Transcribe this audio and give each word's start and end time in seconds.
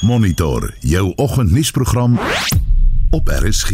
Monitor 0.00 0.74
jou 0.78 1.12
oggendnuusprogram 1.16 2.18
op 3.10 3.28
RSG. 3.28 3.70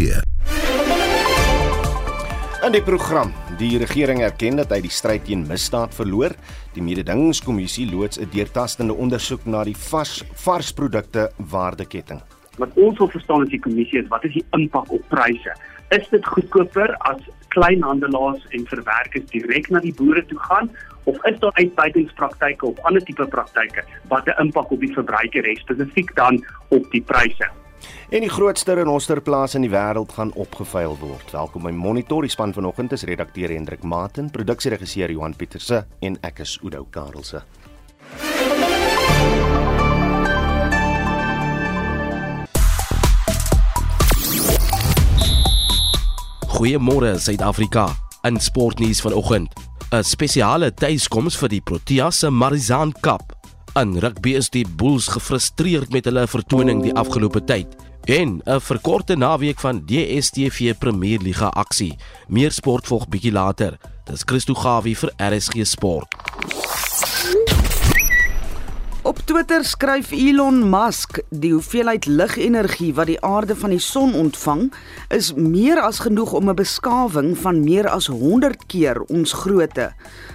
In 2.66 2.72
die 2.74 2.82
program, 2.82 3.30
die 3.58 3.78
regering 3.78 4.24
erken 4.26 4.58
dat 4.58 4.72
hy 4.74 4.80
die 4.82 4.90
stryd 4.90 5.28
teen 5.28 5.44
misdaad 5.46 5.94
verloor. 5.94 6.34
Die 6.74 6.82
mededingingskommissie 6.82 7.86
loods 7.92 8.18
'n 8.18 8.26
deurtastende 8.34 8.94
ondersoek 8.94 9.46
na 9.46 9.62
die 9.64 9.76
vars 9.76 10.24
varsprodukte 10.34 11.30
waardeketting. 11.36 12.20
Wat 12.58 12.74
ons 12.74 12.98
wil 12.98 13.08
verstaan 13.08 13.42
as 13.42 13.48
die 13.54 13.62
kommissie 13.62 14.02
is, 14.02 14.08
wat 14.08 14.24
is 14.24 14.32
die 14.32 14.46
impak 14.50 14.90
op 14.90 15.08
pryse? 15.08 15.54
Is 15.88 16.08
dit 16.10 16.26
goedkoper 16.26 16.96
as 16.96 17.22
kleinhandelaars 17.56 18.46
en 18.56 18.66
verwerkers 18.68 19.28
direk 19.32 19.70
na 19.72 19.80
die 19.80 19.94
boere 19.96 20.24
toe 20.30 20.38
gaan 20.48 20.70
of 21.04 21.20
is 21.30 21.38
daar 21.42 21.54
uitbuitingspraktyke 21.60 22.66
of 22.66 22.80
ander 22.88 23.04
tipe 23.04 23.26
praktyke 23.34 23.84
wat 24.12 24.26
'n 24.28 24.40
impak 24.46 24.70
op 24.70 24.80
die 24.80 24.92
verbruiker 24.92 25.44
het 25.48 25.62
spesifiek 25.64 26.14
dan 26.14 26.44
op 26.68 26.90
die 26.90 27.02
pryse? 27.02 27.48
En 28.10 28.20
die 28.20 28.30
grootste 28.30 28.72
renosterplase 28.72 29.56
in 29.56 29.62
die 29.66 29.70
wêreld 29.70 30.12
gaan 30.12 30.32
opgeveil 30.32 30.96
word. 31.00 31.30
Welkom 31.30 31.62
by 31.62 31.70
Monitor. 31.70 32.22
Die 32.22 32.30
span 32.30 32.52
vanoggend 32.52 32.92
is 32.92 33.02
redakteur 33.02 33.48
Hendrik 33.48 33.82
Maten, 33.82 34.30
produksieregisseur 34.30 35.10
Johan 35.10 35.36
Pieterse 35.36 35.86
en 36.00 36.18
ek 36.20 36.38
is 36.38 36.58
Udo 36.62 36.86
Karlse. 36.90 37.42
Goeiemôre 46.56 47.18
Suid-Afrika. 47.20 47.90
In 48.24 48.40
sportnuus 48.40 49.00
vanoggend, 49.04 49.52
'n 49.92 50.02
spesiale 50.02 50.72
tuiskoms 50.74 51.36
vir 51.36 51.48
die 51.48 51.60
Proteas 51.60 52.18
se 52.18 52.30
Marizaan 52.30 52.92
Cup. 53.00 53.34
In 53.74 53.98
rugby 53.98 54.30
is 54.30 54.48
die 54.48 54.64
Bulls 54.76 55.08
gefrustreerd 55.08 55.92
met 55.92 56.04
hulle 56.04 56.26
vertoning 56.26 56.82
die 56.82 56.94
afgelope 56.94 57.44
tyd 57.44 57.66
en 58.04 58.40
'n 58.44 58.60
verkorte 58.60 59.16
naweek 59.16 59.60
van 59.60 59.84
DStv 59.84 60.78
Premier 60.78 61.20
Liga 61.20 61.48
aksie. 61.48 61.96
Meer 62.28 62.52
sport 62.52 62.86
volg 62.86 63.08
bietjie 63.08 63.32
later. 63.32 63.78
Dis 64.04 64.22
Christo 64.24 64.54
Gawie 64.54 64.96
vir 64.96 65.12
RSG 65.18 65.64
Sport. 65.64 66.06
Op 69.06 69.18
Twitter 69.22 69.62
skryf 69.64 70.08
Elon 70.10 70.64
Musk 70.66 71.20
die 71.30 71.52
hoeveelheid 71.52 72.08
ligenergie 72.10 72.88
wat 72.96 73.06
die 73.06 73.20
aarde 73.22 73.54
van 73.54 73.70
die 73.70 73.78
son 73.78 74.16
ontvang 74.18 74.64
is 75.14 75.28
meer 75.38 75.78
as 75.78 76.00
genoeg 76.02 76.32
om 76.34 76.50
'n 76.50 76.58
beskawing 76.58 77.38
van 77.38 77.62
meer 77.62 77.86
as 77.88 78.06
100 78.10 78.66
keer 78.66 79.00
ons 79.06 79.32
grootte 79.32 79.92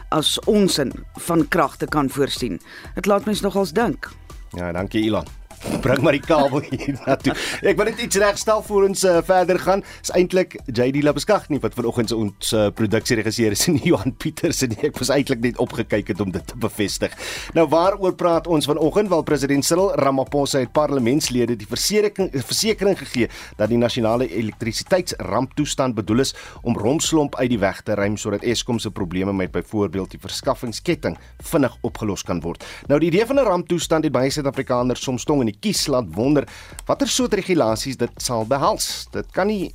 as 0.09 0.39
ons 0.47 0.77
in 0.77 0.93
van 1.27 1.47
krag 1.47 1.75
te 1.77 1.85
kan 1.85 2.09
voorsien. 2.09 2.61
Dit 2.95 3.05
laat 3.05 3.25
mens 3.25 3.41
nogals 3.41 3.71
dink. 3.71 4.09
Ja, 4.55 4.71
dankie 4.71 5.03
Elon. 5.03 5.40
Bring 5.81 6.01
maar 6.01 6.15
die 6.17 6.23
kabel 6.23 6.63
hier 6.69 6.97
na 7.05 7.15
toe. 7.15 7.33
Ek 7.61 7.77
wil 7.77 7.89
net 7.91 8.01
iets 8.01 8.17
regstel 8.21 8.63
voor 8.65 8.87
ons 8.87 9.03
uh, 9.05 9.19
verder 9.25 9.59
gaan. 9.61 9.83
Is 10.01 10.11
eintlik 10.17 10.57
JD 10.65 11.03
Labeskag 11.05 11.47
nie 11.53 11.59
wat 11.61 11.75
vanoggend 11.77 12.09
se 12.09 12.17
ons 12.17 12.53
uh, 12.57 12.67
produksieregisseur 12.75 13.55
is 13.55 13.65
en 13.69 13.77
Johan 13.85 14.15
Pieters 14.17 14.63
en 14.65 14.73
ek 14.81 14.97
was 14.97 15.11
eintlik 15.13 15.43
net 15.45 15.59
opgekyk 15.61 16.13
het 16.13 16.23
om 16.23 16.33
dit 16.33 16.45
te 16.47 16.57
bevestig. 16.61 17.13
Nou 17.57 17.67
waaroor 17.71 18.15
praat 18.17 18.49
ons 18.49 18.65
vanoggend? 18.69 19.11
Wel 19.11 19.25
president 19.27 19.65
Cyril 19.65 19.93
Ramaphosa 20.01 20.63
het 20.63 20.73
parlementslede 20.73 21.57
die 21.59 21.69
versekering 21.69 22.31
versekering 22.41 22.97
gegee 22.99 23.29
dat 23.59 23.69
die 23.71 23.79
nasionale 23.79 24.27
elektrisiteitsramptoestand 24.29 25.95
bedoel 25.97 26.25
is 26.25 26.33
om 26.61 26.77
rompslomp 26.77 27.37
uit 27.37 27.51
die 27.53 27.61
weg 27.61 27.83
te 27.85 27.95
ruim 27.97 28.17
sodat 28.17 28.45
Eskom 28.47 28.79
se 28.79 28.91
probleme 28.91 29.33
met 29.33 29.51
byvoorbeeld 29.53 30.15
die 30.15 30.21
verskaffingsketting 30.21 31.17
vinnig 31.51 31.77
opgelos 31.85 32.25
kan 32.25 32.41
word. 32.41 32.65
Nou 32.89 32.99
die 32.99 33.11
idee 33.11 33.25
van 33.25 33.39
'n 33.39 33.47
ramptoestand 33.47 34.03
het 34.03 34.13
baie 34.13 34.29
Suid-Afrikaners 34.29 35.03
soms 35.03 35.23
tong 35.23 35.41
in 35.41 35.50
die 35.51 35.59
kies 35.59 35.85
laat 35.91 36.09
wonder 36.15 36.47
watter 36.87 37.09
soort 37.11 37.35
regulasies 37.37 37.99
dit 37.99 38.23
sal 38.23 38.45
behels. 38.49 39.07
Dit 39.13 39.31
kan 39.35 39.49
nie 39.51 39.71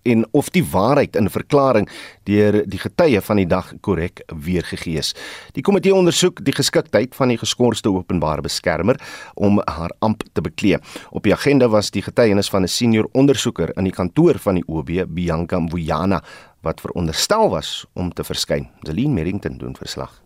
en 0.04 0.26
of 0.32 0.50
die 0.50 0.64
waarheid 0.66 1.16
in 1.16 1.26
'n 1.26 1.30
verklaring 1.30 1.90
deur 2.24 2.64
die 2.68 2.80
getuie 2.80 3.22
van 3.22 3.36
die 3.36 3.48
dag 3.48 3.74
korrek 3.82 4.24
weergegee 4.28 4.98
is. 4.98 5.14
Die 5.54 5.64
komitee 5.64 5.96
ondersoek 5.96 6.44
die 6.46 6.56
geskiktheid 6.56 7.16
van 7.16 7.28
die 7.28 7.38
geskorste 7.38 7.90
openbare 7.90 8.42
beskermer 8.42 9.00
om 9.34 9.62
haar 9.66 9.92
amp 10.00 10.24
te 10.34 10.42
beklee. 10.42 10.78
Op 11.10 11.24
die 11.24 11.34
agenda 11.34 11.68
was 11.68 11.92
die 11.92 12.02
getuienis 12.02 12.50
van 12.50 12.64
'n 12.64 12.68
senior 12.68 13.10
ondersoeker 13.12 13.72
in 13.78 13.84
die 13.84 13.94
kantoor 13.94 14.40
van 14.40 14.56
die 14.56 14.68
OB, 14.68 15.06
Bianca 15.08 15.60
Mbuyana, 15.60 16.24
wat 16.62 16.82
veronderstel 16.82 17.50
was 17.50 17.86
om 17.94 18.14
te 18.14 18.24
verskyn. 18.24 18.70
Celine 18.82 19.14
Merrington 19.14 19.58
doen 19.58 19.76
verslag. 19.76 20.22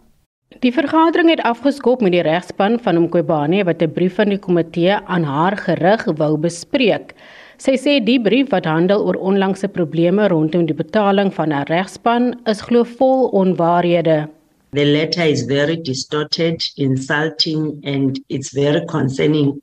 Die 0.60 0.72
vergadering 0.74 1.30
het 1.30 1.42
afgeskop 1.42 2.02
met 2.02 2.14
die 2.14 2.22
regspan 2.22 2.78
van 2.80 3.02
Mqobane 3.04 3.64
wat 3.64 3.82
'n 3.82 3.92
brief 3.92 4.16
van 4.16 4.30
die 4.30 4.40
komitee 4.40 4.94
aan 4.94 5.24
haar 5.24 5.58
gerig 5.58 6.06
wou 6.06 6.38
bespreek. 6.38 7.14
Sy 7.58 7.78
sê 7.80 8.00
die 8.04 8.20
brief 8.20 8.52
wat 8.52 8.66
handel 8.68 9.06
oor 9.08 9.16
onlangse 9.30 9.68
probleme 9.72 10.28
rondom 10.28 10.66
die 10.68 10.76
betaling 10.76 11.32
van 11.38 11.54
'n 11.54 11.68
regspan 11.70 12.34
is 12.52 12.62
glo 12.62 12.84
vol 12.84 13.30
onwaarhede. 13.42 14.28
The 14.74 14.86
letter 14.86 15.24
is 15.24 15.44
very 15.44 15.78
distorted, 15.78 16.62
insulting 16.76 17.80
and 17.86 18.20
it's 18.28 18.52
very 18.52 18.86
concerning. 18.88 19.62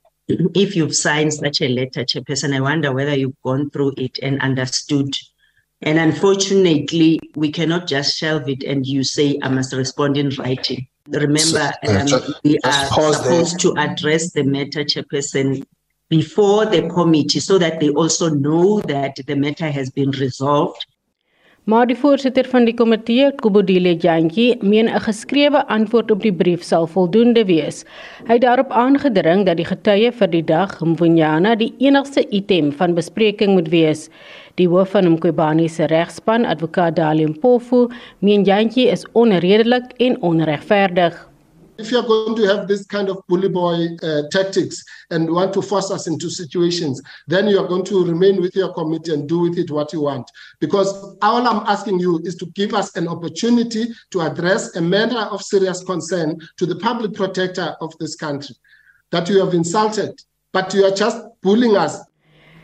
If 0.55 0.75
you've 0.75 0.95
signed 0.95 1.33
such 1.33 1.61
a 1.61 1.67
letter, 1.67 2.03
Chairperson, 2.03 2.55
I 2.55 2.61
wonder 2.61 2.91
whether 2.91 3.15
you've 3.15 3.39
gone 3.43 3.69
through 3.69 3.93
it 3.97 4.17
and 4.23 4.41
understood. 4.41 5.13
And 5.83 5.99
unfortunately, 5.99 7.19
we 7.35 7.51
cannot 7.51 7.87
just 7.87 8.17
shelve 8.17 8.49
it 8.49 8.63
and 8.63 8.87
you 8.87 9.03
say, 9.03 9.37
I 9.43 9.49
must 9.49 9.73
respond 9.73 10.17
in 10.17 10.29
writing. 10.39 10.87
Remember, 11.09 11.73
um, 11.87 12.07
we 12.43 12.57
are 12.63 12.85
supposed 12.87 13.59
to 13.59 13.75
address 13.77 14.31
the 14.31 14.43
matter, 14.43 14.83
Chairperson, 14.83 15.63
before 16.09 16.65
the 16.65 16.87
committee 16.87 17.39
so 17.39 17.57
that 17.57 17.79
they 17.79 17.89
also 17.89 18.29
know 18.29 18.81
that 18.81 19.15
the 19.25 19.35
matter 19.35 19.71
has 19.71 19.89
been 19.89 20.11
resolved. 20.11 20.85
Maar 21.63 21.87
die 21.87 21.95
voorsitter 21.95 22.43
van 22.51 22.65
die 22.67 22.73
komitee, 22.75 23.29
Kubodile 23.39 23.93
Jantjie, 23.95 24.57
meen 24.59 24.89
'n 24.89 24.99
geskrewe 24.99 25.67
antwoord 25.67 26.11
op 26.11 26.21
die 26.21 26.33
brief 26.33 26.63
sal 26.63 26.87
voldoende 26.87 27.45
wees. 27.45 27.85
Hy 28.27 28.33
het 28.33 28.41
daarop 28.41 28.71
aangedring 28.71 29.45
dat 29.45 29.57
die 29.57 29.65
getuie 29.65 30.11
vir 30.11 30.27
die 30.27 30.43
dag, 30.43 30.81
Mvunjana, 30.81 31.55
die 31.55 31.73
enigste 31.77 32.29
item 32.29 32.71
van 32.71 32.93
bespreking 32.93 33.53
moet 33.53 33.69
wees. 33.69 34.09
Die 34.55 34.67
hoof 34.67 34.89
van 34.89 35.11
Mqobani 35.11 35.69
se 35.69 35.85
regspan, 35.85 36.45
advokaat 36.45 36.95
Dalium 36.95 37.39
Pofu, 37.39 37.87
meen 38.19 38.43
Jantjie 38.43 38.91
is 38.91 39.05
onredelik 39.11 39.93
en 39.97 40.21
onregverdig. 40.21 41.32
If 41.79 41.91
you 41.91 41.97
are 41.97 42.05
going 42.05 42.35
to 42.35 42.43
have 42.43 42.67
this 42.67 42.85
kind 42.85 43.09
of 43.09 43.25
bully 43.27 43.49
boy 43.49 43.87
uh, 44.03 44.23
tactics 44.29 44.83
and 45.09 45.27
want 45.27 45.53
to 45.53 45.61
force 45.61 45.89
us 45.89 46.05
into 46.05 46.29
situations, 46.29 47.01
then 47.25 47.47
you 47.47 47.57
are 47.57 47.67
going 47.67 47.83
to 47.85 48.05
remain 48.05 48.39
with 48.41 48.55
your 48.55 48.71
committee 48.73 49.11
and 49.11 49.27
do 49.27 49.39
with 49.39 49.57
it 49.57 49.71
what 49.71 49.91
you 49.91 50.01
want. 50.01 50.29
Because 50.59 50.93
all 51.23 51.47
I'm 51.47 51.65
asking 51.65 51.99
you 51.99 52.21
is 52.25 52.35
to 52.35 52.45
give 52.53 52.75
us 52.75 52.95
an 52.95 53.07
opportunity 53.07 53.87
to 54.11 54.21
address 54.21 54.75
a 54.75 54.81
matter 54.81 55.17
of 55.17 55.41
serious 55.41 55.83
concern 55.83 56.39
to 56.57 56.67
the 56.67 56.75
public 56.75 57.15
protector 57.15 57.75
of 57.81 57.97
this 57.97 58.15
country 58.15 58.55
that 59.09 59.27
you 59.27 59.39
have 59.43 59.55
insulted, 59.55 60.21
but 60.51 60.73
you 60.75 60.85
are 60.85 60.95
just 60.95 61.17
bullying 61.41 61.75
us. 61.75 61.97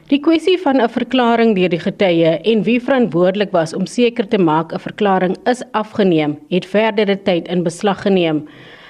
Die 0.09 0.17
kwessie 0.19 0.57
van 0.57 0.81
'n 0.81 0.89
verklaring 0.89 1.55
deur 1.55 1.69
die 1.69 1.79
getuie 1.79 2.41
en 2.41 2.63
wie 2.63 2.79
verantwoordelik 2.81 3.51
was 3.51 3.73
om 3.73 3.85
seker 3.85 4.27
te 4.27 4.37
maak 4.37 4.73
'n 4.73 4.79
verklaring 4.79 5.37
is 5.45 5.61
afgeneem, 5.71 6.39
het 6.49 6.65
verdere 6.65 7.21
tyd 7.23 7.47
in 7.47 7.63
beslag 7.63 8.01
geneem. 8.01 8.47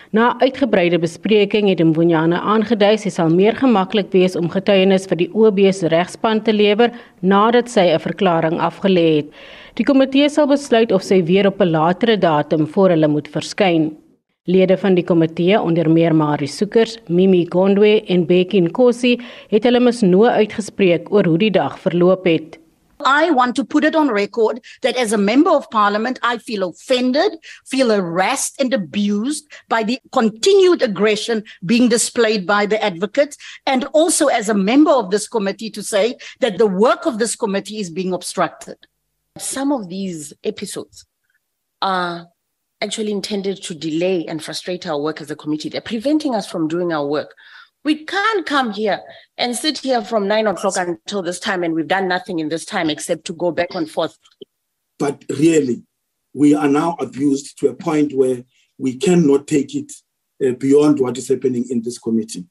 Na 0.10 0.32
uitgebreide 0.42 0.98
bespreking 0.98 1.68
het 1.70 1.82
Mvunjana 1.86 2.40
aangedui 2.42 2.96
sy 2.98 3.12
sal 3.14 3.30
meer 3.30 3.54
gemaklik 3.60 4.08
wees 4.16 4.34
om 4.40 4.48
getuienis 4.50 5.04
vir 5.06 5.20
die 5.20 5.28
OB 5.38 5.60
se 5.70 5.92
regspan 5.94 6.40
te 6.42 6.56
lewer 6.56 6.90
nadat 7.22 7.70
sy 7.70 7.84
'n 7.94 8.02
verklaring 8.02 8.58
afgelê 8.58 9.06
het. 9.18 9.28
Die 9.78 9.86
komitee 9.86 10.30
sal 10.30 10.48
besluit 10.48 10.92
of 10.92 11.04
sy 11.04 11.22
weer 11.22 11.46
op 11.48 11.62
'n 11.62 11.70
latere 11.70 12.18
datum 12.18 12.66
voor 12.66 12.90
hulle 12.90 13.08
moet 13.08 13.28
verskyn. 13.28 13.94
Lede 14.48 14.78
van 14.78 14.96
die 14.96 15.06
komitee 15.06 15.62
onder 15.62 15.90
meer 15.90 16.16
Marie 16.16 16.48
Soekers, 16.48 16.98
Mimi 17.08 17.46
Gondwe 17.46 18.02
en 18.08 18.26
Bekkie 18.26 18.62
Nkosi 18.62 19.20
het 19.50 19.64
hulle 19.64 19.80
misnoo 19.80 20.26
uitgespreek 20.26 21.12
oor 21.14 21.26
hoe 21.26 21.38
die 21.38 21.52
dag 21.52 21.78
verloop 21.80 22.26
het. 22.26 22.58
I 23.06 23.30
want 23.32 23.56
to 23.56 23.64
put 23.64 23.84
it 23.84 23.96
on 23.96 24.10
record 24.10 24.62
that 24.82 24.98
as 24.98 25.14
a 25.14 25.18
member 25.18 25.50
of 25.50 25.70
parliament, 25.70 26.20
I 26.22 26.38
feel 26.38 26.68
offended, 26.68 27.34
feel 27.66 27.90
harassed 27.90 28.60
and 28.60 28.74
abused 28.74 29.50
by 29.68 29.84
the 29.84 30.00
continued 30.12 30.82
aggression 30.82 31.44
being 31.66 31.90
displayed 31.90 32.46
by 32.46 32.66
the 32.66 32.84
advocates. 32.84 33.38
And 33.66 33.86
also 33.94 34.28
as 34.28 34.50
a 34.50 34.54
member 34.54 34.92
of 34.92 35.12
this 35.12 35.28
committee 35.28 35.70
to 35.72 35.84
say 35.84 36.18
that 36.40 36.58
the 36.58 36.68
work 36.68 37.06
of 37.06 37.20
this 37.20 37.36
committee 37.36 37.80
is 37.80 37.90
being 37.90 38.14
obstructed. 38.14 38.78
Some 39.38 39.72
of 39.72 39.88
these 39.88 40.34
episodes 40.44 41.06
are 41.82 42.28
actually 42.82 43.12
intended 43.12 43.62
to 43.64 43.76
delay 43.76 44.26
and 44.26 44.44
frustrate 44.44 44.88
our 44.88 45.00
work 45.00 45.22
as 45.22 45.32
a 45.32 45.36
committee. 45.36 45.70
They're 45.70 45.82
preventing 45.82 46.36
us 46.36 46.50
from 46.50 46.68
doing 46.68 46.94
our 46.94 47.06
work. 47.06 47.36
We 47.86 48.04
can't 48.06 48.46
come 48.46 48.72
here 48.72 49.00
and 49.38 49.56
sit 49.56 49.78
here 49.78 50.04
from 50.04 50.28
nine 50.28 50.48
o'clock 50.48 50.76
until 50.78 51.22
this 51.22 51.40
time, 51.40 51.64
and 51.64 51.74
we've 51.74 51.88
done 51.88 52.08
nothing 52.08 52.40
in 52.40 52.50
this 52.50 52.66
time 52.66 52.90
except 52.90 53.26
to 53.26 53.34
go 53.34 53.52
back 53.52 53.74
and 53.74 53.90
forth. 53.90 54.18
But 54.98 55.24
really, 55.30 55.84
we 56.34 56.54
are 56.54 56.68
now 56.68 56.98
abused 57.00 57.58
to 57.60 57.70
a 57.70 57.74
point 57.74 58.14
where 58.14 58.44
we 58.78 58.98
cannot 58.98 59.48
take 59.48 59.76
it 59.76 59.92
uh, 60.46 60.52
beyond 60.54 61.00
what 61.00 61.18
is 61.18 61.30
happening 61.30 61.66
in 61.70 61.82
this 61.82 61.98
committee. 61.98 62.46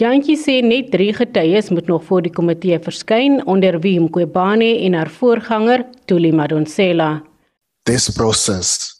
Jantjie 0.00 0.36
sê 0.36 0.62
net 0.64 0.90
3 0.90 1.12
getuies 1.12 1.68
moet 1.70 1.86
nog 1.86 2.04
voor 2.04 2.22
die 2.22 2.32
komitee 2.32 2.78
verskyn 2.80 3.42
onder 3.46 3.80
wie 3.80 4.00
Mqobane 4.00 4.78
en 4.86 4.94
haar 4.96 5.10
voorganger 5.10 5.84
Tuli 6.04 6.32
Madonsela. 6.32 7.22
This 7.84 8.08
process 8.08 8.99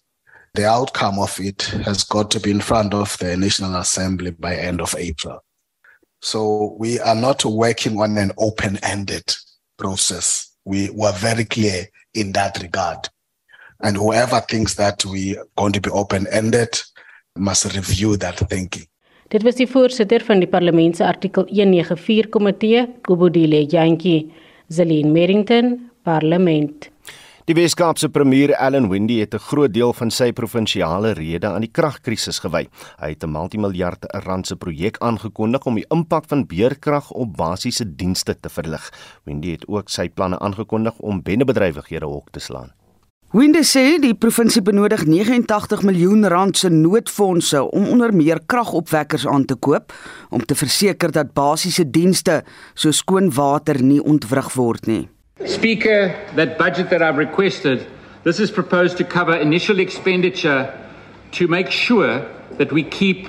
the 0.55 0.67
outcome 0.67 1.19
of 1.19 1.39
it 1.39 1.63
has 1.85 2.05
got 2.05 2.31
to 2.33 2.41
be 2.41 2.51
in 2.51 2.61
front 2.61 2.95
of 2.95 3.17
the 3.19 3.37
National 3.37 3.77
Assembly 3.77 4.31
by 4.33 4.57
end 4.57 4.81
of 4.81 4.95
April. 4.99 5.41
So 6.23 6.77
we 6.79 6.99
are 7.01 7.15
not 7.15 7.45
working 7.45 8.01
on 8.01 8.19
an 8.19 8.33
open-ended 8.37 9.35
process. 9.79 10.55
We 10.65 10.91
were 10.91 11.13
very 11.13 11.45
clear 11.45 11.87
in 12.15 12.33
that 12.33 12.61
regard. 12.61 13.09
And 13.83 13.97
whoever 13.97 14.41
thinks 14.41 14.75
that 14.75 15.05
we 15.05 15.39
are 15.39 15.47
going 15.57 15.73
to 15.73 15.81
be 15.81 15.91
open-ended 15.91 16.81
must 17.37 17.65
review 17.75 18.17
that 18.19 18.39
thinking. 18.49 18.87
Dit 19.31 19.45
was 19.47 19.55
die 19.55 19.69
voorsitter 19.71 20.25
van 20.27 20.41
die 20.43 20.49
Parlement 20.51 20.97
se 20.97 21.05
artikel 21.07 21.47
194 21.47 22.29
komitee, 22.35 22.89
Kobodile 23.07 23.63
Jantjie, 23.71 24.33
Zelin 24.69 25.13
Merrington, 25.15 25.91
Parlement. 26.03 26.89
Die 27.49 27.55
Weskaapse 27.57 28.11
premier 28.13 28.53
Allan 28.61 28.91
Windey 28.91 29.21
het 29.21 29.35
'n 29.35 29.39
groot 29.39 29.73
deel 29.73 29.93
van 29.93 30.11
sy 30.11 30.33
provinsiale 30.33 31.13
rede 31.13 31.47
aan 31.47 31.61
die 31.61 31.71
kragkrisis 31.73 32.39
gewy. 32.39 32.69
Hy 32.99 33.09
het 33.09 33.25
'n 33.25 33.31
multimiljard 33.31 34.05
rand 34.25 34.47
se 34.47 34.57
projek 34.57 34.99
aangekondig 34.99 35.65
om 35.65 35.75
die 35.75 35.87
impak 35.89 36.25
van 36.29 36.47
beerkrag 36.47 37.11
op 37.11 37.37
basiese 37.37 37.97
dienste 37.97 38.41
te 38.41 38.49
verlig. 38.49 38.93
Windey 39.25 39.51
het 39.51 39.69
ook 39.69 39.89
sy 39.89 40.09
planne 40.09 40.39
aangekondig 40.39 40.99
om 40.99 41.23
bendebedrywighede 41.23 42.07
hok 42.07 42.31
te 42.31 42.41
slaan. 42.41 42.73
Winde 43.31 43.63
sê 43.63 44.01
die 44.01 44.15
provinsie 44.15 44.63
benodig 44.63 45.07
89 45.07 45.83
miljoen 45.83 46.27
rand 46.27 46.57
se 46.59 46.69
noodfondse 46.69 47.71
om 47.71 47.87
onder 47.87 48.15
meer 48.15 48.41
kragopwekkers 48.47 49.27
aan 49.27 49.45
te 49.45 49.55
koop 49.55 49.93
om 50.31 50.45
te 50.45 50.55
verseker 50.55 51.13
dat 51.13 51.33
basiese 51.33 51.91
dienste 51.91 52.45
so 52.75 52.91
skoon 52.91 53.31
water 53.31 53.83
nie 53.83 54.03
ontwrig 54.03 54.55
word 54.55 54.87
nie. 54.87 55.09
Speaker, 55.47 56.15
that 56.35 56.59
budget 56.59 56.91
that 56.91 57.03
I've 57.03 57.17
requested, 57.17 57.87
this 58.25 58.41
is 58.41 58.51
proposed 58.51 58.99
to 58.99 59.05
cover 59.05 59.35
initial 59.35 59.81
expenditure 59.81 60.79
to 61.33 61.49
make 61.49 61.71
sure 61.71 62.31
that 62.59 62.71
we 62.73 62.83
keep 62.83 63.29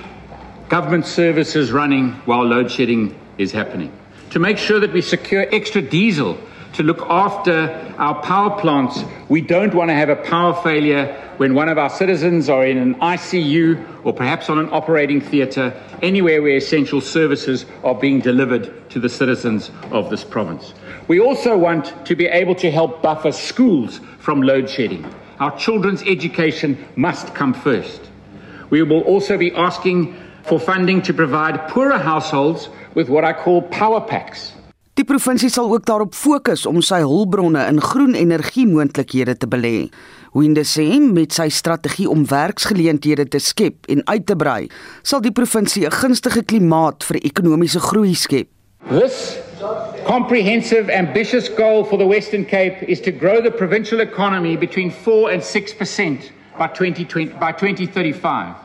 government 0.68 1.06
services 1.06 1.72
running 1.72 2.12
while 2.26 2.44
load 2.44 2.70
shedding 2.70 3.18
is 3.38 3.50
happening. 3.50 3.90
To 4.30 4.38
make 4.38 4.58
sure 4.58 4.78
that 4.80 4.92
we 4.92 5.00
secure 5.00 5.46
extra 5.54 5.80
diesel 5.80 6.38
to 6.74 6.82
look 6.82 7.00
after 7.02 7.94
our 7.98 8.20
power 8.22 8.58
plants. 8.58 9.02
We 9.28 9.40
don't 9.40 9.74
want 9.74 9.90
to 9.90 9.94
have 9.94 10.08
a 10.08 10.16
power 10.16 10.54
failure 10.62 11.14
when 11.36 11.54
one 11.54 11.68
of 11.68 11.78
our 11.78 11.90
citizens 11.90 12.48
are 12.48 12.66
in 12.66 12.78
an 12.78 12.94
ICU 12.96 14.04
or 14.04 14.12
perhaps 14.12 14.48
on 14.48 14.58
an 14.58 14.68
operating 14.70 15.20
theatre, 15.20 15.74
anywhere 16.02 16.42
where 16.42 16.56
essential 16.56 17.00
services 17.00 17.66
are 17.84 17.94
being 17.94 18.20
delivered 18.20 18.90
to 18.90 19.00
the 19.00 19.08
citizens 19.08 19.70
of 19.90 20.10
this 20.10 20.24
province. 20.24 20.74
We 21.08 21.20
also 21.20 21.58
want 21.58 21.94
to 22.04 22.14
be 22.14 22.26
able 22.26 22.54
to 22.56 22.70
help 22.70 23.02
buffer 23.02 23.32
schools 23.32 24.00
from 24.18 24.42
load 24.42 24.68
shedding. 24.68 25.04
Our 25.40 25.56
children's 25.58 26.02
education 26.02 26.78
must 26.94 27.34
come 27.34 27.54
first. 27.54 28.00
We 28.70 28.82
will 28.82 29.02
also 29.02 29.36
be 29.36 29.52
asking 29.54 30.14
for 30.44 30.60
funding 30.60 31.02
to 31.02 31.12
provide 31.12 31.68
poorer 31.68 31.98
households 31.98 32.68
with 32.94 33.08
what 33.08 33.24
I 33.24 33.32
call 33.32 33.62
power 33.62 34.00
packs. 34.00 34.52
Die 34.94 35.04
provinsie 35.08 35.48
sal 35.48 35.72
ook 35.72 35.86
daarop 35.88 36.14
fokus 36.14 36.66
om 36.68 36.82
sy 36.84 36.98
hulpbronne 37.00 37.62
in 37.64 37.80
groen 37.80 38.12
energiemoontlikhede 38.14 39.38
te 39.40 39.48
belê. 39.48 39.88
Winde 40.36 40.66
sê 40.68 40.84
met 41.00 41.32
sy 41.32 41.48
strategie 41.48 42.06
om 42.08 42.26
werksgeleenthede 42.28 43.24
te 43.32 43.40
skep 43.40 43.88
en 43.92 44.04
uit 44.04 44.26
te 44.28 44.36
brei, 44.36 44.68
sal 45.02 45.24
die 45.24 45.32
provinsie 45.32 45.86
'n 45.86 45.96
gunstige 45.96 46.44
klimaat 46.44 47.04
vir 47.04 47.24
ekonomiese 47.24 47.80
groei 47.80 48.14
skep. 48.14 48.48
This 48.88 49.40
comprehensive 50.04 50.90
ambitious 50.90 51.48
goal 51.48 51.84
for 51.84 51.96
the 51.96 52.06
Western 52.06 52.44
Cape 52.44 52.82
is 52.82 53.00
to 53.00 53.12
grow 53.12 53.40
the 53.40 53.50
provincial 53.50 54.00
economy 54.00 54.56
between 54.56 54.90
4 54.90 55.30
and 55.30 55.42
6% 55.42 56.30
by 56.58 56.66
2020 56.68 57.32
by 57.34 57.52
2035. 57.52 58.56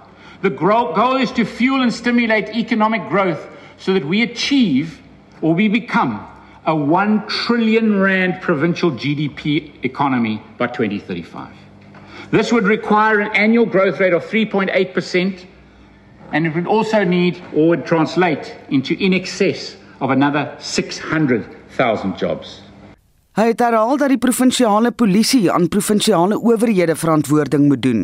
The 0.41 0.49
goal 0.49 1.17
is 1.17 1.31
to 1.33 1.45
fuel 1.45 1.81
and 1.81 1.93
stimulate 1.93 2.49
economic 2.55 3.07
growth 3.09 3.47
so 3.77 3.93
that 3.93 4.05
we 4.05 4.23
achieve 4.23 5.01
or 5.41 5.53
we 5.53 5.67
become 5.67 6.27
a 6.65 6.75
1 6.75 7.27
trillion 7.27 7.99
rand 7.99 8.41
provincial 8.41 8.91
GDP 8.91 9.83
economy 9.85 10.43
by 10.57 10.67
2035. 10.67 11.53
This 12.29 12.51
would 12.51 12.65
require 12.65 13.21
an 13.21 13.33
annual 13.33 13.65
growth 13.65 14.01
rate 14.01 14.11
of 14.11 14.25
3.8%, 14.25 15.45
and 16.33 16.45
it 16.45 16.53
would 16.53 16.67
also 16.67 17.05
need 17.05 17.41
or 17.53 17.69
would 17.69 17.85
translate 17.85 18.53
into 18.69 18.95
in 18.95 19.13
excess 19.13 19.76
of 19.99 20.09
another 20.09 20.55
600,000 20.59 22.19
jobs. 22.19 22.61
Hy 23.37 23.51
het 23.51 23.59
herhaal 23.61 23.99
dat 24.01 24.09
die 24.09 24.17
provinsiale 24.17 24.89
polisie 24.97 25.43
aan 25.53 25.67
provinsiale 25.69 26.39
owerhede 26.41 26.95
verantwoording 26.97 27.67
moet 27.69 27.83
doen. 27.85 27.99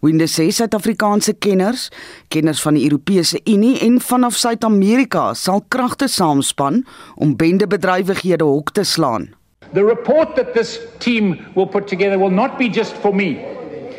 Winde 0.00 0.24
sê 0.24 0.46
Suid-Afrikaanse 0.48 1.34
kenners, 1.44 1.90
kenners 2.32 2.62
van 2.64 2.78
die 2.78 2.86
Europese 2.86 3.36
Unie 3.44 3.74
en 3.84 3.98
vanaf 4.00 4.38
Suid-Amerika 4.40 5.34
sal 5.36 5.60
kragte 5.68 6.08
saamspan 6.08 6.86
om 7.20 7.36
bendebedrywighede 7.36 8.48
hok 8.48 8.72
te 8.72 8.86
slaan. 8.88 9.28
The 9.74 9.84
report 9.84 10.36
that 10.36 10.54
this 10.54 10.78
team 11.04 11.36
will 11.54 11.68
put 11.68 11.86
together 11.86 12.16
will 12.16 12.32
not 12.32 12.56
be 12.56 12.72
just 12.72 12.96
for 13.04 13.12
me. 13.12 13.36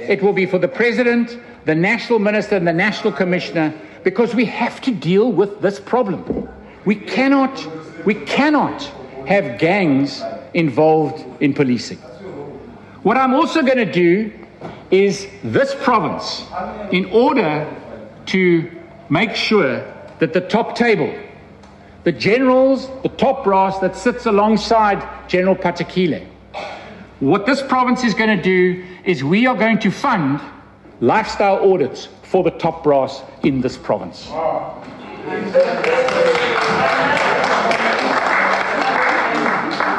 It 0.09 0.23
will 0.25 0.33
be 0.33 0.47
for 0.49 0.57
the 0.57 0.73
president, 0.81 1.37
the 1.65 1.75
national 1.75 2.17
minister 2.17 2.57
and 2.57 2.65
the 2.65 2.73
national 2.73 3.13
commissioner 3.13 3.71
because 4.03 4.33
we 4.33 4.45
have 4.45 4.81
to 4.81 4.91
deal 4.91 5.29
with 5.31 5.61
this 5.61 5.79
problem. 5.79 6.49
We 6.85 6.95
cannot 6.95 7.67
we 8.05 8.13
cannot 8.13 8.83
have 9.27 9.59
gangs 9.59 10.23
involved 10.53 11.23
in 11.41 11.53
policing. 11.53 11.97
What 13.03 13.17
I'm 13.17 13.33
also 13.33 13.61
going 13.61 13.77
to 13.77 13.91
do 13.91 14.31
is 14.91 15.27
this 15.43 15.75
province, 15.75 16.45
in 16.91 17.05
order 17.05 17.67
to 18.27 18.71
make 19.09 19.35
sure 19.35 19.85
that 20.19 20.33
the 20.33 20.41
top 20.41 20.75
table, 20.75 21.13
the 22.03 22.11
generals, 22.11 22.89
the 23.03 23.09
top 23.09 23.43
brass 23.43 23.79
that 23.79 23.95
sits 23.95 24.25
alongside 24.25 25.29
General 25.29 25.55
Patakile, 25.55 26.25
what 27.19 27.45
this 27.45 27.61
province 27.61 28.03
is 28.03 28.13
going 28.13 28.35
to 28.35 28.41
do 28.41 28.83
is 29.05 29.23
we 29.23 29.45
are 29.45 29.55
going 29.55 29.79
to 29.79 29.91
fund 29.91 30.41
lifestyle 31.01 31.71
audits 31.71 32.07
for 32.23 32.43
the 32.43 32.51
top 32.51 32.83
brass 32.83 33.21
in 33.43 33.61
this 33.61 33.77
province. 33.77 34.29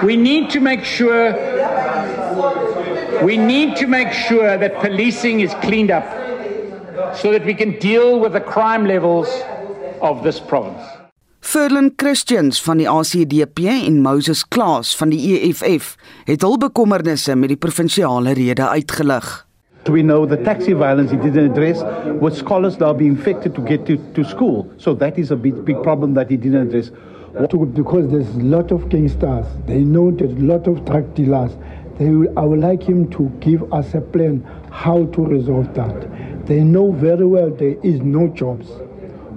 We 0.03 0.17
need 0.17 0.51
to 0.51 0.61
make 0.61 0.85
sure 0.85 1.35
we 3.23 3.37
need 3.37 3.77
to 3.77 3.87
make 3.87 4.13
sure 4.13 4.57
that 4.57 4.81
policing 4.81 5.41
is 5.41 5.53
cleaned 5.61 5.91
up 5.91 6.07
so 7.15 7.33
that 7.33 7.45
we 7.45 7.55
can 7.55 7.79
deal 7.79 8.19
with 8.19 8.33
the 8.33 8.41
crime 8.41 8.87
levels 8.87 9.29
of 10.01 10.23
this 10.23 10.41
province. 10.41 10.81
Ferlin 11.41 11.95
Christians 11.97 12.63
van 12.63 12.79
die 12.79 12.89
ACDP 12.89 13.59
en 13.65 14.01
Moses 14.01 14.45
Klaas 14.49 14.97
van 14.97 15.13
die 15.13 15.21
EFF 15.41 15.97
het 16.29 16.45
hul 16.45 16.59
bekommernisse 16.61 17.37
met 17.37 17.53
die 17.53 17.61
provinsiale 17.61 18.33
rede 18.37 18.69
uitgelig. 18.69 19.50
We 19.89 20.03
know 20.03 20.27
the 20.27 20.37
taxi 20.37 20.73
violence 20.75 21.11
he 21.11 21.17
didn't 21.17 21.53
address 21.53 21.83
with 22.21 22.37
scholars 22.37 22.79
now 22.79 22.93
being 22.93 23.17
infected 23.17 23.55
to 23.55 23.63
get 23.63 23.87
to, 23.87 23.97
to 24.15 24.25
school. 24.25 24.71
So 24.77 24.95
that 24.95 25.19
is 25.19 25.31
a 25.31 25.37
big, 25.37 25.65
big 25.65 25.83
problem 25.83 26.15
that 26.15 26.31
he 26.31 26.37
didn't 26.37 26.69
address. 26.69 26.91
Because 27.33 28.11
there's 28.11 28.29
a 28.29 28.41
lot 28.41 28.73
of 28.73 28.89
gangsters, 28.89 29.47
they 29.67 29.81
know 29.81 30.11
there's 30.11 30.33
a 30.33 30.45
lot 30.45 30.67
of 30.67 30.85
drug 30.85 31.15
dealers. 31.15 31.53
I 31.99 32.41
would 32.45 32.61
like 32.61 32.83
him 32.83 33.11
to 33.13 33.31
give 33.41 33.73
us 33.73 33.95
a 33.95 34.01
plan 34.01 34.43
how 34.71 35.07
to 35.07 35.25
resolve 35.25 35.73
that. 35.75 36.47
They 36.47 36.61
know 36.63 36.93
very 36.93 37.27
well 37.27 37.51
there 37.51 37.77
is 37.83 38.01
no 38.01 38.29
jobs. 38.29 38.71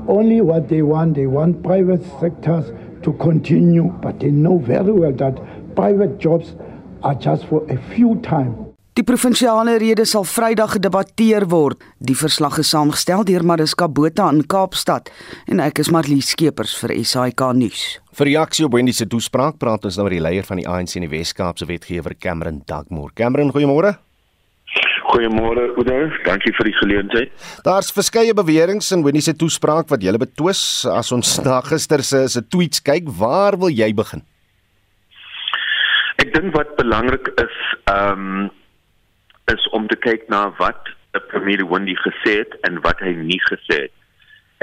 Only 0.08 0.42
what 0.42 0.68
they 0.70 0.82
want, 0.82 1.16
they 1.16 1.28
want 1.28 1.64
private 1.64 2.04
sectors 2.20 2.72
to 3.04 3.14
continue, 3.14 3.86
but 4.02 4.20
they 4.20 4.32
know 4.32 4.58
very 4.58 4.92
well 4.92 5.14
that 5.14 5.76
private 5.76 6.20
jobs 6.20 6.56
are 7.02 7.16
just 7.16 7.46
for 7.46 7.66
a 7.72 7.78
few 7.94 8.16
time. 8.22 8.73
Die 8.94 9.02
provinsiale 9.02 9.80
rede 9.82 10.04
sal 10.06 10.22
Vrydag 10.30 10.76
gedebatteer 10.76 11.48
word. 11.50 11.80
Die 11.98 12.14
verslag 12.14 12.60
is 12.62 12.70
saamgestel 12.70 13.24
deur 13.26 13.42
Mariska 13.42 13.88
Botha 13.90 14.28
in 14.30 14.44
Kaapstad 14.46 15.10
en 15.50 15.64
ek 15.66 15.82
is 15.82 15.90
Marlies 15.90 16.30
Skeepers 16.36 16.76
vir 16.78 16.94
SAK 17.02 17.42
nuus. 17.58 17.82
Vir 18.14 18.30
reaksie 18.30 18.68
op 18.68 18.78
Wendy 18.78 18.94
se 18.94 19.10
toespraak 19.10 19.58
praat 19.58 19.90
ons 19.90 19.98
nou 19.98 20.06
met 20.06 20.20
die 20.20 20.22
leier 20.22 20.46
van 20.46 20.62
die 20.62 20.68
ANC 20.70 20.94
in 21.02 21.08
die 21.08 21.12
Wes-Kaapse 21.16 21.66
wetgewer 21.66 22.14
Cameron 22.22 22.62
Dagmore. 22.70 23.10
Cameron, 23.18 23.50
goeiemôre. 23.58 23.96
Goeiemôre 25.10 25.72
Oudo, 25.74 26.00
dankie 26.30 26.54
vir 26.54 26.70
die 26.70 26.78
geleentheid. 26.78 27.46
Daar's 27.66 27.90
verskeie 27.90 28.38
beweringe 28.38 28.86
in 28.94 29.02
Wendy 29.02 29.26
se 29.26 29.34
toespraak 29.34 29.90
wat 29.90 30.06
jy 30.06 30.14
betwis 30.22 30.86
as 30.86 31.10
ons 31.10 31.40
na 31.48 31.64
gister 31.66 32.06
se 32.06 32.28
se 32.30 32.46
tweets 32.46 32.86
kyk, 32.86 33.10
waar 33.10 33.58
wil 33.58 33.74
jy 33.74 33.90
begin? 33.98 34.22
Ek 36.22 36.30
dink 36.30 36.54
wat 36.54 36.78
belangrik 36.78 37.34
is, 37.42 37.64
ehm 37.90 38.28
um, 38.44 38.52
is 39.52 39.70
om 39.70 39.88
te 39.88 40.00
kyk 40.00 40.28
na 40.32 40.48
wat 40.60 40.94
premier 41.32 41.66
Wendy 41.68 41.96
gesê 41.96 42.40
het 42.42 42.56
en 42.68 42.80
wat 42.82 43.00
hy 43.04 43.14
nie 43.18 43.42
gesê 43.50 43.86
het. 43.86 43.96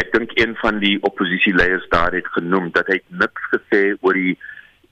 Ek 0.00 0.12
dink 0.14 0.32
een 0.40 0.54
van 0.62 0.78
die 0.80 0.96
oppositieleiers 1.06 1.86
daar 1.92 2.14
het 2.16 2.28
genoem 2.36 2.70
dat 2.74 2.88
hy 2.88 3.00
niks 3.22 3.50
gesê 3.52 3.82
oor 4.00 4.16
die 4.16 4.36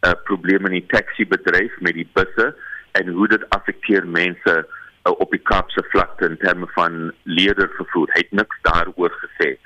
uh, 0.04 0.12
probleme 0.28 0.68
in 0.70 0.78
die 0.80 0.90
taxi 0.92 1.24
bedryf 1.26 1.74
met 1.80 1.96
die 1.96 2.08
busse 2.18 2.50
en 3.00 3.14
hoe 3.16 3.28
dit 3.32 3.46
affekteer 3.56 4.06
mense 4.06 4.54
uh, 4.58 5.14
op 5.16 5.32
die 5.32 5.42
Kaapse 5.50 5.82
vlakte 5.92 6.28
in 6.28 6.36
terme 6.42 6.68
van 6.76 7.08
leerder 7.24 7.70
vervoer. 7.78 8.12
Hy 8.14 8.26
het 8.26 8.36
niks 8.42 8.60
daaroor 8.68 9.14
gesê. 9.24 9.56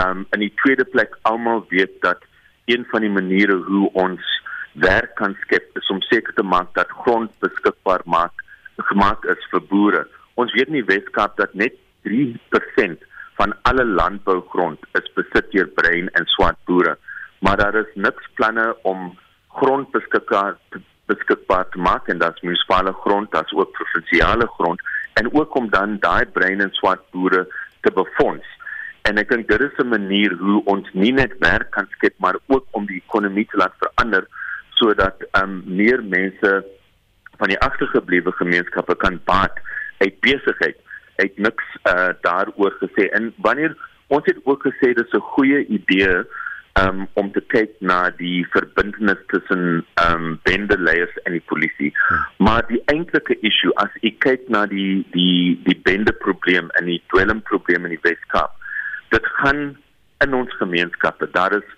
Um 0.00 0.26
in 0.36 0.44
die 0.44 0.52
tweede 0.62 0.84
plek 0.88 1.16
almal 1.28 1.64
weet 1.72 1.98
dat 2.04 2.22
een 2.70 2.86
van 2.90 3.04
die 3.04 3.12
maniere 3.12 3.58
hoe 3.66 3.90
ons 3.98 4.28
werk 4.72 5.16
kan 5.18 5.34
skep 5.42 5.76
is 5.76 5.90
om 5.92 6.00
seker 6.08 6.32
te 6.34 6.44
maak 6.46 6.70
dat 6.78 6.92
grond 7.02 7.32
beskikbaar 7.44 8.04
maak 8.04 8.44
gemaak 8.76 9.24
is 9.24 9.48
vir 9.50 9.60
boere. 9.70 10.06
Ons 10.34 10.52
weet 10.52 10.68
in 10.72 10.80
die 10.80 10.88
Weskaap 10.88 11.36
dat 11.36 11.54
net 11.54 11.74
3% 12.08 13.04
van 13.40 13.54
alle 13.62 13.84
landbougrond 13.84 14.78
is 14.98 15.12
besit 15.16 15.50
deur 15.52 15.68
bruin 15.78 16.08
en 16.18 16.26
swart 16.36 16.58
boere, 16.64 16.96
maar 17.40 17.56
daar 17.56 17.74
is 17.74 17.94
niks 17.94 18.28
planne 18.34 18.72
om 18.82 19.12
grond 19.48 19.90
beskikbaar 19.90 20.56
te 20.70 20.80
beskikbaar 21.10 21.66
te 21.72 21.78
maak 21.82 22.08
en 22.08 22.20
dit's 22.22 22.44
munisipale 22.46 22.92
grond, 23.04 23.30
dit's 23.32 23.52
ook 23.52 23.72
provinsiale 23.76 24.46
grond 24.56 24.80
en 25.20 25.28
ook 25.34 25.56
om 25.58 25.68
dan 25.70 25.98
daai 26.00 26.24
bruin 26.26 26.60
en 26.60 26.70
swart 26.72 27.02
boere 27.10 27.42
te 27.80 27.90
befonds. 27.92 28.46
En 29.02 29.18
ek 29.18 29.32
dink 29.32 29.48
dit 29.48 29.60
is 29.60 29.78
'n 29.82 29.88
manier 29.88 30.32
hoe 30.38 30.62
ons 30.64 30.88
nie 30.92 31.12
net 31.12 31.34
werk 31.38 31.70
kan 31.70 31.88
skep 31.90 32.14
maar 32.18 32.38
ook 32.46 32.66
om 32.70 32.86
die 32.86 33.02
ekonomie 33.04 33.46
te 33.50 33.56
laat 33.56 33.74
verander 33.78 34.26
sodat 34.78 35.26
ehm 35.32 35.42
um, 35.42 35.62
meer 35.66 36.02
mense 36.04 36.64
van 37.40 37.48
die 37.48 37.60
agtergeblewe 37.60 38.32
gemeenskappe 38.32 38.96
kan 38.96 39.20
baat 39.24 39.58
uit 39.98 40.20
besigheid. 40.20 40.76
Het 41.16 41.38
niks 41.38 41.64
uh 41.88 42.12
daaroor 42.20 42.76
gesê 42.80 43.08
en 43.16 43.32
wanneer 43.36 43.76
ons 44.06 44.24
het 44.24 44.38
ook 44.44 44.66
gesê 44.66 44.92
dis 44.94 45.12
'n 45.12 45.28
goeie 45.34 45.66
idee 45.66 46.24
um 46.80 47.06
om 47.20 47.32
te 47.32 47.42
kyk 47.52 47.72
na 47.80 48.10
die 48.16 48.46
verbintenis 48.54 49.20
tussen 49.32 49.84
um 50.00 50.38
bendeleiers 50.42 51.16
en 51.24 51.36
die 51.36 51.44
polisie. 51.52 51.92
Hmm. 52.08 52.24
Maar 52.36 52.66
die 52.68 52.82
eintlike 52.92 53.36
issue 53.40 53.74
as 53.84 53.92
ek 54.02 54.18
kyk 54.24 54.48
na 54.48 54.64
die 54.66 55.04
die 55.12 55.60
die 55.68 55.78
bende 55.88 56.12
probleem 56.24 56.70
en 56.80 56.88
die 56.88 57.02
dwelm 57.12 57.42
probleem 57.42 57.84
in 57.84 57.96
die 57.96 58.04
Weskaap, 58.08 58.56
dit 59.10 59.26
gaan 59.42 59.76
in 60.24 60.34
ons 60.34 60.56
gemeenskappe. 60.56 61.28
Daar 61.32 61.52
is 61.52 61.68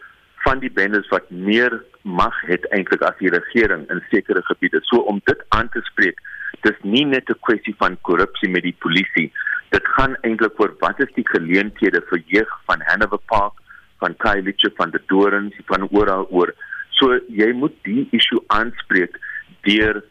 van 0.44 0.58
die 0.62 0.70
bendes 0.70 1.08
wat 1.08 1.30
meer 1.30 1.82
mag 2.04 2.36
het 2.46 2.64
eintlik 2.76 3.02
as 3.02 3.16
die 3.18 3.32
regering 3.32 3.88
in 3.90 4.02
sekere 4.10 4.42
gebiede. 4.44 4.80
So 4.84 5.00
om 5.08 5.20
dit 5.24 5.44
aan 5.56 5.68
te 5.72 5.80
spreek, 5.88 6.20
dis 6.62 6.78
nie 6.82 7.04
net 7.04 7.28
'n 7.30 7.40
kwessie 7.40 7.74
van 7.78 8.00
korrupsie 8.00 8.48
met 8.48 8.62
die 8.62 8.76
polisie. 8.78 9.32
Dit 9.70 9.86
gaan 9.96 10.16
eintlik 10.22 10.60
oor 10.60 10.74
wat 10.78 11.00
is 11.00 11.12
die 11.14 11.28
geleenthede 11.28 12.02
vir 12.08 12.22
jeug 12.26 12.50
van 12.66 12.80
Hanover 12.80 13.20
Park, 13.26 13.52
van 13.98 14.16
Kylie 14.16 14.54
van 14.76 14.90
die 14.90 15.00
Dorings, 15.06 15.56
van 15.66 15.88
oral 15.90 16.26
oor. 16.30 16.54
So 16.90 17.18
jy 17.28 17.52
moet 17.52 17.74
die 17.82 18.08
issue 18.10 18.42
aanspreek 18.46 19.18
deur 19.62 20.02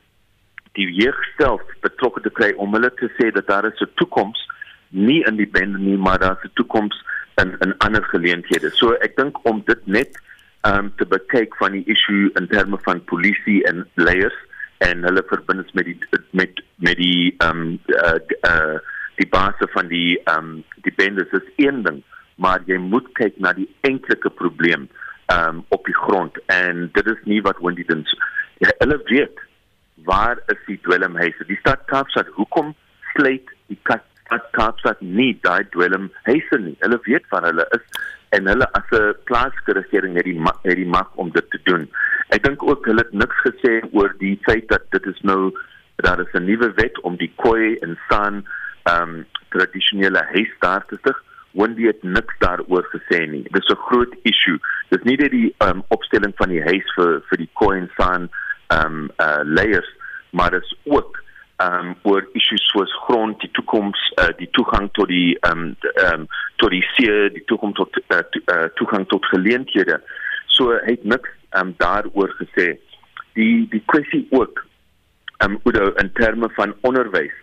die 0.74 0.90
jeug 0.92 1.20
self 1.38 1.62
betrokke 1.82 2.22
te 2.22 2.30
kry 2.30 2.54
om 2.58 2.74
hulle 2.74 2.90
te 2.98 3.10
sê 3.20 3.32
dat 3.32 3.48
daar 3.48 3.66
is 3.66 3.82
'n 3.82 3.94
toekoms 3.96 4.40
nie 4.90 5.24
in 5.28 5.36
die 5.36 5.48
bende 5.48 5.78
nie, 5.78 5.98
maar 5.98 6.20
daar's 6.20 6.44
'n 6.44 6.52
toekoms 6.54 6.96
in 7.42 7.56
in 7.60 7.78
ander 7.78 8.04
geleenthede. 8.04 8.70
So 8.70 8.94
ek 8.94 9.16
dink 9.16 9.46
om 9.46 9.62
dit 9.66 9.88
net 9.88 10.20
um 10.68 10.92
te 10.98 11.06
bekyk 11.06 11.56
van 11.60 11.76
die 11.76 11.84
issue 11.92 12.32
in 12.40 12.48
terme 12.48 12.80
van 12.86 13.04
polisie 13.12 13.62
en 13.70 13.84
leiers 14.00 14.36
en 14.84 15.04
hulle 15.08 15.24
verbindings 15.30 15.76
met 15.78 15.88
die 15.90 15.98
met 16.32 16.64
met 16.78 16.98
die 16.98 17.36
um 17.46 17.80
uh, 17.88 18.20
uh 18.50 18.80
die 19.22 19.28
basis 19.30 19.70
van 19.76 19.88
die 19.92 20.18
um 20.32 20.64
die 20.88 20.94
bendes. 20.98 21.32
Is 21.32 21.52
een 21.62 21.84
ding 21.84 22.02
maar 22.36 22.64
jy 22.66 22.78
moet 22.82 23.08
kyk 23.20 23.36
na 23.38 23.54
die 23.54 23.70
enkelike 23.88 24.32
probleem 24.40 24.88
um 25.34 25.64
op 25.76 25.86
die 25.86 25.98
grond 25.98 26.40
en 26.54 26.88
dit 26.94 27.12
is 27.12 27.22
nie 27.30 27.42
wat 27.42 27.60
Wendy 27.62 27.86
doen. 27.88 28.06
Ja, 28.64 28.72
hulle 28.80 29.00
weet 29.12 29.44
waar 30.08 30.40
is 30.52 30.60
die 30.68 30.80
dwelmhuise. 30.84 31.46
Die 31.48 31.60
stad 31.62 31.86
Kaapstad 31.92 32.28
hoekom 32.38 32.74
sluit 33.14 33.54
die 33.72 33.80
stad 33.84 34.04
Kaapstad 34.56 35.02
nie 35.02 35.34
daai 35.46 35.64
dwelmhuise 35.76 36.60
nie? 36.60 36.76
Hulle 36.80 37.00
weet 37.08 37.30
waar 37.30 37.48
hulle 37.50 37.68
is 37.78 37.86
en 38.36 38.48
hulle 38.52 38.68
as 38.80 38.90
'n 38.92 39.16
plaaslike 39.30 39.74
regering 39.80 40.16
het 40.18 40.26
die 40.26 40.40
het 40.64 40.76
die 40.76 40.94
mag 40.98 41.10
om 41.16 41.30
dit 41.32 41.50
te 41.50 41.60
doen. 41.64 41.90
Ek 42.30 42.44
dink 42.44 42.64
ook 42.64 42.86
hulle 42.86 43.06
het 43.06 43.14
niks 43.14 43.38
gesê 43.48 43.74
oor 43.92 44.14
die 44.18 44.40
feit 44.42 44.68
dat 44.68 44.86
dit 44.90 45.06
is 45.06 45.22
nou 45.22 45.54
daar 45.96 46.20
is 46.20 46.34
'n 46.34 46.46
nuwe 46.46 46.72
wet 46.76 47.02
om 47.02 47.16
die 47.16 47.32
koi 47.36 47.78
en 47.86 47.98
san 48.10 48.46
ehm 48.84 49.10
um, 49.10 49.26
tradisionele 49.50 50.24
huis 50.34 50.54
daar 50.60 50.86
te 50.86 50.98
stig. 51.00 51.24
Wendy 51.52 51.86
het 51.86 52.04
niks 52.04 52.36
daaroor 52.40 52.86
gesê 52.96 53.30
nie. 53.30 53.46
Dis 53.52 53.70
'n 53.70 53.86
groot 53.88 54.14
issue. 54.22 54.60
Dis 54.90 55.04
nie 55.04 55.18
net 55.18 55.32
die 55.32 55.56
ehm 55.58 55.70
um, 55.70 55.84
opstelling 55.88 56.34
van 56.36 56.50
die 56.50 56.64
huis 56.64 56.94
vir 56.96 57.22
vir 57.30 57.38
die 57.38 57.50
koi 57.54 57.78
en 57.78 57.92
san 57.98 58.30
ehm 58.68 58.86
um, 58.86 59.10
uh, 59.18 59.42
layers, 59.44 59.90
maar 60.32 60.52
dis 60.52 60.76
ook 60.84 61.23
um 61.64 61.94
oor 62.10 62.26
issues 62.38 62.64
soos 62.72 62.92
grond, 63.06 63.40
die 63.42 63.52
toekoms, 63.58 64.00
uh, 64.22 64.32
die 64.40 64.50
toegang 64.58 64.90
tot 64.98 65.12
die 65.12 65.36
um 65.50 65.74
um 66.06 66.28
tot 66.62 66.74
die 66.74 66.84
see, 66.94 67.30
die 67.36 67.44
toekoms 67.52 67.78
tot 67.80 68.00
uh, 68.04 68.22
to, 68.34 68.42
uh, 68.54 68.68
toegang 68.80 69.08
tot 69.12 69.26
geleenthede. 69.32 70.00
So 70.56 70.76
hy 70.76 70.98
het 70.98 71.06
niks 71.16 71.32
um 71.60 71.74
daaroor 71.82 72.34
gesê. 72.42 72.74
Die 73.38 73.66
die 73.72 73.84
kwessie 73.92 74.26
ook 74.32 74.66
um 75.46 75.60
Udo 75.68 75.92
in 76.02 76.12
terme 76.20 76.50
van 76.58 76.76
onderwys 76.88 77.36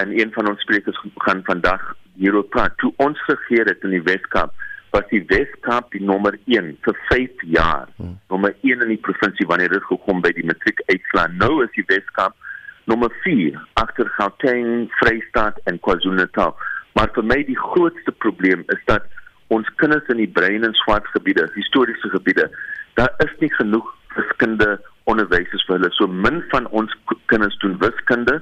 en 0.00 0.12
een 0.12 0.32
van 0.32 0.48
ons 0.50 0.60
sprekers 0.60 0.98
gaan 1.24 1.42
vandag 1.44 1.82
hierop 2.20 2.50
praat. 2.50 2.76
Toe 2.82 2.92
ons 3.02 3.20
regeer 3.28 3.68
het 3.70 3.84
in 3.84 3.96
die 3.96 4.04
Weskaap 4.04 4.54
was 4.94 5.06
die 5.10 5.22
Weskaap 5.28 5.90
die 5.92 6.02
nommer 6.04 6.36
1 6.46 6.76
vir 6.84 6.98
5 7.10 7.44
jaar. 7.52 7.88
Hmm. 7.96 8.16
Nommer 8.32 8.54
1 8.62 8.84
in 8.84 8.92
die 8.94 9.02
provinsie 9.08 9.46
wanneer 9.50 9.74
dit 9.74 9.88
gekom 9.90 10.22
by 10.24 10.32
die 10.36 10.46
matriek 10.48 10.80
uitslaa. 10.92 11.28
Nou 11.40 11.62
is 11.64 11.72
die 11.76 11.84
Weskaap 11.90 12.36
nommer 12.86 13.10
4 13.22 13.58
agter 13.82 14.08
Gauteng, 14.16 14.86
Vrystaat 15.00 15.58
en 15.64 15.78
KwaZulu-Natal. 15.82 16.54
Maar 16.96 17.12
vir 17.14 17.26
my 17.28 17.38
die 17.44 17.58
grootste 17.58 18.12
probleem 18.24 18.64
is 18.74 18.82
dat 18.90 19.06
ons 19.54 19.68
kinders 19.82 20.08
in 20.12 20.22
die 20.22 20.30
brein 20.38 20.64
en 20.66 20.74
swart 20.74 21.06
gebiede, 21.14 21.46
historiese 21.54 22.10
gebiede, 22.14 22.48
daar 22.98 23.12
is 23.24 23.34
nie 23.42 23.52
genoeg 23.54 23.90
wiskunde 24.16 24.76
onderwysers 25.10 25.64
vir 25.66 25.76
hulle. 25.76 25.92
So 25.94 26.08
min 26.08 26.40
van 26.52 26.66
ons 26.74 26.94
kinders 27.30 27.58
doen 27.62 27.76
wiskunde, 27.82 28.40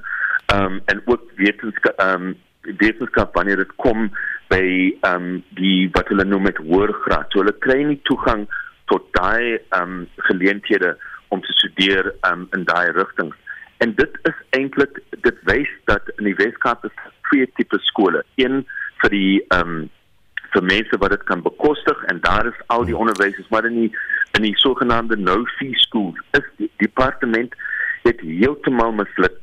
ehm 0.53 0.77
um, 0.77 0.81
en 0.91 1.01
ook 1.05 1.23
wetenskap 1.41 1.99
ehm 1.99 2.29
um, 2.29 2.35
wetenskap 2.81 3.35
wanneer 3.37 3.61
dit 3.61 3.73
kom 3.81 4.09
by 4.53 4.65
ehm 4.65 5.15
um, 5.15 5.43
die 5.59 5.89
wat 5.97 6.09
hulle 6.13 6.25
noem 6.25 6.47
met 6.49 6.61
hoërgraad. 6.69 7.31
So 7.33 7.43
hulle 7.43 7.57
kry 7.65 7.81
nie 7.83 7.99
toegang 8.09 8.45
tot 8.91 9.09
daai 9.17 9.57
ehm 9.57 9.81
um, 9.81 9.97
geleenthede 10.29 10.95
om 11.29 11.41
te 11.41 11.57
studeer 11.59 12.13
ehm 12.13 12.45
um, 12.45 12.47
in 12.57 12.65
daai 12.69 12.91
rigtings. 12.97 13.37
En 13.85 13.93
dit 13.95 14.17
is 14.21 14.37
eintlik 14.57 14.95
dit 15.09 15.41
wys 15.49 15.71
dat 15.89 16.07
in 16.17 16.25
die 16.25 16.37
Weskaap 16.39 16.85
is 16.87 16.93
twee 17.29 17.45
tipe 17.57 17.77
skole. 17.85 18.23
Een 18.41 18.63
vir 19.03 19.13
die 19.13 19.33
ehm 19.53 19.75
um, 19.75 19.83
vir 20.55 20.63
mense 20.63 20.97
wat 21.01 21.11
dit 21.11 21.23
kan 21.29 21.41
bekostig 21.43 22.03
en 22.11 22.21
daar 22.23 22.47
is 22.47 22.59
al 22.73 22.85
die 22.87 22.95
onderwysers 22.97 23.49
maar 23.51 23.65
in 23.67 23.75
die 23.81 23.89
in 24.37 24.45
die 24.45 24.53
sogenaamde 24.61 25.17
no 25.19 25.35
fee 25.57 25.75
school 25.81 26.13
is 26.39 26.45
die 26.61 26.69
departement 26.83 27.57
het 28.05 28.21
heeltemal 28.21 28.95
misluk 28.95 29.35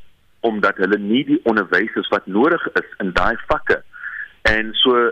omdat 0.49 0.81
hulle 0.83 0.99
nie 1.03 1.21
die 1.29 1.39
onderwysers 1.53 2.09
wat 2.15 2.27
nodig 2.27 2.65
is 2.81 2.89
in 3.05 3.13
daai 3.19 3.37
vakke. 3.53 3.79
En 4.55 4.73
so 4.81 5.05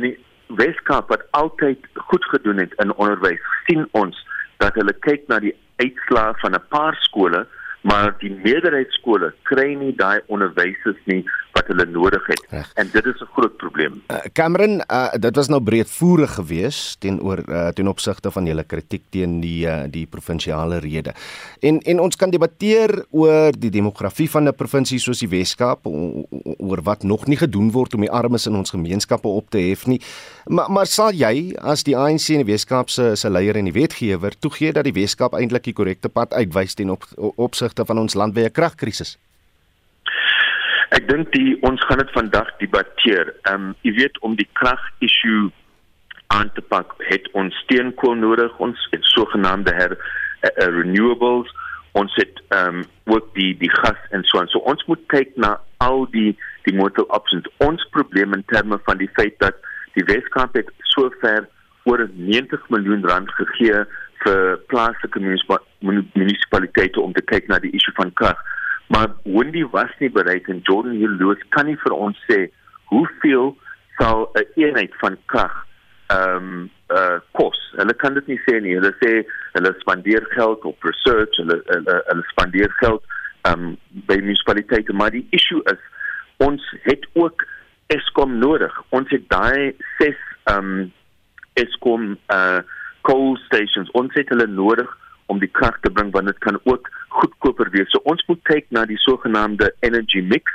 in 0.00 0.08
die 0.08 0.16
Weskaap 0.62 1.12
wat 1.14 1.26
altyd 1.36 1.86
goed 2.10 2.24
gedoen 2.32 2.64
het 2.64 2.74
in 2.82 2.94
onderwys, 2.96 3.44
sien 3.68 3.86
ons 4.00 4.18
dat 4.64 4.74
hulle 4.80 4.96
kyk 5.06 5.28
na 5.28 5.38
die 5.44 5.54
uitslae 5.84 6.32
van 6.42 6.56
'n 6.58 6.68
paar 6.74 6.96
skole 7.06 7.46
maar 7.80 8.14
die 8.18 8.32
meerderheid 8.44 8.90
skole 8.96 9.32
kry 9.50 9.74
nie 9.78 9.94
daai 9.96 10.20
onderwysers 10.26 10.98
nie 11.04 11.22
wat 11.68 11.76
hulle 11.76 11.92
nodig 11.92 12.26
het 12.26 12.42
Recht. 12.50 12.72
en 12.76 12.88
dit 12.92 13.04
is 13.04 13.20
'n 13.20 13.28
groot 13.32 13.56
probleem. 13.56 14.02
Uh, 14.10 14.16
Cameron, 14.32 14.82
uh, 14.90 15.12
dit 15.12 15.36
was 15.36 15.48
nou 15.48 15.60
breedvoerig 15.62 16.34
geweest 16.34 17.00
teenoor 17.00 17.42
uh, 17.48 17.68
ten 17.68 17.88
opsigte 17.88 18.30
van 18.30 18.46
julle 18.46 18.64
kritiek 18.64 19.02
teen 19.10 19.40
die 19.40 19.66
uh, 19.66 19.84
die 19.90 20.06
provinsiale 20.06 20.78
rede. 20.78 21.12
En 21.60 21.80
en 21.80 22.00
ons 22.00 22.16
kan 22.16 22.30
debatteer 22.30 23.04
oor 23.10 23.52
die 23.58 23.70
demografie 23.70 24.30
van 24.30 24.48
'n 24.48 24.54
provinsie 24.54 24.98
soos 24.98 25.18
die 25.18 25.28
Wes-Kaap 25.28 25.86
oor 26.58 26.82
wat 26.82 27.02
nog 27.02 27.26
nie 27.26 27.36
gedoen 27.36 27.70
word 27.70 27.94
om 27.94 28.00
die 28.00 28.10
armes 28.10 28.46
in 28.46 28.54
ons 28.54 28.70
gemeenskappe 28.70 29.28
op 29.28 29.50
te 29.50 29.58
hef 29.58 29.86
nie. 29.86 30.00
Maar 30.46 30.70
maar 30.70 30.86
sal 30.86 31.12
jy 31.12 31.54
as 31.58 31.82
die 31.82 31.96
ANC 31.96 32.28
in 32.28 32.44
die 32.44 32.52
Wes-Kaap 32.52 32.90
se 32.90 33.16
se 33.16 33.30
leier 33.30 33.56
en 33.56 33.64
die 33.64 33.72
wetgewer 33.72 34.38
toegee 34.38 34.72
dat 34.72 34.84
die 34.84 34.92
Wes-Kaap 34.92 35.34
eintlik 35.34 35.64
die 35.64 35.72
korrekte 35.72 36.08
pad 36.08 36.32
uitwys 36.32 36.74
ten 36.74 36.90
op, 36.90 37.04
opsigte 37.36 37.84
van 37.84 37.98
ons 37.98 38.14
landwyse 38.14 38.50
kragkrisis? 38.50 39.18
Ek 40.96 41.04
dink 41.08 41.32
die 41.34 41.56
ons 41.68 41.82
gaan 41.84 42.00
dit 42.00 42.12
vandag 42.16 42.50
debatteer. 42.62 43.34
Ehm 43.50 43.70
um, 43.70 43.72
jy 43.84 43.92
weet 44.00 44.20
om 44.24 44.36
die 44.38 44.48
krag 44.60 44.80
issue 45.04 45.50
aan 46.32 46.50
te 46.56 46.62
pak, 46.64 46.94
het 47.08 47.28
ons 47.32 47.56
steenkool 47.64 48.16
nodig, 48.20 48.52
ons 48.60 48.88
het 48.92 49.04
sogenaamde 49.14 49.72
her 49.76 49.94
uh, 49.96 50.50
uh, 50.50 50.68
renewables, 50.80 51.52
ons 51.92 52.14
het 52.20 52.40
ehm 52.48 52.80
um, 52.80 52.86
ook 53.12 53.28
die 53.36 53.52
die 53.60 53.72
gas 53.80 54.00
en 54.16 54.24
so 54.24 54.40
aan. 54.40 54.48
So 54.52 54.64
ons 54.64 54.84
moet 54.88 55.04
kyk 55.12 55.36
na 55.36 55.58
al 55.84 56.06
die 56.14 56.32
die 56.64 56.76
motor 56.76 57.04
options. 57.16 57.48
Ons 57.64 57.84
probleem 57.96 58.32
in 58.36 58.44
terme 58.52 58.80
van 58.88 59.00
die 59.00 59.10
feit 59.16 59.36
dat 59.44 59.60
die 59.96 60.04
Weskaap 60.08 60.56
het 60.56 60.72
sover 60.94 61.48
oor 61.88 62.04
90 62.14 62.68
miljoen 62.68 63.04
rand 63.08 63.30
gegee 63.36 63.84
vir 64.24 64.56
plaaslike 64.72 65.20
munisipaliteite 65.20 67.00
om 67.00 67.12
te 67.16 67.24
kyk 67.24 67.48
na 67.48 67.60
die 67.62 67.72
issue 67.76 67.94
van 67.96 68.12
krag. 68.20 68.40
Maar 68.88 69.08
Wendy 69.24 69.64
was 69.70 69.92
nie 69.98 70.10
bereid 70.10 70.48
en 70.48 70.60
Jordan 70.62 70.96
Hill 70.96 71.16
Lewis 71.20 71.42
kan 71.54 71.66
nie 71.68 71.76
vir 71.84 71.92
ons 71.92 72.20
sê 72.28 72.46
hoeveel 72.92 73.56
sal 73.98 74.30
'n 74.32 74.38
een 74.38 74.68
eenheid 74.68 74.94
van 75.00 75.16
krag 75.26 75.54
ehm 76.08 76.36
um, 76.36 76.70
uh 76.88 77.18
kos. 77.36 77.58
Hulle 77.76 77.94
kan 77.94 78.14
dit 78.14 78.26
nie 78.26 78.40
sê 78.46 78.60
nie. 78.60 78.74
Hulle 78.78 78.94
sê 79.02 79.10
hulle 79.52 79.74
spandeer 79.78 80.24
geld 80.32 80.64
op 80.64 80.82
research, 80.82 81.36
hulle 81.36 81.60
hulle, 81.66 81.96
hulle 82.06 82.24
spandeer 82.32 82.72
geld 82.80 83.04
ehm 83.42 83.66
um, 83.66 83.76
by 84.08 84.16
munisipaliteite, 84.16 84.92
maar 84.92 85.10
die 85.10 85.26
issue 85.30 85.60
is 85.72 85.80
ons 86.36 86.74
het 86.82 87.06
ook 87.12 87.44
Eskom 87.86 88.38
nodig. 88.38 88.82
Ons 88.88 89.10
het 89.10 89.28
daai 89.28 89.76
ses 89.98 90.16
ehm 90.44 90.72
um, 90.72 90.92
Eskom 91.54 92.16
uh 92.32 92.60
coal 93.00 93.36
stations. 93.44 93.90
Ons 93.90 94.14
het 94.14 94.28
hulle 94.28 94.46
nodig 94.46 94.88
om 95.26 95.38
die 95.40 95.52
krag 95.60 95.76
te 95.80 95.90
bring 95.90 96.10
want 96.12 96.26
dit 96.26 96.38
kan 96.44 96.60
ook 96.64 96.88
goedkoper 97.20 97.70
wees. 97.74 97.90
So 97.92 98.02
ons 98.10 98.24
moet 98.30 98.40
kyk 98.50 98.70
na 98.74 98.84
die 98.88 98.98
sogenaamde 99.04 99.70
energy 99.86 100.22
mix 100.34 100.54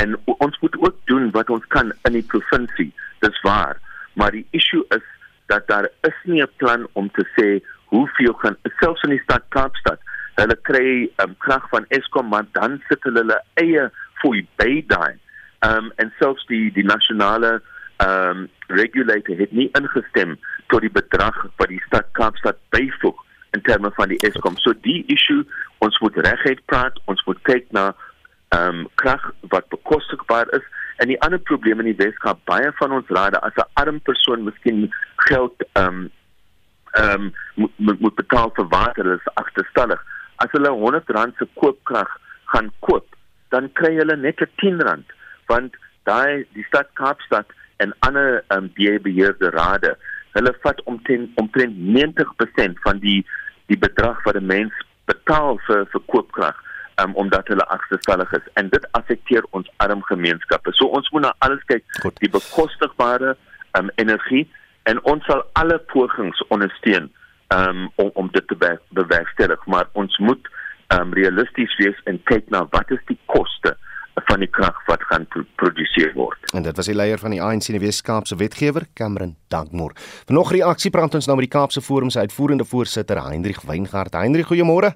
en 0.00 0.16
ons 0.24 0.58
moet 0.64 0.76
ook 0.80 1.00
doen 1.10 1.30
wat 1.36 1.50
ons 1.52 1.66
kan 1.74 1.92
in 2.08 2.16
die 2.18 2.26
provinsie. 2.34 2.90
Dis 3.24 3.40
waar. 3.46 3.80
Maar 4.18 4.36
die 4.36 4.46
issue 4.56 4.84
is 4.96 5.04
dat 5.52 5.66
daar 5.68 5.88
is 6.08 6.18
nie 6.24 6.42
'n 6.42 6.56
plan 6.56 6.86
om 6.92 7.10
te 7.10 7.24
sê 7.36 7.48
hoeveel 7.92 8.32
gaan 8.32 8.56
selfs 8.80 9.02
in 9.02 9.10
die 9.10 9.24
stad 9.24 9.44
Kaapstad. 9.48 10.00
Hulle 10.34 10.56
kry 10.68 11.10
um, 11.22 11.34
krag 11.38 11.68
van 11.68 11.84
Eskom 11.88 12.28
maar 12.28 12.46
dan 12.52 12.80
sit 12.88 13.02
hulle 13.02 13.20
hulle 13.20 13.40
eie 13.54 13.90
fooi 14.20 14.46
by 14.56 14.84
daai. 14.86 15.14
Ehm 15.60 15.76
um, 15.76 15.92
en 15.96 16.12
selfs 16.18 16.46
die 16.46 16.72
die 16.72 16.84
nasionale 16.84 17.60
ehm 17.96 18.30
um, 18.30 18.48
regulator 18.66 19.36
het 19.36 19.52
nie 19.52 19.70
ingestem 19.78 20.38
tot 20.66 20.80
die 20.80 20.96
bedrag 21.00 21.36
wat 21.56 21.68
die 21.68 21.82
stad 21.86 22.08
Kaapstad 22.12 22.56
byvoeg 22.70 23.20
in 23.52 23.62
terme 23.62 23.90
van 23.96 24.08
die 24.08 24.20
Eskom. 24.26 24.56
So 24.56 24.72
die 24.84 25.02
issue 25.12 25.44
ons 25.84 25.98
moet 26.00 26.16
reguit 26.26 26.62
praat, 26.70 26.98
ons 27.10 27.22
moet 27.28 27.42
kyk 27.48 27.68
na 27.76 27.92
ehm 28.52 28.82
um, 28.82 28.88
krag 29.00 29.22
wat 29.52 29.68
bekostigbaar 29.72 30.50
is 30.56 30.64
en 31.00 31.08
die 31.08 31.20
ander 31.24 31.40
probleem 31.40 31.80
in 31.80 31.88
die 31.88 32.00
Weskaap 32.00 32.42
baie 32.48 32.68
van 32.80 32.92
ons 32.98 33.12
rade 33.16 33.40
as 33.40 33.56
'n 33.56 33.70
arm 33.80 34.00
persoon 34.08 34.44
miskien 34.44 34.90
geld 35.28 35.64
ehm 35.72 35.86
um, 35.86 36.10
ehm 37.00 37.22
um, 37.22 37.32
moet, 37.54 38.00
moet 38.00 38.14
betaal 38.14 38.52
vir 38.56 38.68
water 38.68 39.12
is 39.14 39.32
agterstallig. 39.34 40.00
As 40.36 40.52
hulle 40.52 40.70
100 40.70 41.10
rand 41.16 41.34
se 41.38 41.48
koopkrag 41.54 42.10
gaan 42.52 42.70
koop, 42.80 43.06
dan 43.48 43.72
kry 43.72 43.96
hulle 43.96 44.16
net 44.16 44.40
'n 44.40 44.50
10 44.56 44.80
rand 44.88 45.16
want 45.46 45.76
daai 46.04 46.44
die 46.52 46.64
stad 46.68 46.88
Kaapstad 47.00 47.46
en 47.76 47.96
ander 47.98 48.44
ehm 48.48 48.68
um, 48.68 49.00
beheerde 49.02 49.50
rade 49.50 49.96
hulle 50.36 50.52
vat 50.64 50.82
omtrent 50.92 51.30
omtrent 51.40 51.76
90% 51.76 52.80
van 52.84 53.00
die 53.04 53.20
die 53.72 53.80
bedrag 53.80 54.20
wat 54.26 54.36
'n 54.36 54.46
mens 54.46 54.74
betaal 55.10 55.58
vir 55.66 55.86
vir 55.92 56.02
koopkrag 56.12 56.56
um, 57.02 57.14
omdat 57.14 57.48
hulle 57.48 57.66
agterstallig 57.76 58.32
is 58.32 58.46
en 58.54 58.68
dit 58.68 58.86
affekteer 58.98 59.44
ons 59.50 59.70
arm 59.76 60.02
gemeenskappe. 60.02 60.72
So 60.72 60.86
ons 60.86 61.10
moet 61.10 61.22
na 61.26 61.34
alles 61.38 61.62
kyk, 61.66 61.84
Goed. 62.02 62.18
die 62.20 62.30
bekostigbare 62.30 63.36
um, 63.78 63.90
energie 63.94 64.44
en 64.90 65.02
ons 65.02 65.24
sal 65.24 65.44
alle 65.52 65.78
pogings 65.92 66.42
ondersteun 66.48 67.10
um, 67.54 67.88
om 67.94 68.10
om 68.14 68.28
dit 68.32 68.46
te 68.48 68.78
bewerkstellig, 68.88 69.66
maar 69.66 69.88
ons 69.92 70.18
moet 70.18 70.48
um, 70.94 71.12
realisties 71.12 71.76
wees 71.76 71.98
en 72.04 72.20
kyk 72.30 72.50
na 72.50 72.66
wat 72.70 72.90
is 72.90 73.02
die 73.10 73.18
koste 73.26 73.76
van 74.14 74.42
die 74.42 74.48
krag 74.50 74.76
wat 74.86 75.02
gaan 75.08 75.26
geproduseer 75.32 76.12
word. 76.14 76.50
En 76.52 76.62
dit 76.62 76.76
was 76.76 76.86
die 76.86 76.96
leier 76.96 77.18
van 77.18 77.30
die 77.30 77.42
ANC 77.42 77.70
in 77.72 77.78
die 77.78 77.86
Weskaapse 77.86 78.36
wetgewer, 78.36 78.86
Cameron 78.94 79.36
Dankmoor. 79.48 79.94
Vanoggend 80.28 80.60
reaksie 80.60 80.90
praat 80.90 81.14
ons 81.14 81.26
nou 81.26 81.36
met 81.38 81.48
die 81.48 81.54
Kaapse 81.58 81.80
Forum 81.80 82.10
se 82.10 82.18
uitvoerende 82.18 82.64
voorsitter, 82.64 83.22
Hendrik 83.24 83.62
Weingart. 83.68 84.12
Hendrik, 84.12 84.50
goeiemôre. 84.50 84.92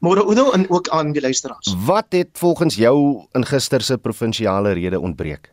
Môre 0.00 0.24
Udo 0.24 0.50
en 0.52 0.70
ook 0.70 0.88
aan 0.88 1.12
die 1.12 1.20
luisteraars. 1.20 1.74
Wat 1.84 2.06
het 2.14 2.38
volgens 2.38 2.74
jou 2.74 3.26
in 3.32 3.44
gister 3.44 3.82
se 3.82 3.98
provinsiale 3.98 4.72
rede 4.72 5.00
ontbreek? 5.00 5.52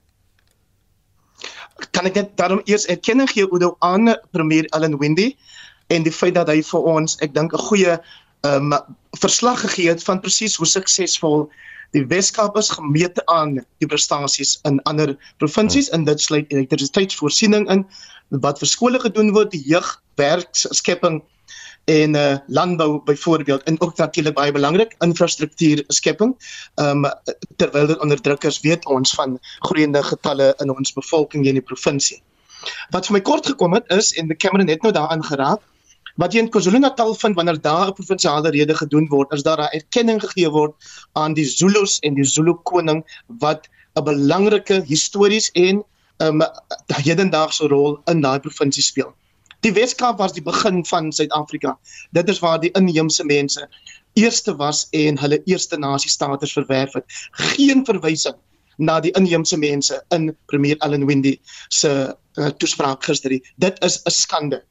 Kan 1.91 2.05
ek 2.05 2.15
net 2.15 2.35
daarom 2.37 2.61
eers 2.69 2.85
erkenning 2.85 3.29
gee 3.29 3.47
Udo 3.49 3.75
aan 3.79 4.13
premier 4.31 4.69
Allan 4.69 4.97
Wendy 5.01 5.33
en 5.87 6.05
die 6.05 6.13
feit 6.13 6.35
dat 6.37 6.47
hy 6.47 6.61
vir 6.63 6.85
ons, 6.95 7.17
ek 7.25 7.33
dink 7.33 7.53
'n 7.53 7.67
goeie 7.69 7.97
ehm 8.43 8.73
um, 8.73 8.79
verslag 9.19 9.61
gegee 9.61 9.89
het 9.89 10.03
van 10.03 10.19
presies 10.19 10.55
hoe 10.55 10.67
suksesvol 10.67 11.49
die 11.93 12.05
Weskaap 12.09 12.57
is 12.57 12.71
gemeet 12.73 13.21
aan 13.31 13.59
die 13.81 13.89
prestasies 13.89 14.57
in 14.69 14.81
ander 14.89 15.13
provinsies 15.41 15.91
en 15.93 16.07
dit 16.09 16.21
sluit 16.21 16.49
elektrisiteitsvoorsiening 16.53 17.69
in 17.73 17.85
wat 18.43 18.59
vir 18.61 18.69
skole 18.69 18.99
gedoen 18.99 19.31
word, 19.35 19.53
die 19.53 19.61
jeugwerkskepping 19.67 21.21
en 21.91 22.15
uh, 22.15 22.37
landbou 22.47 23.01
byvoorbeeld 23.03 23.63
en 23.63 23.81
ook 23.81 23.97
natuurlik 23.97 24.33
baie 24.33 24.51
belangrik 24.51 24.95
infrastruktuur 25.03 25.83
skepping. 25.87 26.35
Ehm 26.75 27.05
um, 27.05 27.11
terwyl 27.57 27.87
dit 27.87 27.99
onderdrukkers 27.99 28.61
weet 28.63 28.85
ons 28.85 29.13
van 29.19 29.37
groeiende 29.67 30.03
getalle 30.03 30.53
in 30.63 30.71
ons 30.71 30.93
bevolking 30.93 31.45
in 31.45 31.59
die 31.59 31.65
provinsie. 31.65 32.21
Wat 32.95 33.05
vir 33.05 33.17
my 33.17 33.21
kort 33.21 33.45
gekom 33.45 33.75
het 33.75 33.91
is 33.91 34.13
en 34.15 34.31
die 34.31 34.37
Kamer 34.37 34.65
het 34.67 34.81
nou 34.81 34.93
daaraan 34.95 35.23
geraak 35.23 35.61
Wat 36.21 36.35
jy 36.35 36.43
in 36.43 36.49
KwaZulu-Natal 36.53 37.15
vind 37.17 37.35
wanneer 37.35 37.57
daar 37.61 37.87
'n 37.89 37.93
provinsiale 37.97 38.49
rede 38.53 38.75
gedoen 38.75 39.07
word, 39.09 39.31
is 39.33 39.43
daar 39.43 39.61
'n 39.61 39.73
erkenning 39.73 40.21
gegee 40.21 40.49
word 40.49 40.73
aan 41.13 41.33
die 41.33 41.45
Zulus 41.45 41.99
en 41.99 42.13
die 42.13 42.23
Zulu 42.23 42.53
koning 42.63 43.01
wat 43.39 43.67
'n 43.95 44.03
belangrike 44.03 44.83
histories 44.85 45.49
en 45.51 45.81
'n 46.19 46.41
um, 46.41 46.41
hedendaagse 46.87 47.67
rol 47.67 47.97
in 48.05 48.21
daai 48.21 48.39
provinsie 48.39 48.83
speel. 48.83 49.13
Die 49.61 49.73
Weskaap 49.73 50.17
was 50.17 50.33
die 50.33 50.43
begin 50.43 50.85
van 50.85 51.11
Suid-Afrika. 51.11 51.77
Dit 52.11 52.29
is 52.29 52.39
waar 52.39 52.59
die 52.59 52.71
inheemse 52.71 53.23
mense 53.25 53.69
eerste 54.13 54.55
was 54.55 54.87
en 54.91 55.17
hulle 55.17 55.41
eerste 55.45 55.77
nasiestatus 55.77 56.53
verwerf 56.53 56.93
het. 56.93 57.05
Geen 57.31 57.85
verwysing 57.85 58.35
na 58.77 58.99
die 58.99 59.11
inheemse 59.11 59.57
mense 59.57 60.03
in 60.09 60.35
premier 60.45 60.77
Allan 60.77 61.05
Wendy 61.05 61.39
se 61.69 62.15
uh, 62.35 62.47
toespraak 62.47 63.03
gister. 63.03 63.39
Dit 63.57 63.83
is 63.83 64.01
'n 64.05 64.09
skande 64.11 64.63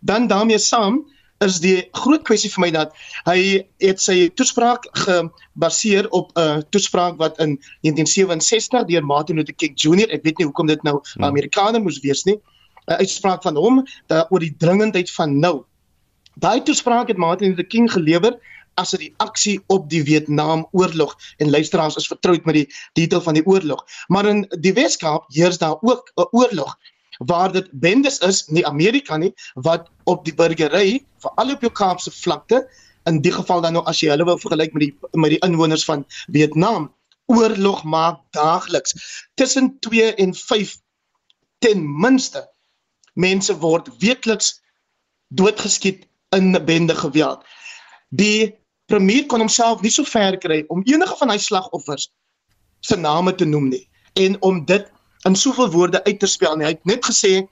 dan 0.00 0.26
daarmee 0.26 0.58
saam 0.58 1.04
is 1.44 1.58
die 1.60 1.84
groot 1.92 2.24
kwessie 2.24 2.50
vir 2.54 2.62
my 2.64 2.70
dat 2.72 2.94
hy 3.26 3.38
het 3.84 4.00
sy 4.00 4.28
toespraak 4.38 4.88
gebaseer 5.04 6.08
op 6.16 6.32
'n 6.32 6.40
uh, 6.40 6.62
toespraak 6.72 7.18
wat 7.20 7.38
in 7.38 7.58
1967 7.84 8.86
deur 8.88 9.04
Martin 9.04 9.36
Luther 9.36 9.54
King 9.54 9.76
Jr. 9.76 10.08
ek 10.10 10.24
weet 10.24 10.38
nie 10.38 10.46
hoekom 10.48 10.66
dit 10.66 10.82
nou 10.82 11.00
hmm. 11.00 11.24
Amerikaner 11.24 11.82
moes 11.82 12.00
wees 12.00 12.24
nie 12.24 12.38
'n 12.86 13.00
uitspraak 13.02 13.42
van 13.42 13.56
hom 13.56 13.84
dat 14.06 14.30
oor 14.30 14.40
die 14.40 14.54
dringendheid 14.58 15.10
van 15.10 15.38
nou 15.40 15.64
daai 16.34 16.62
toespraak 16.62 17.08
het 17.08 17.16
Martin 17.16 17.48
Luther 17.48 17.66
King 17.66 17.92
gelewer 17.92 18.38
as 18.74 18.92
'n 18.92 19.00
reaksie 19.04 19.60
op 19.66 19.90
die 19.90 20.04
Vietnam 20.04 20.66
oorlog 20.72 21.16
en 21.36 21.50
luisteraars 21.50 21.96
is 21.96 22.06
vertroud 22.06 22.44
met 22.44 22.54
die 22.54 22.68
titel 22.92 23.20
van 23.20 23.34
die 23.34 23.46
oorlog 23.46 23.84
maar 24.08 24.26
in 24.26 24.46
die 24.60 24.72
Weskaap 24.72 25.24
heers 25.28 25.58
daar 25.58 25.76
ook 25.80 26.12
'n 26.16 26.28
oorlog 26.30 26.78
waar 27.18 27.52
dit 27.52 27.68
bendes 27.72 28.18
is 28.18 28.46
nie 28.48 28.66
Amerika 28.66 29.16
nie 29.16 29.32
wat 29.54 29.88
op 30.04 30.24
die 30.24 30.34
burgery 30.34 31.04
veral 31.24 31.54
op 31.54 31.60
jou 31.64 31.72
Kaapse 31.72 32.10
vlakte 32.10 32.66
in 33.06 33.20
die 33.22 33.32
geval 33.32 33.62
dan 33.62 33.76
nou 33.78 33.84
as 33.86 34.00
jy 34.02 34.10
hulle 34.10 34.26
wil 34.26 34.38
vergelyk 34.42 34.74
met 34.74 34.86
die 34.86 34.92
met 35.14 35.32
die 35.34 35.42
inwoners 35.46 35.84
van 35.86 36.04
Vietnam, 36.34 36.90
oorlog 37.30 37.84
maak 37.84 38.20
daagliks 38.36 38.96
tussen 39.34 39.78
2 39.86 40.14
en 40.14 40.34
5 40.34 40.76
ten 41.64 41.82
minste 42.00 42.42
mense 43.14 43.54
word 43.62 43.88
weekliks 44.02 44.56
doodgeskiet 45.28 46.06
in 46.36 46.52
bende 46.64 46.94
geweld. 46.94 47.42
Die 48.08 48.54
premier 48.86 49.26
kon 49.26 49.42
homself 49.42 49.82
nie 49.82 49.90
so 49.90 50.04
ver 50.04 50.38
kry 50.38 50.62
om 50.68 50.84
enige 50.86 51.16
van 51.18 51.32
hy 51.32 51.38
slagoffers 51.42 52.10
se 52.80 52.96
name 52.96 53.34
te 53.34 53.46
noem 53.48 53.70
nie 53.72 53.86
en 54.22 54.36
om 54.46 54.64
dit 54.66 54.86
in 55.26 55.36
soveel 55.36 55.70
woorde 55.70 56.04
uit 56.04 56.18
te 56.22 56.28
spel 56.30 56.56
nie. 56.56 56.66
Hy 56.68 56.74
het 56.76 56.88
net 56.88 57.06
gesê 57.06 57.46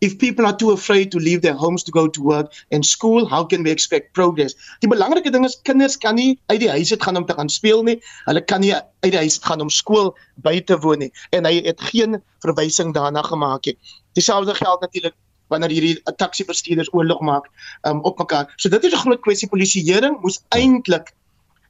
if 0.00 0.16
people 0.18 0.46
are 0.48 0.56
too 0.56 0.72
afraid 0.72 1.10
to 1.12 1.18
leave 1.18 1.42
their 1.42 1.54
homes 1.54 1.84
to 1.84 1.92
go 1.92 2.08
to 2.08 2.22
work 2.22 2.52
and 2.72 2.86
school, 2.86 3.26
how 3.28 3.44
can 3.44 3.62
we 3.62 3.70
expect 3.70 4.12
progress? 4.16 4.56
Die 4.80 4.88
belangrike 4.88 5.30
ding 5.30 5.44
is 5.44 5.58
kinders 5.68 5.96
kan 6.00 6.16
nie 6.16 6.38
uit 6.48 6.60
die 6.64 6.70
huis 6.72 6.92
uit 6.92 7.02
gaan 7.02 7.20
om 7.20 7.26
te 7.28 7.36
gaan 7.36 7.52
speel 7.52 7.84
nie. 7.86 7.98
Hulle 8.24 8.40
kan 8.40 8.64
nie 8.64 8.72
uit 8.74 9.12
die 9.12 9.20
huis 9.20 9.36
uit 9.38 9.48
gaan 9.50 9.60
om 9.60 9.70
skool 9.70 10.14
by 10.46 10.58
te 10.64 10.78
woon 10.80 11.04
nie 11.04 11.10
en 11.36 11.48
hy 11.48 11.60
het 11.68 11.82
geen 11.92 12.18
verwysing 12.46 12.94
daarna 12.96 13.22
gemaak 13.28 13.68
nie. 13.68 13.76
Dieselfde 14.16 14.56
geld 14.56 14.80
natuurlik 14.80 15.16
wanneer 15.50 15.72
hierdie 15.74 16.16
taxi 16.16 16.46
bestuurders 16.46 16.92
oorlog 16.94 17.20
maak 17.26 17.48
um, 17.86 18.00
op 18.06 18.18
mekaar. 18.22 18.48
So 18.56 18.70
dit 18.72 18.84
is 18.84 18.94
'n 18.94 19.04
groot 19.04 19.20
kwessie 19.20 19.48
polisieering 19.48 20.20
moes 20.22 20.40
eintlik 20.54 21.12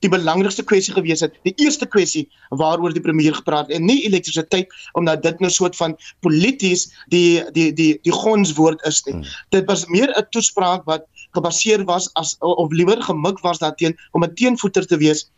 die 0.01 0.11
belangrikste 0.13 0.65
kwessie 0.65 0.95
gewees 0.97 1.21
het. 1.25 1.35
Die 1.45 1.53
eerste 1.61 1.87
kwessie 1.87 2.25
waaroor 2.49 2.95
die 2.97 3.05
premier 3.05 3.35
gepraat 3.37 3.69
het 3.69 3.77
en 3.77 3.87
nie 3.89 4.01
elektrisiteit 4.09 4.73
omdat 4.99 5.23
dit 5.23 5.41
nou 5.41 5.51
soort 5.53 5.77
van 5.77 5.97
polities 6.25 6.89
die 7.13 7.43
die 7.57 7.71
die 7.77 7.93
die 8.03 8.15
gonswoord 8.15 8.83
is 8.89 9.03
nie. 9.07 9.19
Hmm. 9.19 9.29
Dit 9.57 9.69
was 9.69 9.87
meer 9.87 10.13
'n 10.17 10.27
toespraak 10.31 10.85
wat 10.85 11.07
gebaseer 11.37 11.85
was 11.85 12.11
as 12.15 12.37
of 12.39 12.73
liewer 12.73 13.03
gemik 13.03 13.41
was 13.41 13.59
daarteen 13.59 13.97
om 14.13 14.25
'n 14.25 14.35
teenvoeter 14.35 14.87
te 14.87 14.97
wees 14.97 15.29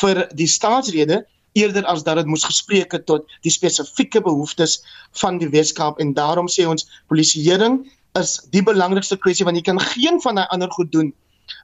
vir 0.00 0.26
die 0.34 0.48
staatsrede 0.48 1.26
eerder 1.52 1.84
as 1.84 2.02
dat 2.04 2.16
dit 2.16 2.26
moes 2.26 2.44
gespreek 2.44 2.92
het 2.92 3.06
tot 3.06 3.24
die 3.42 3.50
spesifieke 3.50 4.20
behoeftes 4.20 4.82
van 5.20 5.38
die 5.38 5.48
Weskaap 5.48 5.98
en 5.98 6.12
daarom 6.14 6.48
sê 6.48 6.66
ons 6.68 6.88
polisieering 7.08 7.86
is 8.20 8.40
die 8.52 8.62
belangrikste 8.62 9.16
kwessie 9.16 9.44
want 9.44 9.56
jy 9.56 9.62
kan 9.62 9.80
geen 9.80 10.20
van 10.24 10.40
daai 10.40 10.48
ander 10.48 10.70
goed 10.70 10.92
doen 10.92 11.12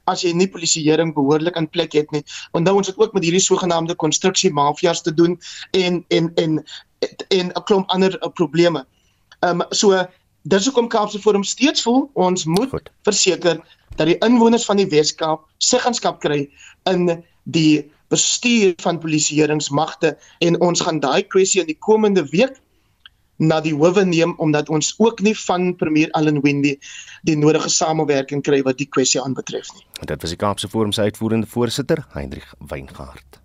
as 0.05 0.23
jy 0.23 0.33
nie 0.33 0.47
polisieering 0.47 1.13
behoorlik 1.13 1.55
in 1.59 1.69
plek 1.69 1.93
het 1.93 2.11
nie. 2.11 2.23
Onthou 2.51 2.75
ons 2.77 2.87
het 2.87 2.97
ook 2.97 3.13
met 3.13 3.23
hierdie 3.23 3.43
sogenaamde 3.43 3.95
konstruksie 3.95 4.53
mafias 4.53 5.01
te 5.01 5.13
doen 5.13 5.39
en 5.71 6.03
en 6.07 6.31
en 6.35 6.63
en 7.27 7.47
'n 7.51 7.63
klomp 7.63 7.89
ander 7.89 8.15
uh, 8.21 8.29
probleme. 8.33 8.85
Ehm 9.39 9.61
um, 9.61 9.67
so 9.69 10.05
dis 10.43 10.65
hoekom 10.65 10.87
Kaapse 10.87 11.19
Forum 11.19 11.43
steeds 11.43 11.81
voel 11.81 12.09
ons 12.13 12.45
moet 12.45 12.69
Goed. 12.69 12.89
verseker 13.03 13.61
dat 13.95 14.07
die 14.07 14.17
inwoners 14.17 14.65
van 14.65 14.77
die 14.77 14.87
Weskaap 14.87 15.45
siggenskap 15.57 16.19
kry 16.19 16.49
in 16.89 17.23
die 17.43 17.91
bestuur 18.13 18.73
van 18.83 18.99
polisieeringsmagte 18.99 20.17
en 20.39 20.59
ons 20.61 20.81
gaan 20.81 20.99
daai 20.99 21.23
kwessie 21.23 21.61
in 21.61 21.67
die 21.67 21.79
komende 21.79 22.25
week 22.29 22.59
na 23.37 23.59
die 23.61 23.73
howe 23.75 24.05
neem 24.05 24.35
omdat 24.37 24.69
ons 24.69 24.93
ook 24.97 25.21
nie 25.25 25.35
van 25.45 25.75
premier 25.75 26.11
Allan 26.11 26.41
Wendy 26.41 26.77
die 27.23 27.37
nodige 27.37 27.69
samewerking 27.69 28.43
kry 28.43 28.61
wat 28.61 28.77
die 28.77 28.89
kwessie 28.89 29.21
aanbetref 29.21 29.71
nie. 29.73 29.85
Dit 30.05 30.21
was 30.21 30.35
die 30.35 30.39
Kaapse 30.39 30.69
Forum 30.69 30.91
se 30.91 31.01
uitvoerende 31.01 31.47
voorsitter, 31.47 32.05
Hendrik 32.13 32.47
Weingart. 32.59 33.42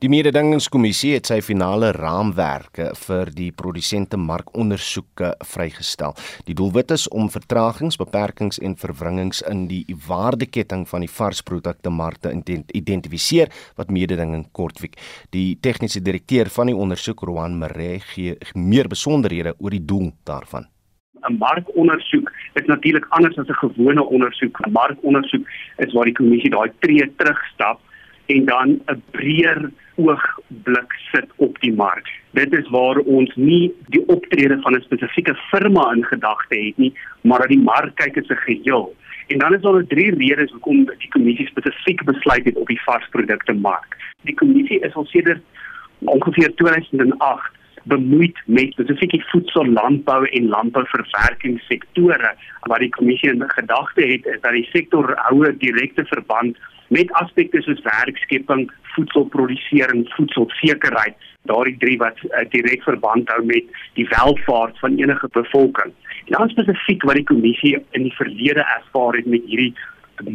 Die 0.00 0.08
mededingingskommissie 0.08 1.10
het 1.12 1.28
sy 1.28 1.42
finale 1.44 1.90
raamwerke 1.92 2.86
vir 3.02 3.28
die 3.36 3.50
produsente 3.52 4.16
markondersoeke 4.16 5.34
vrygestel. 5.44 6.14
Die 6.46 6.54
doelwit 6.56 6.94
is 6.94 7.04
om 7.12 7.28
vertragings, 7.28 7.98
beperkings 8.00 8.56
en 8.64 8.78
verwringings 8.80 9.42
in 9.50 9.66
die 9.68 9.82
waardeketting 10.06 10.86
van 10.88 11.04
die 11.04 11.10
varsprodukte 11.12 11.92
markte 11.92 12.32
identifiseer 12.32 13.52
wat 13.76 13.92
mededinging 13.92 14.46
kortwiek. 14.56 14.96
Die 15.36 15.58
tegniese 15.60 16.00
direkteur 16.00 16.48
van 16.48 16.72
die 16.72 16.78
ondersoek, 16.86 17.20
Roan 17.28 17.60
Maree, 17.60 18.00
gee 18.14 18.38
meer 18.56 18.88
besonderhede 18.88 19.52
oor 19.58 19.76
die 19.76 19.84
doel 19.84 20.14
daarvan. 20.24 20.64
'n 21.28 21.36
markondersoek 21.36 22.32
is 22.56 22.64
natuurlik 22.72 23.04
anders 23.10 23.36
as 23.36 23.52
'n 23.52 23.60
gewone 23.68 24.02
ondersoek. 24.02 24.64
'n 24.64 24.72
Markondersoek 24.72 25.44
is 25.76 25.92
waar 25.92 26.08
die 26.08 26.16
kommissie 26.16 26.50
daai 26.50 26.72
tree 26.80 27.04
terugstap 27.20 27.80
en 28.32 28.44
dan 28.44 28.68
'n 28.86 29.02
breër 29.10 29.70
oogblik 29.94 30.92
sit 31.12 31.28
op 31.36 31.60
die 31.60 31.72
mark. 31.72 32.08
Dit 32.30 32.52
is 32.52 32.68
waar 32.68 32.98
ons 32.98 33.34
nie 33.34 33.72
die 33.86 34.06
optrede 34.06 34.60
van 34.60 34.74
'n 34.74 34.86
spesifieke 34.88 35.34
firma 35.50 35.92
in 35.92 36.04
gedagte 36.04 36.56
het 36.66 36.76
nie, 36.76 36.92
maar 37.20 37.38
dat 37.38 37.48
die 37.48 37.66
mark 37.72 37.94
kyk 37.94 38.16
as 38.18 38.28
'n 38.28 38.44
geheel. 38.48 38.94
En 39.26 39.38
dan 39.38 39.54
is 39.54 39.60
daar 39.60 39.86
drie 39.86 40.14
redes 40.14 40.50
hoekom 40.50 40.84
die 40.98 41.08
kommissie 41.08 41.46
spesifiek 41.46 42.04
besluit 42.04 42.44
het 42.44 42.56
op 42.56 42.66
die 42.66 42.82
varsprodukte 42.82 43.52
mark. 43.52 43.96
Die 44.22 44.34
kommissie 44.34 44.80
is 44.80 44.94
al 44.94 45.06
sedert 45.06 45.42
ongeveer 45.98 46.54
2008 46.54 47.58
bemoeid 47.82 48.38
met 48.44 48.72
spesifiek 48.72 49.10
die 49.10 49.24
voedsel, 49.24 49.66
landbou 49.66 50.26
en 50.26 50.48
landbouverwerkingssektore. 50.48 52.34
Wat 52.60 52.78
die 52.78 52.88
kommissie 52.88 53.30
in 53.30 53.42
gedagte 53.46 54.06
het 54.06 54.26
is 54.26 54.40
dat 54.40 54.52
die 54.52 54.68
sektor 54.72 55.14
hou 55.16 55.46
'n 55.46 55.56
direkte 55.58 56.04
verband 56.04 56.58
met 56.90 57.12
aspekte 57.22 57.62
soos 57.62 57.82
werkskepping, 57.86 58.66
voedselprodusering, 58.94 60.04
voedselsekerheid, 60.16 61.16
daardie 61.48 61.76
drie 61.82 61.96
wat 62.00 62.18
uh, 62.26 62.42
direk 62.52 62.82
verband 62.86 63.30
hou 63.30 63.44
met 63.46 63.68
die 63.98 64.06
welvaart 64.10 64.78
van 64.82 64.98
enige 64.98 65.30
bevolking. 65.36 65.94
En 66.26 66.36
dan 66.36 66.52
spesifiek 66.52 67.06
wat 67.06 67.20
die 67.20 67.28
kommissie 67.30 67.76
in 67.96 68.08
die 68.08 68.16
verlede 68.18 68.66
ervaar 68.76 69.18
het 69.18 69.30
met 69.30 69.46
hierdie 69.46 69.72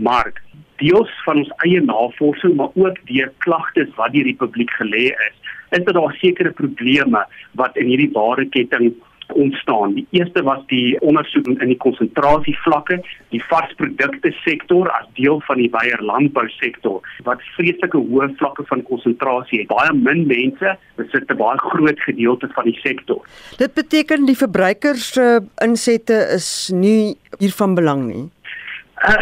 mark, 0.02 0.40
deels 0.82 1.12
van 1.26 1.44
ons 1.44 1.52
eie 1.68 1.82
navorsing, 1.84 2.56
maar 2.56 2.72
ook 2.74 2.98
deur 3.10 3.32
klagtes 3.46 3.92
wat 4.00 4.16
die 4.16 4.24
republiek 4.26 4.72
gelê 4.80 5.12
is, 5.12 5.36
is 5.76 5.84
daar 5.84 6.16
sekere 6.22 6.52
probleme 6.56 7.26
wat 7.60 7.78
in 7.78 7.92
hierdie 7.92 8.12
waardeketting 8.16 8.94
ontstaan. 9.34 9.94
Die 9.94 10.08
eerste 10.10 10.44
was 10.44 10.62
die 10.68 11.00
ondersoek 11.02 11.48
in 11.48 11.72
die 11.72 11.78
konsentrasievlakke, 11.78 13.00
die 13.34 13.42
varsprodukte 13.50 14.32
sektor 14.44 14.90
as 14.94 15.08
deel 15.20 15.42
van 15.48 15.62
die 15.62 15.70
Beier 15.70 16.02
landbou 16.02 16.46
sektor 16.58 17.02
wat 17.28 17.44
vreeslike 17.56 17.98
hoë 17.98 18.30
vlakke 18.40 18.66
van 18.70 18.84
konsentrasie 18.90 19.62
het. 19.64 19.70
Baie 19.72 19.94
min 19.94 20.26
mense 20.28 20.76
besit 21.00 21.32
'n 21.32 21.38
baie 21.38 21.58
groot 21.58 22.00
gedeelte 22.00 22.48
van 22.56 22.66
die 22.66 22.80
sektor. 22.84 23.22
Dit 23.58 23.74
beteken 23.74 24.26
die 24.26 24.38
verbruikers 24.38 25.14
se 25.14 25.42
insette 25.64 26.18
is 26.36 26.72
nie 26.74 27.16
hiervan 27.40 27.76
belang 27.76 28.06
nie. 28.08 28.30
Uh, 29.08 29.16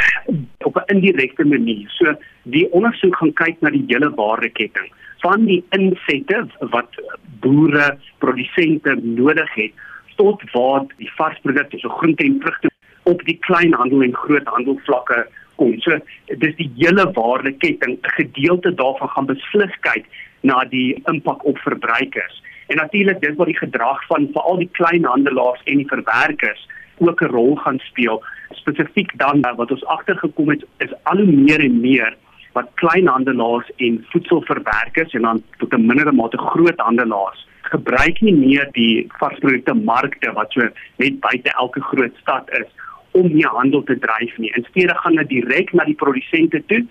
op 0.57 0.75
'n 0.75 0.95
indirekte 0.95 1.45
manier. 1.45 1.89
So 1.89 2.15
die 2.43 2.71
ondersoek 2.71 3.15
gaan 3.15 3.33
kyk 3.33 3.61
na 3.61 3.69
die 3.69 3.85
hele 3.87 4.09
waardeketting 4.09 4.91
van 5.23 5.45
die 5.45 5.63
insette 5.69 6.47
wat 6.59 6.99
boere, 7.39 7.97
produsente 8.19 8.95
nodig 9.01 9.53
het 9.55 9.71
tot 10.15 10.41
waar 10.51 10.85
die 10.97 11.11
varsprodukte 11.17 11.77
so 11.77 11.89
groente 11.89 12.23
en 12.23 12.39
vrugte 12.41 12.69
op 13.03 13.23
die 13.27 13.37
kleinhandel 13.39 14.01
en 14.01 14.15
groothandelvlakke 14.15 15.27
kom. 15.55 15.73
So 15.79 15.97
dis 16.27 16.55
die 16.55 16.69
hele 16.77 17.05
waardeketting, 17.15 17.97
'n 17.99 18.15
gedeelte 18.19 18.73
daarvan 18.73 19.09
gaan 19.09 19.25
beslis 19.25 19.75
kyk 19.79 20.05
na 20.41 20.63
die 20.65 21.01
impak 21.05 21.45
op 21.45 21.57
verbruikers. 21.57 22.41
En 22.67 22.75
natuurlik 22.77 23.21
dis 23.21 23.35
wat 23.35 23.47
die 23.47 23.57
gedrag 23.57 24.05
van 24.07 24.29
veral 24.33 24.57
die 24.57 24.69
kleinhandelaars 24.71 25.61
en 25.63 25.77
die 25.77 25.87
verwerkers 25.87 26.67
ook 26.97 27.21
'n 27.21 27.33
rol 27.35 27.55
gaan 27.55 27.79
speel. 27.79 28.23
Spesifiek 28.51 29.11
dan 29.17 29.41
wat 29.55 29.71
ons 29.71 29.85
agtergekom 29.85 30.49
het 30.49 30.65
is 30.77 30.93
al 31.03 31.17
hoe 31.17 31.31
meer 31.31 31.59
en 31.59 31.79
meer 31.79 32.15
wat 32.53 32.69
kleinhandelaars 32.81 33.69
en 33.77 34.05
voedselverwerkers 34.11 35.13
en 35.13 35.21
dan 35.21 35.43
tot 35.57 35.73
'n 35.73 35.85
mindere 35.85 36.11
mate 36.11 36.37
groothandelaars 36.37 37.47
gebruik 37.73 38.21
nie 38.21 38.35
meer 38.35 38.67
die 38.77 39.07
varsprodukte 39.19 39.73
markte 39.73 40.31
wat 40.37 40.51
so 40.51 40.67
net 41.01 41.19
buite 41.19 41.53
elke 41.63 41.81
groot 41.81 42.15
stad 42.21 42.49
is 42.59 42.67
om 43.11 43.29
nie 43.33 43.45
handel 43.45 43.83
te 43.83 43.97
dryf 43.99 44.37
nie. 44.37 44.51
Insteede 44.57 44.95
gaan 44.95 45.15
dit 45.21 45.29
direk 45.29 45.73
na 45.73 45.85
die 45.85 45.97
produsente 45.97 46.63
toe. 46.65 46.81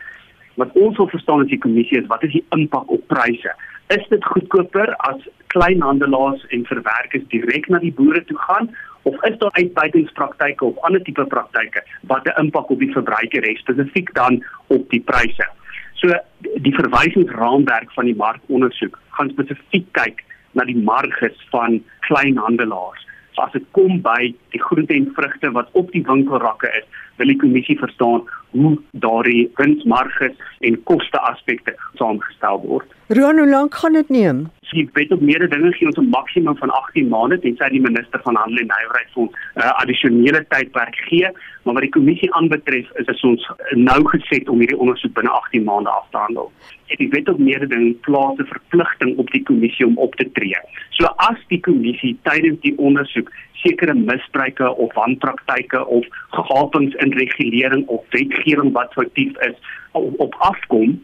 Wat 0.61 0.75
ons 0.79 0.97
wil 1.01 1.09
verstaan 1.09 1.43
as 1.43 1.51
die 1.51 1.59
kommissie 1.59 1.99
is, 1.99 2.07
wat 2.07 2.23
is 2.23 2.35
die 2.37 2.45
impak 2.55 2.91
op 2.91 3.07
pryse? 3.11 3.55
Is 3.95 4.05
dit 4.09 4.25
goedkoper 4.25 4.95
as 5.09 5.27
kleinhandelaars 5.55 6.45
en 6.55 6.67
verwerkers 6.69 7.27
direk 7.35 7.69
na 7.69 7.81
die 7.83 7.95
boere 7.97 8.23
toe 8.29 8.39
gaan 8.47 8.71
of 9.03 9.25
is 9.25 9.39
daar 9.39 9.53
uitbuitingspraktyke 9.53 10.65
of 10.65 10.79
ander 10.87 11.03
tipe 11.03 11.25
praktyke 11.25 11.83
wat 12.13 12.27
'n 12.27 12.41
impak 12.45 12.71
op 12.71 12.79
die 12.79 12.93
verbruiker 12.93 13.43
het 13.49 13.59
spesifiek 13.59 14.15
dan 14.15 14.45
op 14.67 14.91
die 14.91 15.01
pryse? 15.01 15.47
So 15.95 16.15
die 16.41 16.75
verwysingsraamwerk 16.75 17.93
van 17.93 18.05
die 18.05 18.17
markondersoek 18.17 18.99
gaan 19.11 19.31
spesifiek 19.31 19.87
kyk 19.93 20.25
na 20.53 20.65
die 20.65 20.77
marges 20.77 21.47
van 21.51 21.83
kleinhandelaars. 22.01 23.07
So 23.33 23.43
as 23.43 23.53
dit 23.53 23.65
kom 23.73 24.01
by 24.05 24.35
die 24.53 24.61
groente 24.61 24.95
en 24.95 25.13
vrugte 25.17 25.51
wat 25.57 25.69
op 25.73 25.93
die 25.93 26.05
winkelrakke 26.05 26.69
is, 26.81 26.85
wil 27.17 27.31
die 27.33 27.39
kommissie 27.41 27.79
verstaan 27.79 28.27
hoe 28.53 28.75
daardie 29.05 29.51
winsmarges 29.57 30.37
en 30.61 30.83
koste 30.89 31.21
aspekte 31.31 31.75
saamgestel 32.01 32.61
word. 32.67 32.89
Roan, 33.09 33.39
hoe 33.39 33.49
lank 33.49 33.75
gaan 33.75 33.97
dit 33.97 34.09
neem? 34.09 34.45
Die 34.73 34.89
wet 34.93 35.11
op 35.13 35.21
meerdere 35.21 35.51
dinge 35.53 35.73
gee 35.77 35.87
ons 35.87 35.99
'n 36.01 36.09
maksimum 36.09 36.57
van 36.57 36.71
18 36.71 37.09
maande 37.09 37.39
tensy 37.39 37.69
die 37.69 37.81
minister 37.81 38.21
van 38.23 38.35
Handel 38.35 38.63
en 38.63 38.71
Nywerheid 38.73 39.11
vir 39.15 39.23
ons 39.23 39.35
uh, 39.57 39.73
addisionele 39.83 40.41
tydperk 40.49 40.97
gee, 41.09 41.29
maar 41.63 41.75
wat 41.75 41.85
die 41.85 41.97
kommissie 41.97 42.31
aanbetref 42.35 42.89
is 43.01 43.07
dit 43.07 43.25
ons 43.25 43.51
nou 43.77 44.01
geset 44.15 44.49
om 44.49 44.59
hierdie 44.59 44.79
ondersoek 44.79 45.13
binne 45.13 45.31
18 45.31 45.65
maande 45.65 45.91
af 45.91 46.09
te 46.11 46.17
handel. 46.17 46.49
Het 46.87 46.99
die 46.99 47.11
wet 47.13 47.29
op 47.29 47.39
meerdere 47.39 47.69
dinge 47.75 47.93
plaas 48.09 48.39
'n 48.39 48.49
verpligting 48.55 49.17
op 49.19 49.31
die 49.31 49.43
kommissie 49.43 49.87
om 49.87 49.99
op 49.99 50.15
te 50.15 50.33
tree. 50.33 50.61
So 50.91 51.05
as 51.05 51.39
die 51.49 51.61
kommissie 51.61 52.17
tydens 52.23 52.61
die 52.61 52.79
ondersoek 52.79 53.31
sekere 53.53 53.95
misbruike 53.95 54.77
of 54.77 54.95
wanpraktyke 54.95 55.87
of 55.87 56.07
gapings 56.31 56.95
in 56.95 57.13
regulering 57.13 57.87
of 57.87 58.01
wetgewing 58.11 58.73
wat 58.73 58.93
foutief 58.93 59.37
is 59.39 59.57
op 59.93 60.35
afkom 60.35 61.03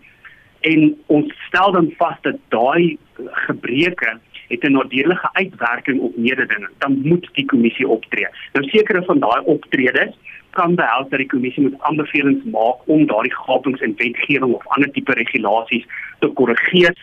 en 0.60 0.96
ons 1.06 1.34
stel 1.46 1.72
dan 1.72 1.92
vas 1.98 2.16
dat 2.22 2.36
daai 2.48 2.98
gebreke 3.46 4.18
het 4.48 4.64
'n 4.64 4.72
nadelige 4.72 5.28
uitwerking 5.32 6.00
op 6.00 6.16
mededinging 6.16 6.70
dan 6.78 7.00
moet 7.02 7.28
die 7.32 7.44
kommissie 7.44 7.88
optree. 7.88 8.28
Nou 8.52 8.68
sekere 8.68 9.02
van 9.04 9.18
daai 9.18 9.42
optredes 9.44 10.14
kan 10.50 10.74
behels 10.74 11.08
dat 11.08 11.18
die 11.18 11.28
kommissie 11.28 11.62
moet 11.62 11.80
aanbevelings 11.80 12.44
maak 12.44 12.78
om 12.86 13.06
daardie 13.06 13.34
gapings 13.34 13.80
in 13.80 13.94
wetgewing 13.96 14.52
of 14.54 14.66
ander 14.66 14.90
tipe 14.90 15.12
regulasies 15.12 15.86
te 16.18 16.26
korrigeer 16.26 16.94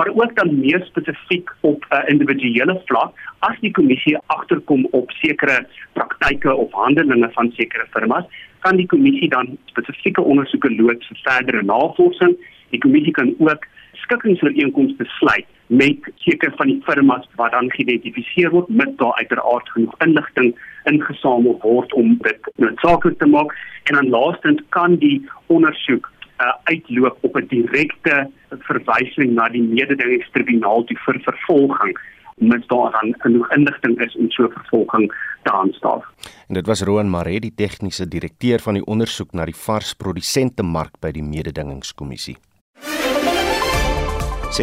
maar 0.00 0.10
ook 0.14 0.36
dan 0.36 0.60
meer 0.60 0.84
spesifiek 0.84 1.50
op 1.60 1.84
'n 1.88 1.94
uh, 1.94 2.08
individuele 2.08 2.80
vlak 2.84 3.12
as 3.38 3.56
die 3.60 3.70
kommissie 3.70 4.18
agterkom 4.26 4.86
op 4.90 5.10
sekere 5.10 5.66
praktyke 5.92 6.54
of 6.54 6.72
handelinge 6.72 7.30
van 7.32 7.52
sekere 7.52 7.86
firmas 7.90 8.24
kan 8.58 8.76
die 8.76 8.86
kommissie 8.86 9.28
dan 9.28 9.58
spesifieke 9.64 10.22
ondersoeke 10.22 10.74
loods 10.74 11.06
vir 11.06 11.20
verdere 11.22 11.62
navorsing 11.62 12.36
die 12.70 12.82
kommissie 12.82 13.12
kan 13.12 13.34
ook 13.38 13.66
skikkingsooreenkomste 14.02 15.04
sluit 15.18 15.46
met 15.66 16.06
sekere 16.24 16.52
van 16.58 16.66
die 16.66 16.80
firmas 16.86 17.26
wat 17.38 17.52
dan 17.54 17.70
geïdentifiseer 17.70 18.50
word 18.50 18.68
met 18.68 18.96
daar 18.98 19.14
uiteraard 19.22 19.68
genoeg 19.74 19.94
inligting 20.06 20.54
ingesamel 20.90 21.58
word 21.62 21.92
om 21.92 22.16
dit 22.26 22.50
noodsaaklik 22.56 23.18
te 23.18 23.26
maak 23.26 23.54
en 23.84 23.94
dan 23.94 24.08
laastens 24.08 24.62
kan 24.76 24.96
die 25.02 25.18
ondersoek 25.46 26.10
uh, 26.40 26.54
uitloop 26.72 27.18
op 27.20 27.36
'n 27.36 27.46
direkte 27.48 28.30
verwysing 28.70 29.34
na 29.34 29.48
die 29.48 29.62
mededingingstribunaal 29.62 30.84
toe 30.84 30.98
vir 31.06 31.20
vervolging 31.28 31.98
mens 32.40 32.66
daar 32.66 32.90
dan 32.90 33.14
genoeg 33.18 33.50
inligting 33.52 34.00
is 34.00 34.16
om 34.16 34.30
so 34.30 34.48
vervolging 34.48 35.12
te 35.42 35.52
aanstaaf. 35.52 36.04
En 36.48 36.54
dit 36.54 36.66
was 36.66 36.82
Roan 36.82 37.10
Maree, 37.10 37.40
die 37.40 37.54
tegniese 37.54 38.08
direkteur 38.08 38.58
van 38.58 38.74
die 38.74 38.84
ondersoek 38.84 39.32
na 39.32 39.44
die 39.44 39.56
vars 39.56 39.94
produsente 39.94 40.62
mark 40.62 40.96
by 41.00 41.12
die 41.12 41.24
mededingingskommissie. 41.24 42.36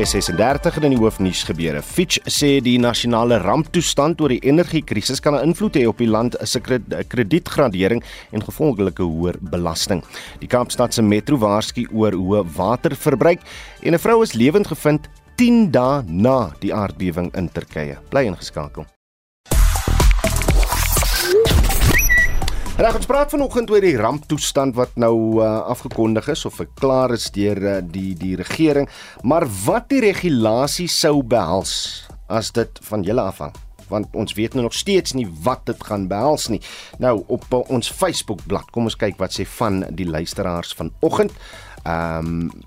636 0.06 0.84
in 0.86 0.94
die 0.94 1.00
hoofnuus 1.00 1.40
gebeure. 1.48 1.80
Fitch 1.82 2.20
sê 2.30 2.58
die 2.62 2.76
nasionale 2.78 3.40
ramptoestand 3.42 4.20
oor 4.22 4.30
die 4.30 4.44
energiekrisis 4.46 5.22
kan 5.24 5.34
'n 5.34 5.50
invloed 5.50 5.76
hê 5.76 5.88
op 5.88 5.98
die 5.98 6.08
land 6.08 6.36
se 6.44 6.60
kredietgradering 6.60 8.04
en 8.32 8.44
gevolglike 8.44 9.04
hoër 9.04 9.38
belasting. 9.42 10.04
Die 10.40 10.48
Kaapstad 10.48 10.94
se 10.94 11.02
metro 11.02 11.38
waarsku 11.38 11.88
oor 11.92 12.12
hoë 12.12 12.46
waterverbruik 12.56 13.40
en 13.82 13.94
'n 13.94 14.00
vrou 14.00 14.22
is 14.22 14.34
lewend 14.34 14.68
gevind 14.68 15.08
10 15.36 15.72
dae 15.72 16.04
na 16.08 16.52
die 16.60 16.74
aardbewing 16.74 17.36
in 17.36 17.50
Turkye. 17.50 17.98
Bly 18.10 18.26
ingeskakel. 18.26 18.86
Reg, 22.78 22.94
ons 22.94 23.08
praat 23.10 23.32
vanoggend 23.34 23.72
oor 23.74 23.82
die 23.82 23.96
ramptoestand 23.98 24.76
wat 24.78 24.92
nou 25.02 25.42
uh, 25.42 25.46
afgekondig 25.66 26.28
is 26.30 26.44
of 26.46 26.60
verklaar 26.60 27.10
is 27.16 27.24
deur 27.34 27.58
uh, 27.58 27.78
die 27.82 28.12
die 28.14 28.36
regering, 28.38 28.86
maar 29.26 29.48
wat 29.64 29.88
die 29.90 30.04
regulasie 30.04 30.86
sou 30.86 31.24
behels 31.26 31.72
as 32.30 32.52
dit 32.54 32.78
van 32.86 33.02
julle 33.02 33.24
afhang 33.26 33.56
want 33.90 34.14
ons 34.14 34.36
weet 34.38 34.54
nou 34.54 34.68
nog 34.68 34.76
steeds 34.78 35.16
nie 35.18 35.26
wat 35.42 35.64
dit 35.66 35.86
gaan 35.90 36.06
behels 36.12 36.50
nie. 36.54 36.60
Nou 37.02 37.24
op 37.34 37.48
uh, 37.50 37.64
ons 37.74 37.90
Facebook 37.90 38.44
bladsy, 38.46 38.70
kom 38.76 38.92
ons 38.92 38.98
kyk 39.00 39.18
wat 39.18 39.34
sê 39.34 39.46
van 39.58 39.80
die 39.98 40.06
luisteraars 40.06 40.76
vanoggend. 40.78 41.34
Ehm 41.82 42.30
um, 42.52 42.66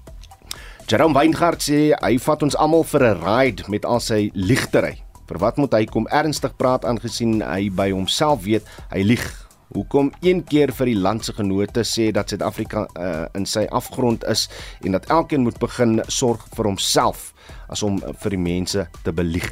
Jerome 0.90 1.14
Weingart 1.14 1.62
sê 1.62 1.92
hy 1.94 2.16
vat 2.18 2.42
ons 2.42 2.56
almal 2.58 2.82
vir 2.82 3.04
'n 3.12 3.20
ride 3.22 3.70
met 3.70 3.86
al 3.86 4.02
sy 4.02 4.32
ligtery. 4.34 4.96
Vir 5.30 5.38
wat 5.38 5.62
moet 5.62 5.78
hy 5.78 5.84
kom 5.86 6.10
ernstig 6.10 6.56
praat 6.58 6.82
aangesien 6.82 7.38
hy 7.46 7.70
by 7.70 7.92
homself 7.94 8.42
weet 8.42 8.66
hy 8.90 9.04
lieg 9.06 9.30
hoekom 9.74 10.12
een 10.20 10.44
keer 10.44 10.72
vir 10.74 10.92
die 10.92 10.98
land 10.98 11.24
se 11.24 11.34
genote 11.36 11.84
sê 11.86 12.10
dat 12.14 12.30
Suid-Afrika 12.30 12.86
uh, 12.94 13.24
in 13.38 13.46
sy 13.46 13.66
afgrond 13.70 14.24
is 14.30 14.48
en 14.84 14.98
dat 14.98 15.08
elkeen 15.10 15.46
moet 15.46 15.58
begin 15.62 16.00
sorg 16.08 16.46
vir 16.56 16.72
homself 16.72 17.30
as 17.70 17.82
om 17.86 18.00
vir 18.22 18.36
die 18.36 18.44
mense 18.44 18.86
te 19.04 19.14
belieg. 19.14 19.50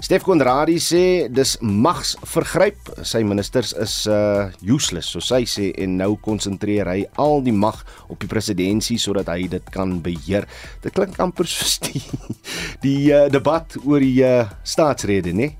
Stef 0.00 0.22
Konradi 0.24 0.78
sê 0.80 1.28
dis 1.28 1.58
mags 1.60 2.14
vergryp. 2.24 2.88
Sy 3.04 3.20
ministers 3.20 3.74
is 3.76 3.94
uh 4.08 4.48
useless, 4.64 5.10
so 5.12 5.20
sy 5.20 5.42
sê 5.44 5.68
en 5.84 5.98
nou 6.00 6.14
konsentreer 6.24 6.88
hy 6.88 7.02
al 7.20 7.44
die 7.44 7.52
mag 7.52 7.82
op 8.08 8.16
die 8.22 8.30
presidentskap 8.30 9.02
sodat 9.02 9.28
hy 9.28 9.44
dit 9.52 9.68
kan 9.74 9.98
beheer. 10.00 10.48
Dit 10.80 10.96
klink 10.96 11.20
amper 11.20 11.48
soos 11.48 11.76
die 11.84 12.00
die 12.86 13.12
uh, 13.12 13.26
debat 13.28 13.76
oor 13.84 14.00
die 14.00 14.24
uh, 14.24 14.48
staatsrede, 14.64 15.36
né? 15.36 15.52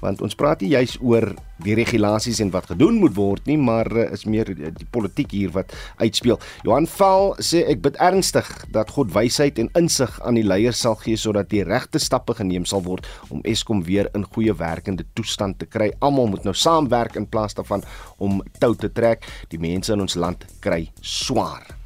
Want 0.00 0.22
ons 0.24 0.36
praat 0.38 0.62
nie 0.62 0.72
juis 0.74 0.96
oor 1.00 1.30
die 1.64 1.76
regulasies 1.78 2.40
en 2.44 2.50
wat 2.52 2.68
gedoen 2.70 2.98
moet 3.00 3.14
word 3.16 3.46
nie, 3.48 3.56
maar 3.56 3.88
uh, 3.92 4.08
is 4.12 4.26
meer 4.28 4.50
die 4.56 4.88
politiek 4.92 5.32
hier 5.32 5.54
wat 5.54 5.72
uitspeel. 6.02 6.40
Johan 6.66 6.88
Val 6.96 7.32
sê 7.40 7.62
ek 7.70 7.80
bid 7.84 7.96
ernstig 8.02 8.48
dat 8.74 8.92
God 8.96 9.14
wysheid 9.14 9.60
en 9.62 9.70
insig 9.78 10.18
aan 10.22 10.36
die 10.36 10.44
leiers 10.46 10.82
sal 10.84 10.98
gee 11.00 11.16
sodat 11.20 11.50
die 11.52 11.64
regte 11.64 12.02
stappe 12.02 12.36
geneem 12.36 12.68
sal 12.68 12.84
word 12.84 13.08
om 13.30 13.44
Eskom 13.48 13.82
weer 13.86 14.10
in 14.14 14.26
goeie 14.34 14.54
werkende 14.56 15.06
toestand 15.16 15.60
te 15.62 15.70
kry. 15.70 15.92
Almal 16.04 16.30
moet 16.34 16.44
nou 16.44 16.54
saamwerk 16.54 17.16
in 17.16 17.28
plaas 17.30 17.56
daarvan 17.56 17.84
om 18.18 18.42
tou 18.60 18.74
te 18.76 18.92
trek. 18.92 19.24
Die 19.52 19.60
mense 19.62 19.94
in 19.94 20.04
ons 20.04 20.18
land 20.20 20.44
kry 20.60 20.86
swaar. 21.00 21.85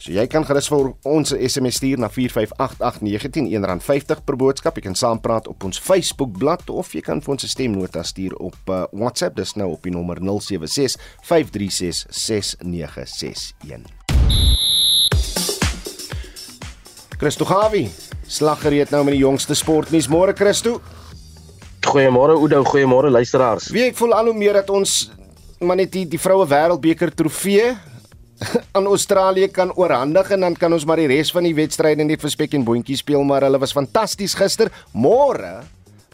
So 0.00 0.14
jy 0.16 0.22
kan 0.32 0.46
gerus 0.48 0.70
vir 0.72 0.94
ons 1.04 1.32
'n 1.34 1.44
SMS 1.44 1.76
stuur 1.76 1.98
na 2.00 2.08
4588919 2.08 3.84
R50 3.84 4.24
per 4.24 4.36
boodskap. 4.36 4.76
Jy 4.76 4.82
kan 4.82 4.94
saampraat 4.94 5.48
op 5.48 5.64
ons 5.64 5.78
Facebook 5.78 6.38
bladsy 6.38 6.72
of 6.72 6.94
jy 6.94 7.02
kan 7.02 7.20
vir 7.20 7.30
ons 7.30 7.44
'n 7.44 7.48
stemnota 7.48 8.02
stuur 8.02 8.34
op 8.36 8.56
uh, 8.68 8.84
WhatsApp. 8.92 9.36
Dis 9.36 9.54
nou 9.56 9.72
op 9.72 9.82
die 9.82 9.92
nommer 9.92 10.16
076 10.16 10.96
536 11.20 12.06
6961. 12.08 13.52
Christo 17.18 17.44
Gawi, 17.44 17.90
slaggereed 18.26 18.90
nou 18.90 19.04
met 19.04 19.12
die 19.12 19.20
jongste 19.20 19.54
sportnuus. 19.54 20.08
Môre 20.08 20.32
Christo. 20.32 20.80
Goeiemôre 21.86 22.32
Oudo, 22.40 22.64
goeiemôre 22.64 23.10
luisteraars. 23.10 23.68
Wie 23.68 23.84
ek 23.84 23.96
voel 23.96 24.14
al 24.14 24.24
hoe 24.24 24.34
meer 24.34 24.52
dat 24.52 24.70
ons 24.70 25.10
maar 25.60 25.76
net 25.76 25.92
die 25.92 26.08
die 26.08 26.20
vroue 26.20 26.46
wêreldbeker 26.46 27.12
trofee 27.14 27.76
aan 28.76 28.86
Australië 28.86 29.48
kan 29.48 29.72
oorhandig 29.76 30.30
en 30.30 30.40
dan 30.40 30.56
kan 30.56 30.72
ons 30.72 30.84
maar 30.88 31.00
die 31.00 31.10
res 31.10 31.32
van 31.34 31.46
die 31.46 31.54
wedstryde 31.56 32.04
net 32.04 32.22
vir 32.22 32.32
spek 32.32 32.56
en 32.56 32.64
boontjie 32.64 32.98
speel 33.00 33.24
maar 33.26 33.44
hulle 33.46 33.60
was 33.60 33.76
fantasties 33.76 34.36
gister. 34.38 34.72
Môre, 34.92 35.60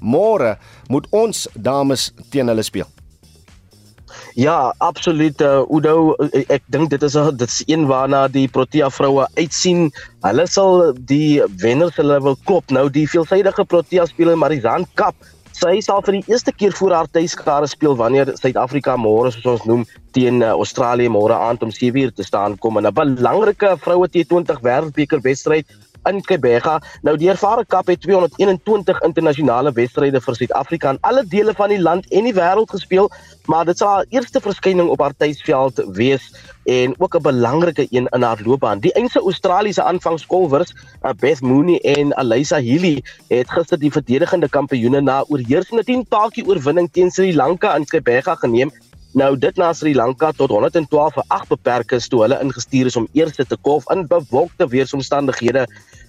môre 0.01 0.57
moet 0.93 1.09
ons 1.15 1.47
dames 1.55 2.11
teen 2.31 2.53
hulle 2.53 2.67
speel. 2.67 2.89
Ja, 4.37 4.75
absoluut. 4.85 5.41
Uh, 5.41 5.65
Udo, 5.73 6.13
ek 6.53 6.65
dink 6.73 6.91
dit 6.93 7.03
is 7.03 7.17
'n 7.17 7.37
dit 7.37 7.49
is 7.49 7.63
een 7.67 7.87
waarna 7.89 8.29
die 8.29 8.49
Protea 8.49 8.91
vroue 8.91 9.27
uitsien. 9.37 9.91
Hulle 10.23 10.47
sal 10.47 10.93
die 10.95 11.41
wenners 11.63 11.97
hulle 11.97 12.21
wil 12.21 12.37
klop. 12.45 12.71
Nou 12.71 12.91
die 12.91 13.09
veelsidige 13.09 13.65
Protea 13.65 14.05
speler 14.07 14.37
Marizan 14.37 14.87
Kap 14.95 15.17
Sy 15.57 15.79
sal 15.81 16.03
vir 16.05 16.19
die 16.19 16.33
eerste 16.35 16.53
keer 16.53 16.75
voor 16.77 16.93
haar 16.93 17.09
tuiskare 17.09 17.69
speel 17.71 17.95
wanneer 17.97 18.35
Suid-Afrika 18.37 18.97
môre 19.01 19.31
soos 19.33 19.47
ons 19.55 19.65
noem 19.65 19.85
teen 20.13 20.43
uh, 20.45 20.51
Australië 20.53 21.09
môre 21.13 21.33
aand 21.33 21.65
om 21.65 21.73
7:00 21.73 22.13
te 22.19 22.27
staan 22.27 22.59
kom. 22.61 22.77
In 22.77 22.87
'n 22.87 22.93
belangrike 22.93 23.71
vroue 23.81 24.09
T20 24.09 24.61
wêreldbeker 24.67 25.23
wedstryd 25.25 25.65
in 26.11 26.23
Quebec. 26.23 26.67
Nou 27.03 27.17
die 27.17 27.29
ervare 27.31 27.65
kap 27.65 27.87
het 27.91 28.01
221 28.01 29.01
internasionale 29.07 29.73
wedstryde 29.73 30.21
vir 30.21 30.39
Suid-Afrika 30.39 30.95
in 30.95 31.01
alle 31.01 31.25
dele 31.29 31.55
van 31.55 31.73
die 31.73 31.81
land 31.81 32.09
en 32.11 32.29
die 32.29 32.35
wêreld 32.35 32.71
gespeel, 32.71 33.11
maar 33.47 33.65
dit 33.65 33.79
sal 33.79 33.95
haar 33.95 34.07
eerste 34.11 34.41
verskyning 34.41 34.89
op 34.89 35.01
haar 35.05 35.15
tuisveld 35.17 35.83
wees 35.99 36.33
en 36.67 36.95
ook 36.99 37.15
'n 37.17 37.23
belangrike 37.23 37.87
een 37.91 38.09
in 38.11 38.23
haar 38.23 38.41
loopbaan. 38.45 38.81
Die 38.81 38.93
eense 38.93 39.21
Australiese 39.21 39.83
aanvangskolwers, 39.83 40.75
uh, 41.03 41.11
Beth 41.19 41.41
Mooney 41.41 41.79
en 41.79 42.15
Alyssa 42.15 42.57
Healy, 42.57 43.03
het 43.29 43.51
gister 43.51 43.79
die 43.79 43.93
verdedigende 43.93 44.49
kampioene 44.49 45.01
na 45.01 45.25
oorheersende 45.29 45.85
10-taakie 45.85 46.47
oorwinning 46.47 46.89
teen 46.93 47.11
Sri 47.11 47.35
Lanka 47.35 47.77
in 47.77 47.85
Quebec 47.85 48.25
geneem 48.39 48.71
Nou 49.17 49.33
dit 49.41 49.57
na 49.57 49.71
Sri 49.73 49.95
Lanka 49.97 50.29
tot 50.37 50.53
112 50.53 51.15
vir 51.17 51.25
8 51.33 51.49
beperk 51.49 51.93
is 51.97 52.09
toe 52.13 52.19
hulle 52.27 52.37
ingestuur 52.45 52.91
is 52.91 52.99
om 53.01 53.07
eers 53.17 53.39
te 53.39 53.57
kolf 53.65 53.87
in 53.95 54.03
bewolkte 54.11 54.67
weeromstandighede. 54.69 55.63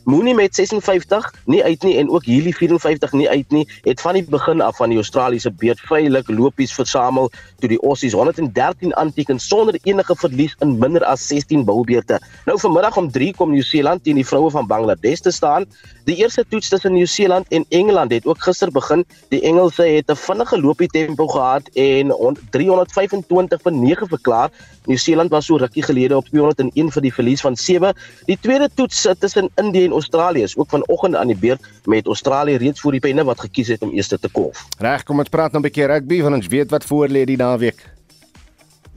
Moenie 0.07 0.35
met 0.35 0.55
56 0.55 1.25
nie 1.51 1.63
uit 1.63 1.81
nie 1.83 1.97
en 1.99 2.09
ook 2.09 2.23
hierdie 2.23 2.53
54 2.55 3.11
nie 3.11 3.25
uit 3.29 3.49
nie. 3.51 3.65
Het 3.83 4.01
van 4.01 4.15
die 4.15 4.23
begin 4.23 4.61
af 4.63 4.77
van 4.79 4.93
die 4.93 4.99
Australiese 5.01 5.51
beurt 5.51 5.81
veilig 5.83 6.29
lopies 6.31 6.71
versamel 6.71 7.27
toe 7.59 7.67
die 7.73 7.79
Aussies 7.83 8.15
113 8.15 8.95
aanteken 8.95 9.39
sonder 9.43 9.75
enige 9.83 10.15
verlies 10.15 10.55
in 10.63 10.77
minder 10.79 11.03
as 11.03 11.27
16 11.27 11.65
bilbeerte. 11.67 12.21
Nou 12.47 12.55
vanmiddag 12.59 12.95
om 12.97 13.11
3 13.11 13.33
kom 13.35 13.51
Nieu-Seeland 13.51 14.03
teen 14.03 14.15
die 14.15 14.27
vroue 14.27 14.51
van 14.55 14.67
Bangladesh 14.67 15.25
te 15.27 15.31
staan. 15.35 15.67
Die 16.07 16.15
eerste 16.15 16.45
toets 16.47 16.69
tussen 16.69 16.93
Nieu-Seeland 16.93 17.47
en 17.51 17.65
Engeland 17.69 18.11
het 18.11 18.25
ook 18.25 18.39
gister 18.39 18.71
begin. 18.71 19.01
Die 19.27 19.41
Engelse 19.41 19.83
het 19.83 20.11
'n 20.11 20.15
vinnige 20.15 20.59
loopie 20.61 20.87
tempo 20.87 21.27
gehad 21.27 21.67
en 21.73 22.37
325 22.49 23.61
vir 23.61 23.71
9 23.71 24.07
verklaar. 24.07 24.49
Nieu-Seeland 24.85 25.29
was 25.29 25.45
so 25.45 25.55
rukkie 25.55 25.83
gelede 25.83 26.15
op 26.15 26.25
201 26.25 26.91
vir 26.91 27.01
die 27.01 27.13
verlies 27.13 27.41
van 27.41 27.55
7. 27.55 27.93
Die 28.25 28.37
tweede 28.41 28.69
toets 28.73 29.07
tussen 29.19 29.49
Indië 29.55 29.85
en 29.85 29.91
Australië 29.91 30.43
is 30.43 30.57
ook 30.57 30.69
vanoggend 30.69 31.15
aan 31.15 31.27
die 31.27 31.37
beurt 31.37 31.61
met 31.83 32.05
Australië 32.05 32.55
reeds 32.55 32.81
voor 32.81 32.91
die 32.91 32.99
penne 32.99 33.23
wat 33.23 33.39
gekies 33.39 33.67
het 33.67 33.81
om 33.81 33.91
eerste 33.91 34.19
te 34.19 34.29
kolf. 34.29 34.65
Reg, 34.79 35.03
kom 35.03 35.19
ons 35.19 35.29
praat 35.29 35.51
nou 35.51 35.63
'n 35.63 35.67
bietjie 35.67 35.85
rugby 35.85 36.21
want 36.21 36.35
ons 36.35 36.47
weet 36.47 36.71
wat 36.71 36.83
voor 36.83 37.07
lê 37.07 37.25
die 37.25 37.37
naweek. 37.37 37.96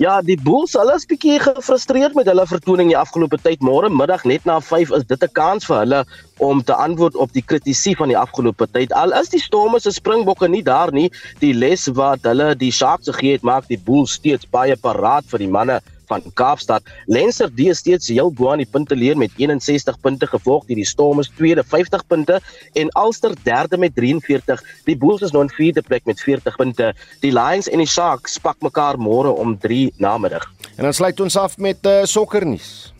Ja, 0.00 0.14
die 0.24 0.38
Bulls 0.40 0.72
hulle 0.80 0.94
is 0.96 1.02
bietjie 1.04 1.34
gefrustreerd 1.44 2.14
met 2.16 2.28
hulle 2.30 2.46
vertoning 2.48 2.88
die 2.88 2.96
afgelope 2.96 3.36
tyd. 3.44 3.60
Môre 3.60 3.90
middag 3.92 4.22
net 4.24 4.46
na 4.48 4.54
5 4.64 4.94
is 4.96 5.04
dit 5.10 5.26
'n 5.26 5.32
kans 5.36 5.66
vir 5.68 5.76
hulle 5.82 5.98
om 6.40 6.62
te 6.64 6.72
antwoord 6.72 7.18
op 7.20 7.34
die 7.36 7.42
kritiek 7.44 7.98
van 7.98 8.08
die 8.08 8.16
afgelope 8.16 8.64
tyd. 8.72 8.94
Al 8.96 9.12
is 9.12 9.28
die 9.28 9.42
Stormers 9.44 9.82
se 9.84 9.92
Springbokke 9.92 10.48
nie 10.48 10.62
daar 10.62 10.90
nie, 10.90 11.10
die 11.40 11.52
les 11.52 11.84
wat 11.92 12.24
hulle 12.24 12.54
die 12.56 12.72
Sharks 12.72 13.12
gegee 13.12 13.32
het, 13.32 13.42
maak 13.42 13.68
die 13.68 13.76
Bulls 13.76 14.16
steeds 14.16 14.48
baie 14.48 14.76
paraat 14.76 15.28
vir 15.28 15.38
die 15.38 15.52
manne 15.52 15.82
van 16.10 16.26
Kaapstad. 16.34 16.86
Leinster 17.06 17.50
D 17.54 17.70
steeds 17.76 18.10
heel 18.10 18.32
bo 18.34 18.50
aan 18.50 18.62
die 18.62 18.68
punte 18.68 18.98
leer 18.98 19.18
met 19.18 19.34
61 19.38 20.00
punte 20.02 20.28
gevolg 20.30 20.66
deur 20.68 20.80
die 20.80 20.88
Stormers 20.88 21.30
tweede 21.38 21.64
50 21.64 22.06
punte 22.10 22.40
en 22.74 22.92
Ulster 22.98 23.34
derde 23.46 23.78
met 23.78 23.94
43. 23.94 24.62
Die 24.88 24.98
Bulls 24.98 25.22
is 25.26 25.34
nou 25.34 25.46
in 25.46 25.54
vierde 25.54 25.82
plek 25.86 26.06
met 26.10 26.20
40 26.20 26.56
punte. 26.56 26.92
Die 27.24 27.32
Lions 27.34 27.70
en 27.70 27.82
die 27.82 27.88
Sharks 27.88 28.38
spak 28.40 28.58
mekaar 28.66 28.98
môre 28.98 29.32
om 29.32 29.56
3 29.58 29.92
namiddag. 30.02 30.48
En 30.76 30.88
dan 30.88 30.96
sluit 30.96 31.20
ons 31.20 31.36
af 31.36 31.58
met 31.58 31.86
uh, 31.86 32.02
sokkernuus. 32.04 32.90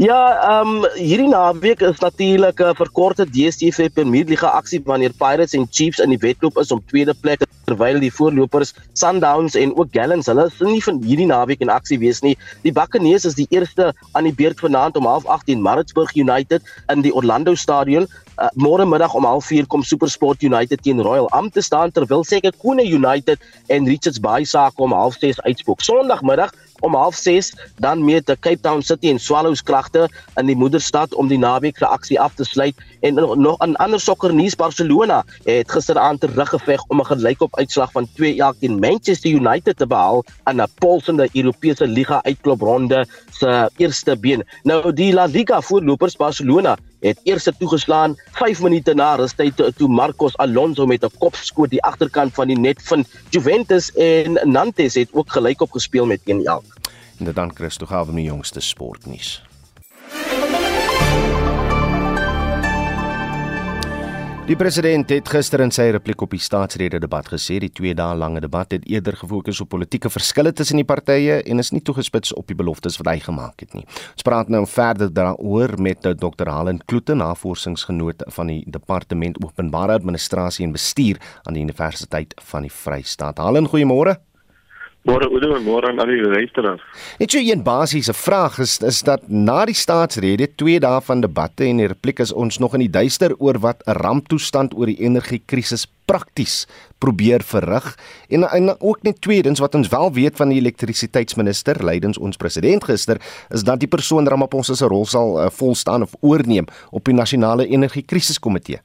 Ja, 0.00 0.18
ehm 0.40 0.68
um, 0.80 0.84
hierdie 0.96 1.28
naweek 1.28 1.82
is 1.84 1.98
natuurlik 2.00 2.60
'n 2.60 2.74
verkorte 2.74 3.26
DStv 3.28 3.92
Premier 3.92 4.24
League 4.24 4.48
aksie 4.48 4.80
wanneer 4.84 5.12
Pirates 5.12 5.52
en 5.52 5.68
Chiefs 5.70 5.98
in 5.98 6.08
die 6.08 6.18
wedloop 6.18 6.56
is 6.56 6.72
om 6.72 6.80
tweede 6.86 7.14
plek 7.14 7.44
terwyl 7.66 8.00
die 8.00 8.12
voorlopers 8.12 8.72
Sundowns 8.94 9.54
en 9.54 9.76
ook 9.76 9.92
Gallants 9.92 10.26
hulle 10.26 10.46
is 10.46 10.58
nie 10.60 10.82
van 10.82 11.02
hierdie 11.04 11.26
naweek 11.26 11.60
in 11.60 11.68
aksie 11.68 11.98
wees 11.98 12.22
nie. 12.22 12.36
Die 12.62 12.72
Buccaneers 12.72 13.24
is 13.24 13.34
die 13.34 13.46
eerste 13.50 13.92
aan 14.12 14.24
die 14.24 14.34
beurt 14.34 14.60
vanaand 14.60 14.96
om 14.96 15.06
08:30 15.06 15.60
Maritzburg 15.60 16.16
United 16.16 16.62
in 16.88 17.02
die 17.02 17.14
Orlando 17.14 17.54
Stadion. 17.54 18.08
Uh, 18.42 18.48
Môre 18.58 18.82
middag 18.82 19.14
om 19.14 19.22
04:30 19.22 19.68
kom 19.70 19.84
SuperSport 19.86 20.42
United 20.42 20.82
teen 20.82 20.98
Royal 20.98 21.28
Am 21.30 21.46
te 21.50 21.62
staan 21.62 21.92
terwyl 21.94 22.24
seker 22.26 22.50
Kone 22.58 22.82
United 22.82 23.38
en 23.70 23.86
Richards 23.86 24.18
Bay 24.18 24.42
sake 24.44 24.82
om 24.82 24.90
06:30 24.90 25.38
uitspook. 25.46 25.80
Sondagmiddag 25.80 26.50
om 26.80 26.96
06:30 26.96 27.54
dan 27.78 28.02
meet 28.04 28.26
die 28.26 28.38
Cape 28.38 28.60
Town 28.60 28.82
City 28.82 29.08
en 29.10 29.20
Swallows 29.20 29.62
kragte 29.62 30.08
in 30.34 30.50
die 30.50 30.56
moederstad 30.56 31.14
om 31.14 31.28
die 31.30 31.38
naweek 31.38 31.78
se 31.78 31.86
aksie 31.86 32.20
af 32.20 32.34
te 32.34 32.44
sluit 32.44 32.74
en 33.00 33.14
nog 33.14 33.62
'n 33.62 33.76
ander 33.76 34.00
sokkernuus 34.00 34.58
Barcelona 34.58 35.24
het 35.44 35.70
gisteraand 35.70 36.20
teruggeveg 36.20 36.82
om 36.88 37.00
'n 37.00 37.06
gelykop 37.06 37.56
uitslag 37.56 37.92
van 37.92 38.08
2-1 38.16 38.58
teen 38.58 38.78
Manchester 38.78 39.30
United 39.30 39.76
te 39.76 39.86
behaal 39.86 40.24
in 40.50 40.60
'n 40.60 40.66
polsende 40.78 41.28
Europese 41.32 41.86
liga 41.86 42.22
uitklopronde 42.22 43.06
se 43.30 43.70
eerste 43.76 44.16
been. 44.16 44.42
Nou 44.62 44.92
die 44.92 45.12
La 45.12 45.26
Liga 45.26 45.60
voorlopers 45.60 46.16
Barcelona 46.16 46.76
het 47.02 47.20
eers 47.22 47.48
toegeslaan 47.58 48.16
5 48.32 48.62
minute 48.62 48.94
na 48.94 49.14
rustyd 49.18 49.58
toe 49.76 49.88
Marcos 49.88 50.36
Alonso 50.36 50.86
met 50.86 51.04
'n 51.04 51.18
kopskoot 51.18 51.70
die 51.70 51.82
agterkant 51.82 52.34
van 52.34 52.46
die 52.46 52.58
net 52.58 52.82
vind. 52.82 53.08
Juventus 53.30 53.92
en 53.92 54.38
Nantes 54.42 54.94
het 54.94 55.08
ook 55.12 55.32
gelykop 55.32 55.70
gespeel 55.70 56.06
met 56.06 56.20
1-1. 56.24 56.62
En 57.18 57.32
dan 57.32 57.54
Christo 57.54 57.86
gaan 57.86 58.00
we 58.00 58.06
met 58.06 58.16
die 58.16 58.24
jongste 58.24 58.60
sportnuus. 58.60 59.42
Die 64.42 64.56
president 64.58 65.06
het 65.14 65.28
gister 65.30 65.62
in 65.62 65.70
sy 65.70 65.84
repliek 65.94 66.24
op 66.24 66.32
die 66.34 66.40
staatsrede 66.42 66.98
debat 66.98 67.28
gesê 67.30 67.60
die 67.62 67.68
2 67.70 67.92
dae 67.94 68.16
lange 68.18 68.40
debat 68.42 68.74
het 68.74 68.88
eerder 68.90 69.14
gefokus 69.20 69.60
op 69.62 69.68
politieke 69.70 70.10
verskille 70.10 70.50
tussen 70.50 70.80
die 70.80 70.86
partye 70.88 71.36
en 71.46 71.62
is 71.62 71.70
nie 71.70 71.82
toegespits 71.86 72.34
op 72.34 72.50
die 72.50 72.56
beloftes 72.58 72.98
wat 72.98 73.12
hy 73.12 73.22
gemaak 73.22 73.62
het 73.62 73.76
nie. 73.78 73.86
Ons 73.86 74.26
praat 74.26 74.50
nou 74.50 74.64
verder 74.66 75.14
daaroor 75.14 75.76
met 75.78 76.02
Dr. 76.02 76.50
Halen 76.50 76.82
Kloete, 76.90 77.14
navorsingsgenoot 77.14 78.26
van 78.34 78.50
die 78.50 78.58
Departement 78.66 79.38
Openbare 79.44 79.94
Administrasie 80.00 80.66
en 80.66 80.74
Bestuur 80.74 81.22
aan 81.46 81.54
die 81.54 81.62
Universiteit 81.62 82.34
van 82.50 82.66
die 82.66 82.74
Vrystaat. 82.82 83.38
Halen, 83.38 83.70
goeiemôre. 83.70 84.18
Môre 85.02 85.26
Oude 85.26 85.48
en 85.50 85.64
môre 85.66 85.88
aan 85.90 85.98
al 85.98 86.12
die 86.12 86.22
luisteraars. 86.22 86.82
Net 87.18 87.32
so 87.34 87.38
'n 87.38 87.62
basiese 87.62 88.14
vraag 88.14 88.58
is 88.58 88.78
is 88.78 89.02
dat 89.02 89.28
na 89.28 89.64
die 89.64 89.74
staatsrede, 89.74 90.46
2 90.54 90.78
dae 90.78 91.00
van 91.00 91.20
debatte 91.20 91.64
en 91.64 91.76
die 91.76 91.88
repliek 91.88 92.20
is 92.20 92.32
ons 92.32 92.58
nog 92.58 92.74
in 92.74 92.80
die 92.80 92.90
duister 92.90 93.34
oor 93.38 93.58
wat 93.58 93.82
'n 93.86 93.98
ramptoestand 93.98 94.74
oor 94.74 94.86
die 94.86 95.00
energiekrisis 95.00 95.86
prakties 96.06 96.66
probeer 96.98 97.42
verrig 97.42 97.96
en 98.28 98.44
en 98.44 98.80
ook 98.80 99.02
net 99.02 99.20
tweedens 99.20 99.58
wat 99.58 99.74
ons 99.74 99.88
wel 99.88 100.12
weet 100.12 100.36
van 100.36 100.48
die 100.48 100.60
elektrisiteitsminister 100.60 101.84
lydens 101.84 102.18
ons 102.18 102.36
president 102.36 102.84
gister 102.84 103.18
is 103.50 103.62
dat 103.62 103.80
die 103.80 103.88
persoon 103.88 104.28
Ramaphosa 104.28 104.74
se 104.74 104.86
rol 104.86 105.06
sal 105.06 105.38
uh, 105.38 105.50
volstaan 105.50 106.02
of 106.02 106.14
oorneem 106.20 106.66
op 106.90 107.04
die 107.04 107.14
nasionale 107.14 107.66
energiekrisiskomitee. 107.66 108.78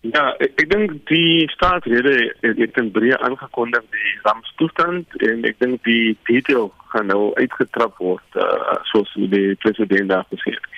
Ja, 0.00 0.30
ek, 0.40 0.54
ek 0.62 0.68
dink 0.70 0.92
die 1.10 1.44
staatsrede 1.52 2.14
het, 2.40 2.56
het 2.56 2.78
in 2.80 2.88
breë 2.94 3.18
aangekondig 3.20 3.84
die 3.92 4.12
rampstoestand 4.24 5.16
en 5.28 5.44
ek 5.44 5.58
dink 5.60 5.82
die 5.84 6.14
detail 6.24 6.70
gaan 6.94 7.10
nou 7.12 7.34
uitgetrap 7.36 8.00
word 8.00 8.38
uh, 8.40 8.78
soos 8.88 9.12
die 9.34 9.52
president 9.60 10.08
daar 10.08 10.24
gesê 10.32 10.54
het. 10.54 10.70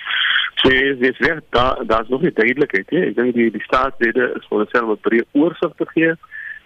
So 0.59 0.71
dis 0.99 1.21
weer 1.23 1.39
daar 1.55 1.79
daar's 1.87 2.11
nog 2.11 2.25
nie 2.27 2.33
duidelikheid 2.35 2.91
nie. 2.91 3.05
Ek 3.13 3.15
dink 3.15 3.37
die 3.39 3.47
die 3.55 3.63
staatsrede 3.63 4.27
is 4.41 4.49
vir 4.49 4.65
homself 4.65 4.91
'n 4.91 5.03
breë 5.07 5.27
oorsig 5.39 5.77
te 5.79 5.87
gee 5.95 6.11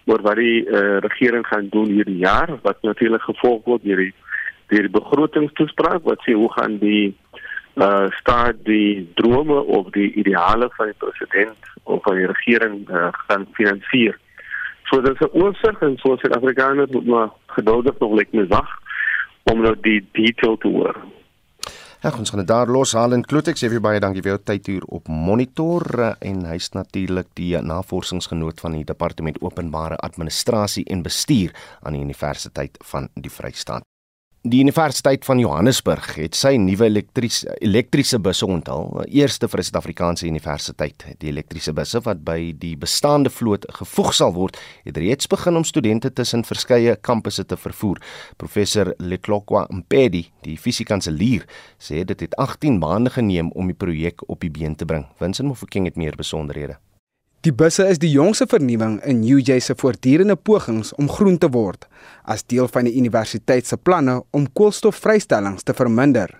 oor 0.09 0.25
wat 0.25 0.41
die 0.41 0.65
uh, 0.65 0.97
regering 1.05 1.45
gaan 1.45 1.69
doen 1.69 1.93
hierdie 1.93 2.23
jaar 2.25 2.57
wat 2.65 2.81
natuurlik 2.81 3.21
gevolg 3.29 3.69
word 3.69 3.85
deur 3.85 4.01
die 4.01 4.13
deur 4.73 4.89
die 4.89 4.97
begrotingstoespraak 4.97 6.01
wat 6.09 6.25
sê 6.25 6.33
hoe 6.33 6.49
gaan 6.57 6.81
die 6.81 7.13
uh 7.13 7.46
staat 8.09 8.55
die 8.65 9.11
drome 9.15 9.59
of 9.61 9.89
die 9.93 10.13
ideale 10.13 10.69
van 10.77 10.85
die 10.89 10.97
president 10.97 11.57
of 11.83 12.01
van 12.03 12.15
die 12.15 12.25
regering 12.25 12.89
uh, 12.89 13.07
gaan 13.11 13.45
finansier. 13.53 14.17
So 14.89 15.01
dit 15.01 15.13
is 15.13 15.27
'n 15.27 15.37
oorsig 15.41 15.81
en 15.81 15.97
so 15.97 16.15
Suid-Afrikaners 16.15 16.91
moet 16.91 17.05
maar 17.05 17.29
geduldig 17.45 17.99
nog 17.99 18.13
net 18.13 18.31
net 18.31 18.47
wag 18.47 18.69
om 19.43 19.61
nou 19.61 19.75
die 19.81 20.07
detail 20.11 20.57
te 20.57 20.67
hoor. 20.67 20.95
Ja, 22.01 22.11
ons 22.17 22.29
gaan 22.29 22.39
dit 22.39 22.47
daar 22.47 22.67
los 22.67 22.93
haal 22.93 23.13
en 23.13 23.25
Klotex 23.25 23.63
sê 23.63 23.69
vir 23.69 23.81
baie 23.81 23.99
dankie 23.99 24.21
vir 24.21 24.35
jou 24.35 24.43
tyd 24.43 24.67
hier 24.69 24.83
op 24.85 25.07
monitor 25.07 25.81
uh, 25.99 26.13
en 26.19 26.45
hy's 26.45 26.69
natuurlik 26.77 27.27
die 27.33 27.57
navorsingsgenoot 27.57 28.59
van 28.59 28.71
die 28.77 28.85
departement 28.85 29.41
openbare 29.41 29.95
administrasie 29.95 30.85
en 30.85 31.01
bestuur 31.03 31.51
aan 31.81 31.93
die 31.93 32.01
Universiteit 32.01 32.77
van 32.91 33.09
die 33.15 33.33
Vrystaat. 33.33 33.83
Die 34.47 34.61
Universiteit 34.61 35.25
van 35.25 35.41
Johannesburg 35.41 36.13
het 36.15 36.35
sy 36.39 36.53
nuwe 36.61 36.85
elektriese 36.87 37.51
elektriese 37.59 38.19
busse 38.23 38.47
onthul, 38.47 38.93
eerste 39.09 39.49
vir 39.51 39.59
'n 39.59 39.63
Suid-Afrikaanse 39.67 40.27
universiteit. 40.27 41.03
Die 41.19 41.29
elektriese 41.29 41.73
busse 41.73 41.99
wat 42.05 42.23
by 42.23 42.53
die 42.55 42.77
bestaande 42.77 43.29
vloot 43.29 43.65
gevoeg 43.67 44.13
sal 44.13 44.33
word, 44.33 44.57
het 44.85 44.97
reeds 44.97 45.27
begin 45.27 45.55
om 45.57 45.63
studente 45.63 46.13
tussen 46.13 46.45
verskeie 46.45 46.95
kampusse 46.95 47.45
te 47.45 47.57
vervoer. 47.57 47.99
Professor 48.37 48.93
Letlokwa 48.99 49.67
Mpedi, 49.69 50.31
die 50.43 50.57
fisiekanselier, 50.57 51.43
sê 51.77 52.05
dit 52.05 52.19
het 52.19 52.35
18 52.35 52.77
maande 52.79 53.09
geneem 53.09 53.51
om 53.51 53.65
die 53.67 53.75
projek 53.75 54.29
op 54.29 54.39
die 54.39 54.51
been 54.51 54.75
te 54.75 54.85
bring. 54.85 55.05
Winsin 55.19 55.47
Mofokeng 55.47 55.85
het 55.85 55.97
meer 55.97 56.15
besonderhede. 56.15 56.77
Die 57.47 57.53
busse 57.55 57.85
is 57.87 57.99
die 58.03 58.09
jongste 58.11 58.43
vernuwing 58.51 58.97
in 59.07 59.21
UJ 59.23 59.61
se 59.63 59.73
voortdurende 59.79 60.35
pogings 60.35 60.89
om 60.99 61.07
groen 61.07 61.37
te 61.39 61.47
word 61.53 61.85
as 62.33 62.43
deel 62.43 62.67
van 62.73 62.89
die 62.89 62.97
universiteit 62.99 63.69
se 63.69 63.77
planne 63.79 64.17
om 64.35 64.49
koolstofvrystellings 64.59 65.63
te 65.63 65.75
verminder. 65.77 66.33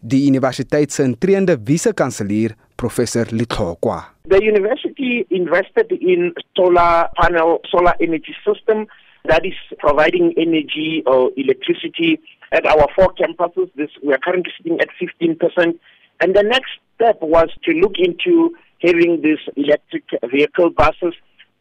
Die 0.00 0.22
universiteit 0.30 0.94
se 0.94 1.04
intreende 1.04 1.58
vise-kanselier, 1.60 2.54
professor 2.80 3.28
Litlokwa. 3.36 3.98
The 4.32 4.40
university 4.40 5.26
invested 5.28 5.92
in 5.92 6.32
solar 6.56 7.10
panel 7.20 7.58
solar 7.68 8.00
energy 8.00 8.32
system 8.46 8.86
that 9.28 9.44
is 9.44 9.60
providing 9.84 10.32
energy 10.40 11.02
or 11.04 11.34
electricity 11.36 12.16
at 12.56 12.64
our 12.64 12.88
four 12.96 13.12
campuses. 13.20 13.68
This 13.76 13.92
we 14.00 14.14
are 14.16 14.24
currently 14.24 14.56
sitting 14.56 14.80
at 14.80 14.88
15% 14.96 15.76
and 16.24 16.32
the 16.32 16.48
next 16.48 16.80
step 16.94 17.20
was 17.20 17.52
to 17.68 17.72
look 17.72 18.00
into 18.00 18.56
having 18.82 19.22
these 19.22 19.38
electric 19.56 20.04
vehicle 20.30 20.70
buses 20.70 21.14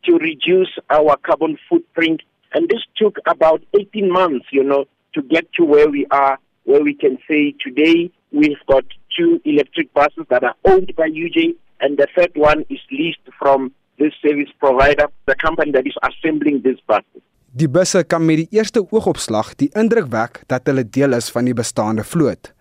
to 0.05 0.17
reduce 0.17 0.69
our 0.89 1.17
carbon 1.17 1.57
footprint. 1.69 2.21
And 2.53 2.69
this 2.69 2.81
took 2.95 3.17
about 3.27 3.61
18 3.79 4.11
months, 4.11 4.45
you 4.51 4.63
know, 4.63 4.85
to 5.13 5.21
get 5.21 5.51
to 5.53 5.65
where 5.65 5.89
we 5.89 6.05
are, 6.11 6.37
where 6.63 6.83
we 6.83 6.93
can 6.93 7.17
say 7.27 7.53
today 7.59 8.11
we've 8.31 8.65
got 8.67 8.85
two 9.17 9.39
electric 9.45 9.93
buses 9.93 10.25
that 10.29 10.43
are 10.43 10.55
owned 10.65 10.93
by 10.95 11.07
UJ, 11.09 11.55
and 11.81 11.97
the 11.97 12.07
third 12.15 12.31
one 12.35 12.65
is 12.69 12.79
leased 12.91 13.25
from 13.39 13.71
this 13.97 14.13
service 14.21 14.51
provider, 14.59 15.07
the 15.25 15.35
company 15.35 15.71
that 15.71 15.87
is 15.87 15.95
assembling 16.03 16.61
these 16.63 16.81
buses. 16.87 17.21
Die 17.55 17.69
busse 17.71 18.01
kan 18.03 18.25
met 18.27 18.41
die 18.41 18.59
eerste 18.59 18.81
oogopslag 18.83 19.53
die 19.55 19.69
indruk 19.79 20.09
wek 20.11 20.41
dat 20.51 20.67
hulle 20.67 20.83
deel 20.83 21.15
is 21.15 21.29
van 21.31 21.47
die 21.47 21.55
bestaande 21.55 22.03
vloot. 22.03 22.51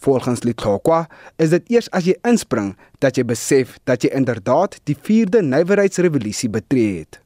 Volgens 0.00 0.42
Litlokwa 0.42 1.06
is 1.36 1.50
dit 1.52 1.66
eers 1.76 1.90
as 1.92 2.06
jy 2.08 2.14
inspring 2.24 2.72
dat 3.04 3.18
jy 3.20 3.24
besef 3.28 3.74
dat 3.84 4.00
jy 4.00 4.08
inderdaad 4.16 4.78
die 4.88 4.96
4de 4.96 5.42
nywerheidsrevolusie 5.44 6.48
betree 6.54 7.02
het. 7.02 7.18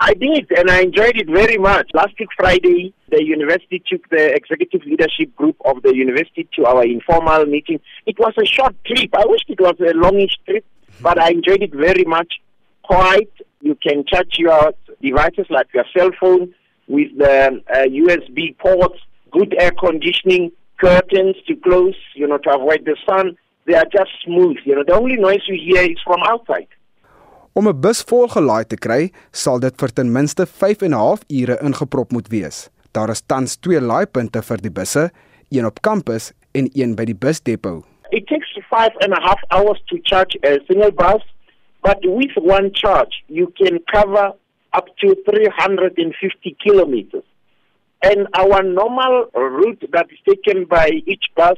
I 0.00 0.12
did, 0.14 0.46
and 0.56 0.70
I 0.70 0.82
enjoyed 0.82 1.16
it 1.16 1.26
very 1.26 1.56
much. 1.58 1.88
Last 1.92 2.14
week 2.20 2.28
Friday, 2.36 2.92
the 3.08 3.24
university 3.24 3.82
took 3.90 4.08
the 4.10 4.32
executive 4.34 4.84
leadership 4.84 5.34
group 5.36 5.56
of 5.64 5.82
the 5.82 5.96
university 5.96 6.46
to 6.54 6.66
our 6.66 6.84
informal 6.84 7.46
meeting. 7.46 7.80
It 8.06 8.18
was 8.18 8.34
a 8.38 8.44
short 8.44 8.76
trip. 8.84 9.10
I 9.16 9.24
wished 9.26 9.48
it 9.48 9.60
was 9.60 9.74
a 9.80 9.96
longish 9.96 10.36
trip, 10.44 10.64
but 11.00 11.18
I 11.18 11.30
enjoyed 11.30 11.62
it 11.62 11.74
very 11.74 12.04
much. 12.04 12.40
Quiet. 12.84 13.32
You 13.60 13.74
can 13.74 14.04
charge 14.06 14.38
your 14.38 14.72
devices 15.02 15.46
like 15.50 15.66
your 15.74 15.84
cell 15.96 16.10
phone 16.20 16.54
with 16.86 17.08
the 17.16 17.60
uh, 17.72 17.88
USB 18.02 18.56
ports, 18.58 19.00
good 19.32 19.54
air 19.58 19.72
conditioning, 19.72 20.52
curtains 20.78 21.36
to 21.46 21.54
close, 21.66 21.98
you 22.14 22.26
know, 22.26 22.38
to 22.38 22.50
avoid 22.50 22.84
the 22.84 22.96
sun. 23.06 23.36
They 23.66 23.74
are 23.74 23.88
just 23.92 24.10
smooth. 24.24 24.56
You 24.64 24.74
know, 24.76 24.84
the 24.86 24.94
only 24.94 25.16
noise 25.16 25.44
you 25.46 25.58
hear 25.60 25.82
is 25.82 26.00
from 26.04 26.22
outside. 26.32 26.68
Om 27.52 27.68
'n 27.68 27.80
bus 27.80 28.04
volgelaai 28.10 28.64
te 28.64 28.76
kry, 28.76 29.10
sal 29.32 29.58
dit 29.58 29.74
vir 29.80 29.90
ten 29.92 30.12
minste 30.12 30.46
5 30.46 30.82
en 30.82 30.94
'n 30.94 31.00
half 31.04 31.20
ure 31.28 31.56
ingeprop 31.68 32.12
moet 32.12 32.28
wees. 32.28 32.70
Daar 32.92 33.10
is 33.10 33.22
tans 33.26 33.56
twee 33.56 33.80
laaipunte 33.80 34.42
vir 34.42 34.58
die 34.66 34.70
busse, 34.70 35.10
een 35.50 35.66
op 35.66 35.82
kampus 35.82 36.32
en 36.52 36.70
een 36.72 36.94
by 36.94 37.04
die 37.04 37.18
busdepot. 37.24 37.84
It 38.10 38.26
takes 38.26 38.48
five 38.70 38.94
and 39.04 39.12
a 39.12 39.20
half 39.20 39.40
hours 39.50 39.80
to 39.88 39.98
charge 40.02 40.36
a 40.44 40.58
single 40.66 40.92
bus, 40.92 41.22
but 41.82 41.98
with 42.04 42.34
one 42.36 42.70
charge, 42.72 43.14
you 43.26 43.46
can 43.60 43.80
cover 43.92 44.32
up 44.78 44.86
to 45.00 45.14
350 45.26 46.56
kilometers. 46.64 47.27
And 48.02 48.28
our 48.34 48.62
normal 48.62 49.26
route 49.34 49.82
that 49.92 50.06
is 50.10 50.18
taken 50.28 50.64
by 50.66 50.88
each 51.06 51.24
bus 51.36 51.56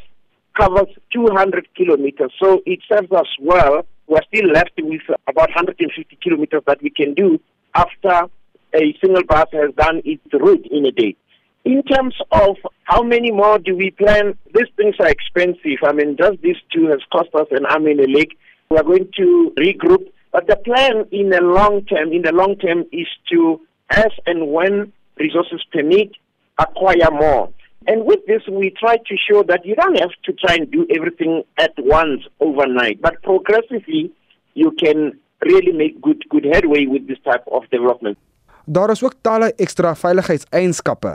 covers 0.59 0.88
200 1.12 1.68
kilometers. 1.76 2.32
So 2.43 2.62
it 2.66 2.80
serves 2.91 3.12
us 3.12 3.26
well. 3.41 3.86
We're 4.07 4.22
still 4.34 4.51
left 4.51 4.72
with 4.78 5.03
about 5.28 5.51
150 5.51 6.18
kilometers 6.22 6.62
that 6.66 6.82
we 6.82 6.91
can 6.91 7.14
do 7.14 7.38
after 7.74 8.28
a 8.74 8.97
single 9.01 9.24
bus 9.24 9.47
has 9.53 9.74
done 9.76 10.03
its 10.05 10.22
route 10.32 10.66
in 10.70 10.86
a 10.86 10.93
day. 10.93 11.16
In 11.64 11.82
terms 11.82 12.14
of 12.32 12.57
how 12.84 13.03
many 13.03 13.30
more 13.30 13.59
do 13.59 13.76
we 13.76 13.91
plan, 13.91 14.36
these 14.55 14.68
things 14.76 14.95
are 14.99 15.09
expensive. 15.09 15.78
I 15.84 15.93
mean, 15.93 16.16
just 16.16 16.41
these 16.41 16.57
two 16.72 16.86
has 16.86 17.01
cost 17.12 17.28
us 17.34 17.49
an 17.51 17.66
arm 17.66 17.86
and 17.86 18.01
a 18.01 18.09
leg. 18.09 18.30
We 18.70 18.78
are 18.78 18.82
going 18.82 19.11
to 19.16 19.53
regroup. 19.59 20.11
But 20.32 20.47
the 20.47 20.57
plan 20.57 21.07
in 21.12 21.30
the 21.30 21.43
long 21.43 21.84
term, 21.84 22.12
in 22.12 22.22
the 22.22 22.32
long 22.32 22.57
term, 22.57 22.84
is 22.93 23.07
to, 23.32 23.61
as 23.91 24.11
and 24.26 24.53
when 24.53 24.93
resources 25.18 25.62
permit, 25.70 26.12
acquire 26.64 27.11
more. 27.11 27.44
And 27.86 28.04
with 28.04 28.22
this, 28.26 28.42
we 28.61 28.70
try 28.82 28.96
to 28.96 29.14
show 29.26 29.42
that 29.50 29.64
you 29.64 29.74
don't 29.74 29.98
have 29.98 30.14
to 30.26 30.32
try 30.42 30.54
and 30.58 30.70
do 30.70 30.86
everything 30.96 31.42
at 31.58 31.72
once 31.78 32.20
overnight, 32.38 33.00
but 33.00 33.14
progressively, 33.22 34.12
you 34.54 34.70
can 34.82 34.98
really 35.50 35.72
make 35.72 36.00
good 36.06 36.20
good 36.28 36.44
headway 36.44 36.84
with 36.86 37.08
this 37.08 37.20
type 37.24 37.44
of 37.56 37.62
development. 37.70 38.18
Daar 38.64 38.90
is 38.90 39.02
ook 39.02 39.14
talle 39.20 39.52
ekstra 39.56 39.94
veiligheidseienskappe. 39.96 41.14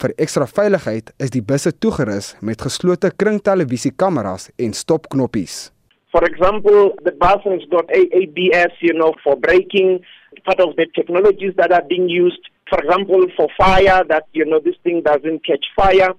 Vir 0.00 0.12
ekstra 0.24 0.46
veiligheid 0.48 1.12
is 1.20 1.30
die 1.30 1.42
busse 1.44 1.70
toegerus 1.78 2.34
met 2.40 2.62
geslote 2.64 3.10
kringtelevisiekameras 3.22 4.48
en 4.56 4.72
stopknoppies. 4.72 5.70
For 6.10 6.24
example, 6.26 6.90
the 7.04 7.12
bus 7.22 7.44
has 7.44 7.64
got 7.70 7.86
ABS, 7.94 8.72
you 8.80 8.94
know, 8.96 9.12
for 9.22 9.36
braking, 9.36 10.00
part 10.44 10.60
of 10.60 10.74
the 10.76 10.86
technologies 10.94 11.54
that 11.56 11.70
are 11.70 11.84
being 11.88 12.08
used 12.08 12.50
for 12.70 12.78
example, 12.80 13.26
for 13.36 13.48
fire, 13.58 14.02
that, 14.08 14.24
you 14.32 14.46
know, 14.46 14.60
this 14.64 14.76
thing 14.82 15.02
doesn't 15.04 15.44
catch 15.44 15.66
fire, 15.76 16.10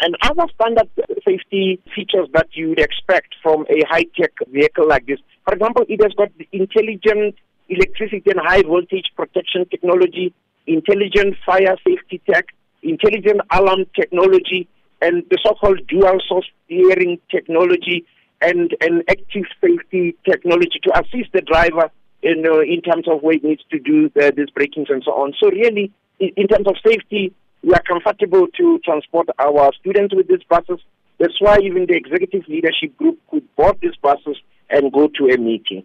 and 0.00 0.16
other 0.22 0.44
standard 0.54 0.88
safety 1.26 1.80
features 1.94 2.28
that 2.34 2.48
you 2.52 2.70
would 2.70 2.78
expect 2.78 3.34
from 3.42 3.64
a 3.70 3.84
high-tech 3.88 4.32
vehicle 4.48 4.86
like 4.86 5.06
this. 5.06 5.18
For 5.44 5.54
example, 5.54 5.84
it 5.88 6.00
has 6.02 6.12
got 6.14 6.28
the 6.38 6.46
intelligent 6.52 7.34
electricity 7.68 8.22
and 8.26 8.40
high 8.40 8.62
voltage 8.62 9.06
protection 9.16 9.66
technology, 9.70 10.34
intelligent 10.66 11.36
fire 11.46 11.76
safety 11.86 12.20
tech, 12.30 12.46
intelligent 12.82 13.40
alarm 13.50 13.86
technology, 13.94 14.68
and 15.02 15.24
the 15.30 15.38
so-called 15.44 15.80
dual 15.88 16.18
source 16.28 16.46
steering 16.66 17.18
technology 17.30 18.04
and, 18.40 18.76
and 18.80 19.02
active 19.08 19.44
safety 19.60 20.16
technology 20.28 20.78
to 20.82 20.90
assist 20.98 21.32
the 21.32 21.40
driver 21.40 21.90
in, 22.22 22.44
uh, 22.46 22.60
in 22.60 22.80
terms 22.82 23.08
of 23.08 23.22
where 23.22 23.34
it 23.34 23.44
needs 23.44 23.62
to 23.70 23.78
do 23.78 24.08
the, 24.14 24.32
these 24.36 24.50
brakings 24.50 24.88
and 24.90 25.02
so 25.04 25.12
on. 25.12 25.32
So 25.40 25.50
really, 25.50 25.92
in, 26.20 26.46
terms 26.46 26.66
of 26.66 26.76
safety, 26.86 27.32
we 27.62 27.72
are 27.72 27.82
comfortable 27.82 28.46
to 28.56 28.78
transport 28.84 29.28
our 29.38 29.72
students 29.80 30.14
with 30.14 30.28
these 30.28 30.44
buses. 30.48 30.80
That's 31.18 31.40
why 31.40 31.58
even 31.62 31.86
the 31.86 31.96
executive 31.96 32.46
leadership 32.48 32.96
group 32.96 33.18
could 33.30 33.44
board 33.56 33.78
these 33.82 33.96
buses 34.02 34.36
and 34.70 34.92
go 34.92 35.08
to 35.18 35.28
a 35.34 35.36
meeting. 35.38 35.84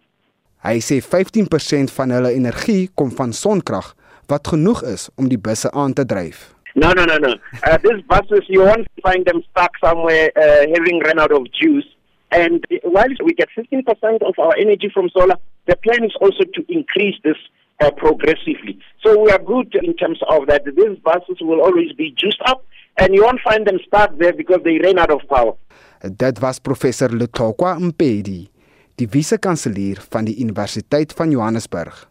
Hy 0.65 0.79
sê 0.81 0.97
15% 1.03 1.91
van 1.93 2.13
hulle 2.15 2.31
energie 2.33 2.87
kom 2.97 3.11
van 3.13 3.35
sonkrag 3.37 3.91
wat 4.31 4.47
genoeg 4.49 4.81
is 4.89 5.09
om 5.19 5.27
die 5.29 5.37
busse 5.37 5.69
aan 5.77 5.93
te 5.93 6.05
dryf. 6.09 6.47
No, 6.75 6.91
no, 6.91 7.05
no, 7.05 7.17
no. 7.17 7.35
Uh, 7.63 7.77
these 7.83 8.01
buses, 8.09 8.47
you 8.49 8.61
won't 8.65 8.87
find 9.03 9.25
them 9.25 9.43
stuck 9.51 9.77
somewhere 9.83 10.31
uh, 10.35 10.65
having 10.73 10.99
run 11.05 11.19
out 11.19 11.31
of 11.31 11.45
juice. 11.53 11.87
And 12.31 12.65
while 12.83 13.13
we 13.23 13.33
get 13.33 13.49
15% 13.55 13.85
of 14.21 14.33
our 14.39 14.55
energy 14.57 14.89
from 14.93 15.09
solar, 15.09 15.37
the 15.67 15.75
plan 15.77 16.03
is 16.03 16.15
also 16.19 16.43
to 16.43 16.65
increase 16.67 17.15
this 17.23 17.37
uh, 17.81 17.91
progressively. 17.91 18.79
So 19.03 19.21
we 19.23 19.31
are 19.31 19.39
good 19.39 19.75
in 19.75 19.95
terms 19.95 20.19
of 20.29 20.47
that. 20.47 20.63
These 20.65 20.99
buses 21.03 21.37
will 21.41 21.61
always 21.61 21.91
be 21.93 22.13
juiced 22.17 22.41
up, 22.45 22.65
and 22.97 23.13
you 23.13 23.23
won't 23.23 23.41
find 23.41 23.65
them 23.65 23.79
stuck 23.87 24.17
there 24.17 24.33
because 24.33 24.61
they 24.63 24.79
ran 24.79 24.99
out 24.99 25.11
of 25.11 25.21
power. 25.27 25.53
Dit 26.01 26.41
was 26.41 26.59
professor 26.59 27.09
Lutokwa 27.09 27.79
Mpedi, 27.79 28.49
die 28.95 29.07
vise-kanselier 29.07 29.99
van 30.11 30.27
die 30.27 30.37
Universiteit 30.39 31.13
van 31.13 31.31
Johannesburg. 31.31 32.05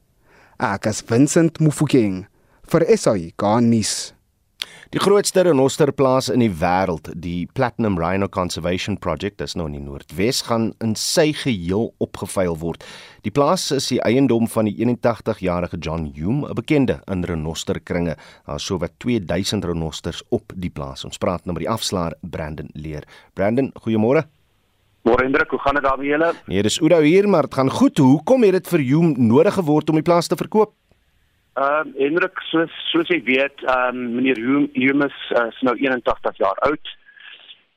Ek 0.61 0.87
is 0.91 1.03
Vincent 1.07 1.61
Mufokeng 1.61 2.25
vir 2.71 2.85
SAI 2.97 3.33
Garnis. 3.41 4.13
Die 4.95 5.01
grootste 5.03 5.43
renosterplaas 5.43 6.29
in 6.31 6.43
die 6.45 6.53
wêreld, 6.61 7.11
die 7.19 7.47
Platinum 7.55 7.99
Rhino 7.99 8.29
Conservation 8.29 8.99
Project, 8.99 9.41
is 9.41 9.57
nou 9.59 9.67
in 9.67 9.79
die 9.79 9.83
Noordwes 9.83 10.43
gaan 10.49 10.73
in 10.85 10.95
sy 10.95 11.33
geheel 11.33 11.91
opgevuil 12.05 12.59
word. 12.61 12.85
Die 13.25 13.33
plaas 13.35 13.71
is 13.75 13.89
die 13.91 14.01
eiendom 14.05 14.47
van 14.53 14.69
die 14.69 14.77
81-jarige 14.77 15.81
John 15.81 16.13
Hume, 16.15 16.49
'n 16.49 16.55
bekende 16.55 17.01
in 17.11 17.25
renosterkringe. 17.25 18.17
Daar 18.47 18.57
is 18.57 18.67
sowat 18.67 18.93
2000 18.99 19.65
renosters 19.65 20.23
op 20.29 20.53
die 20.55 20.71
plaas. 20.71 21.05
Ons 21.05 21.19
praat 21.19 21.45
nou 21.45 21.55
met 21.55 21.65
die 21.65 21.71
afslaer 21.71 22.15
Brandon 22.23 22.71
Leer. 22.75 23.05
Brandon, 23.35 23.73
goeiemôre. 23.83 24.25
Môre 25.05 25.23
Hendrik, 25.23 25.51
hoe 25.51 25.59
gaan 25.61 25.75
dit 25.75 25.85
daar 25.85 25.99
by 26.01 26.07
julle? 26.09 26.33
Nee, 26.47 26.63
dis 26.63 26.81
Oudo 26.81 27.01
hier, 27.05 27.29
maar 27.29 27.43
dit 27.43 27.55
gaan 27.55 27.71
goed. 27.71 27.99
Hoekom 27.99 28.43
het 28.43 28.53
dit 28.53 28.69
vir 28.69 28.79
Hume 28.79 29.15
nodig 29.19 29.55
geword 29.55 29.91
om 29.93 29.99
die 30.01 30.07
plaas 30.07 30.31
te 30.33 30.37
verkoop? 30.37 30.73
Ehm 31.55 31.89
uh, 31.89 32.01
Hendrik, 32.03 32.41
soos 32.51 32.73
soos 32.91 33.09
jy 33.09 33.21
weet, 33.23 33.63
ehm 33.63 33.97
um, 33.97 34.15
meneer 34.17 34.39
Humus 34.75 35.19
uh, 35.39 35.47
is 35.53 35.61
nou 35.63 35.77
81 35.79 36.41
jaar 36.43 36.59
oud. 36.67 36.95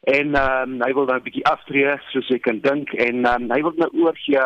En 0.09 0.34
ehm 0.36 0.71
um, 0.71 0.80
hy 0.82 0.93
wil 0.97 1.05
nou 1.05 1.17
'n 1.19 1.25
bietjie 1.28 1.45
aftree, 1.45 1.93
soos 2.09 2.30
ek 2.34 2.41
kan 2.47 2.61
dink 2.61 2.93
en 2.93 3.25
ehm 3.25 3.43
um, 3.43 3.51
hy 3.53 3.61
wil 3.61 3.75
nou 3.78 3.89
oorgee 4.05 4.41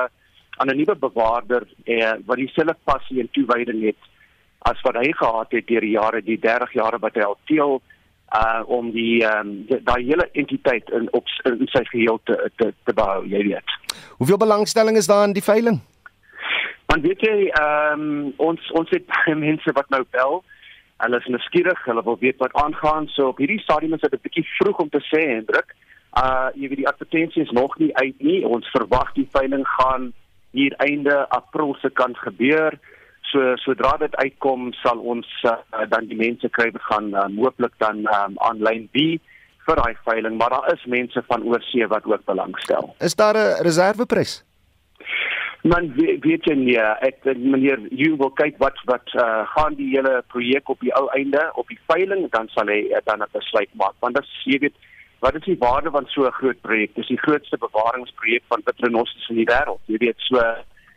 aan 0.57 0.67
'n 0.67 0.77
nuwe 0.77 0.95
bewaarder 0.95 1.63
eh 1.86 2.17
wat 2.25 2.38
dieselfde 2.38 2.75
passie 2.84 3.19
en 3.19 3.32
toewyding 3.32 3.82
het 3.86 4.01
as 4.67 4.82
wat 4.82 4.95
hy 4.95 5.11
gehad 5.11 5.51
het 5.51 5.67
deur 5.67 5.82
die 5.82 5.95
jare, 5.95 6.21
die 6.21 6.39
30 6.39 6.73
jare 6.73 6.99
wat 6.99 7.15
hy 7.15 7.21
al 7.21 7.38
teel 7.45 7.82
uh 8.36 8.63
om 8.65 8.91
die 8.91 9.23
ehm 9.23 9.47
um, 9.47 9.84
daai 9.84 10.03
hele 10.11 10.29
entiteit 10.34 10.89
in 10.89 11.07
op 11.11 11.25
in 11.45 11.67
sy 11.71 11.84
geheel 11.93 12.19
te 12.23 12.51
te, 12.57 12.73
te 12.84 12.93
behou, 12.93 13.23
jy 13.25 13.43
weet. 13.47 13.77
Hoeveel 14.17 14.38
belangstelling 14.38 14.97
is 14.97 15.07
daar 15.07 15.23
in 15.23 15.34
die 15.34 15.43
veiling? 15.43 15.79
Want 16.92 17.06
weet 17.08 17.22
jy, 17.24 17.36
ehm 17.56 18.02
um, 18.02 18.34
ons 18.44 18.72
ons 18.76 18.89
het 18.92 19.06
baie 19.08 19.36
mense 19.39 19.72
wat 19.78 19.88
nou 19.94 20.02
bel. 20.12 20.42
Hulle 21.00 21.20
is 21.24 21.30
nuuskierig, 21.32 21.86
hulle 21.88 22.04
wil 22.04 22.18
weet 22.20 22.42
wat 22.44 22.58
aangaan. 22.60 23.08
So 23.16 23.30
op 23.32 23.39
hierdie 23.39 23.62
stadium 23.64 23.96
is 23.96 24.04
dit 24.04 24.14
'n 24.14 24.26
bietjie 24.26 24.48
vroeg 24.58 24.82
om 24.84 24.89
te 24.89 25.00
sê, 25.08 25.22
Hendrik. 25.30 25.72
Uh 26.24 26.50
jy 26.54 26.68
weet 26.68 26.82
die 26.84 26.92
advertensie 26.92 27.44
is 27.44 27.56
nog 27.56 27.78
nie 27.78 27.96
uit 27.96 28.20
nie. 28.20 28.44
Ons 28.46 28.68
verwag 28.76 29.14
die 29.14 29.28
veiling 29.32 29.64
gaan 29.68 30.12
hier 30.52 30.74
einde 30.84 31.30
April 31.30 31.76
se 31.82 31.89
kant 31.89 32.18
gebeur. 32.18 32.80
So 33.32 33.56
sodra 33.56 33.96
dit 33.98 34.16
uitkom, 34.16 34.74
sal 34.74 35.00
ons 35.00 35.28
uh, 35.44 35.56
dan 35.88 36.12
die 36.12 36.20
mense 36.20 36.50
kry 36.50 36.72
wat 36.72 36.84
gaan 36.92 37.14
uh, 37.16 37.28
hooplik 37.39 37.72
dan 37.78 38.04
um, 38.04 38.36
aanlyn 38.36 38.89
wie 38.92 39.22
vir 39.66 39.76
daai 39.76 39.96
veiling, 40.04 40.38
maar 40.38 40.50
daar 40.50 40.74
is 40.74 40.86
mense 40.86 41.24
van 41.28 41.44
oorsee 41.44 41.88
wat 41.88 42.06
ook 42.06 42.26
belangstel. 42.26 42.96
Is 43.00 43.16
daar 43.16 43.36
'n 43.38 43.64
reserveprys? 43.64 44.51
Man 45.64 45.91
weet, 45.93 46.45
jy 46.45 46.55
nie, 46.57 46.78
ek 46.78 47.22
meneer 47.38 47.84
jy 47.93 48.16
wil 48.18 48.32
kyk 48.34 48.57
wat 48.57 48.80
wat 48.89 49.12
uh, 49.14 49.45
gaan 49.53 49.76
die 49.78 49.91
hele 49.93 50.24
projek 50.34 50.70
op 50.70 50.80
die 50.82 50.93
ou 50.97 51.05
einde 51.14 51.43
op 51.53 51.68
die 51.70 51.80
veiling 51.91 52.26
dan 52.34 52.49
sal 52.55 52.68
hy 52.68 52.88
uh, 52.89 53.01
dan 53.05 53.22
'n 53.22 53.30
besluit 53.34 53.70
maak 53.78 53.93
want 54.01 54.16
dit 54.18 54.26
jy 54.45 54.57
weet 54.66 54.78
wat 55.22 55.36
is 55.38 55.45
die 55.45 55.57
waarde 55.62 55.91
van 55.93 56.05
so 56.09 56.26
'n 56.26 56.38
groot 56.39 56.62
projek? 56.62 56.95
Dis 56.95 57.07
die 57.07 57.22
grootste 57.26 57.57
bewaringsprojek 57.57 58.43
van 58.47 58.62
bitrenossies 58.66 59.30
in 59.30 59.36
die 59.36 59.49
wêreld. 59.53 59.82
Jy 59.86 59.97
weet, 59.97 60.18
so 60.18 60.41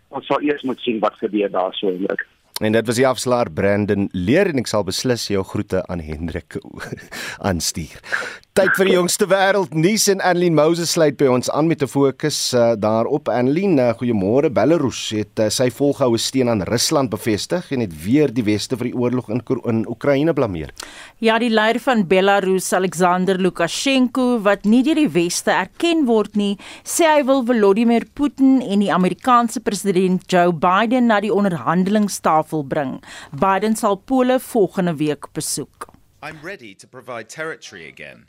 ons 0.08 0.26
sal 0.26 0.40
eers 0.40 0.62
moet 0.62 0.80
sien 0.80 0.98
wat 1.00 1.14
gebeur 1.20 1.50
daar 1.50 1.74
so 1.74 1.88
in 1.88 1.94
Hendrik. 1.94 2.26
En 2.62 2.72
dit 2.72 2.86
was 2.86 2.96
die 2.96 3.06
afslaer 3.06 3.50
Brandon 3.50 4.08
Leer 4.12 4.46
en 4.46 4.58
ek 4.62 4.68
sal 4.70 4.84
beslis 4.84 5.26
jou 5.28 5.42
groete 5.42 5.86
aan 5.86 6.00
Hendrik 6.00 6.56
aanstuur. 7.48 7.98
Tyd 8.54 8.76
vir 8.78 8.86
die 8.86 8.92
jongste 8.94 9.26
wêreld 9.26 9.72
nuus 9.74 10.04
en 10.12 10.20
Annelien 10.22 10.54
Moses 10.54 10.92
sluit 10.94 11.16
by 11.18 11.26
ons 11.26 11.48
aan 11.50 11.66
met 11.66 11.80
'n 11.82 11.90
fokus 11.90 12.54
uh, 12.54 12.76
daarop. 12.78 13.26
Annelien, 13.28 13.78
uh, 13.82 13.90
goeiemôre. 13.98 14.46
Belarus 14.46 15.10
het 15.10 15.40
uh, 15.42 15.48
sy 15.50 15.70
volgehoue 15.74 16.18
steun 16.18 16.48
aan 16.48 16.62
Rusland 16.62 17.10
bevestig 17.10 17.72
en 17.72 17.80
het 17.80 17.90
weer 18.04 18.30
die 18.30 18.44
weste 18.44 18.76
vir 18.76 18.92
die 18.92 18.94
oorlog 18.94 19.28
in 19.28 19.42
in 19.64 19.88
Oekraïne 19.88 20.32
blameer. 20.32 20.70
Ja, 21.18 21.38
die 21.38 21.50
leier 21.50 21.80
van 21.80 22.06
Belarus, 22.06 22.72
Alexander 22.72 23.36
Lukasjenko, 23.36 24.38
wat 24.42 24.64
nie 24.64 24.84
deur 24.84 25.02
die 25.02 25.10
weste 25.10 25.50
erken 25.50 26.06
word 26.06 26.36
nie, 26.36 26.56
sê 26.84 27.10
hy 27.10 27.24
wil 27.24 27.42
Volodymyr 27.42 28.06
Putin 28.14 28.62
en 28.62 28.78
die 28.78 28.92
Amerikaanse 28.92 29.60
president 29.60 30.30
Joe 30.30 30.52
Biden 30.52 31.06
na 31.06 31.18
die 31.20 31.34
onderhandelingstafel 31.34 32.62
bring. 32.62 33.02
Biden 33.32 33.74
sal 33.74 33.96
Pole 33.96 34.38
volgende 34.38 34.94
week 34.94 35.26
besoek. 35.32 35.90
I'm 36.22 36.38
ready 36.40 36.74
to 36.76 36.86
provide 36.86 37.28
territory 37.28 37.88
again. 37.88 38.24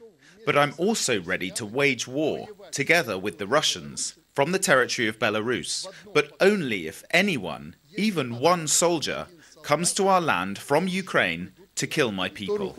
But 0.46 0.58
I'm 0.58 0.74
also 0.78 1.22
ready 1.22 1.50
to 1.52 1.66
wage 1.66 2.08
war, 2.08 2.48
together 2.72 3.18
with 3.18 3.38
the 3.38 3.48
Russians, 3.48 4.16
from 4.34 4.52
the 4.52 4.60
territory 4.60 5.08
of 5.08 5.20
Belarus, 5.20 5.88
but 6.14 6.32
only 6.40 6.88
if 6.88 7.04
anyone, 7.12 7.76
even 7.96 8.40
one 8.40 8.68
soldier, 8.68 9.28
comes 9.64 9.94
to 9.94 10.08
our 10.08 10.22
land 10.22 10.58
from 10.58 10.88
Ukraine 10.88 11.54
to 11.76 11.88
kill 11.88 12.12
my 12.12 12.30
people. 12.30 12.74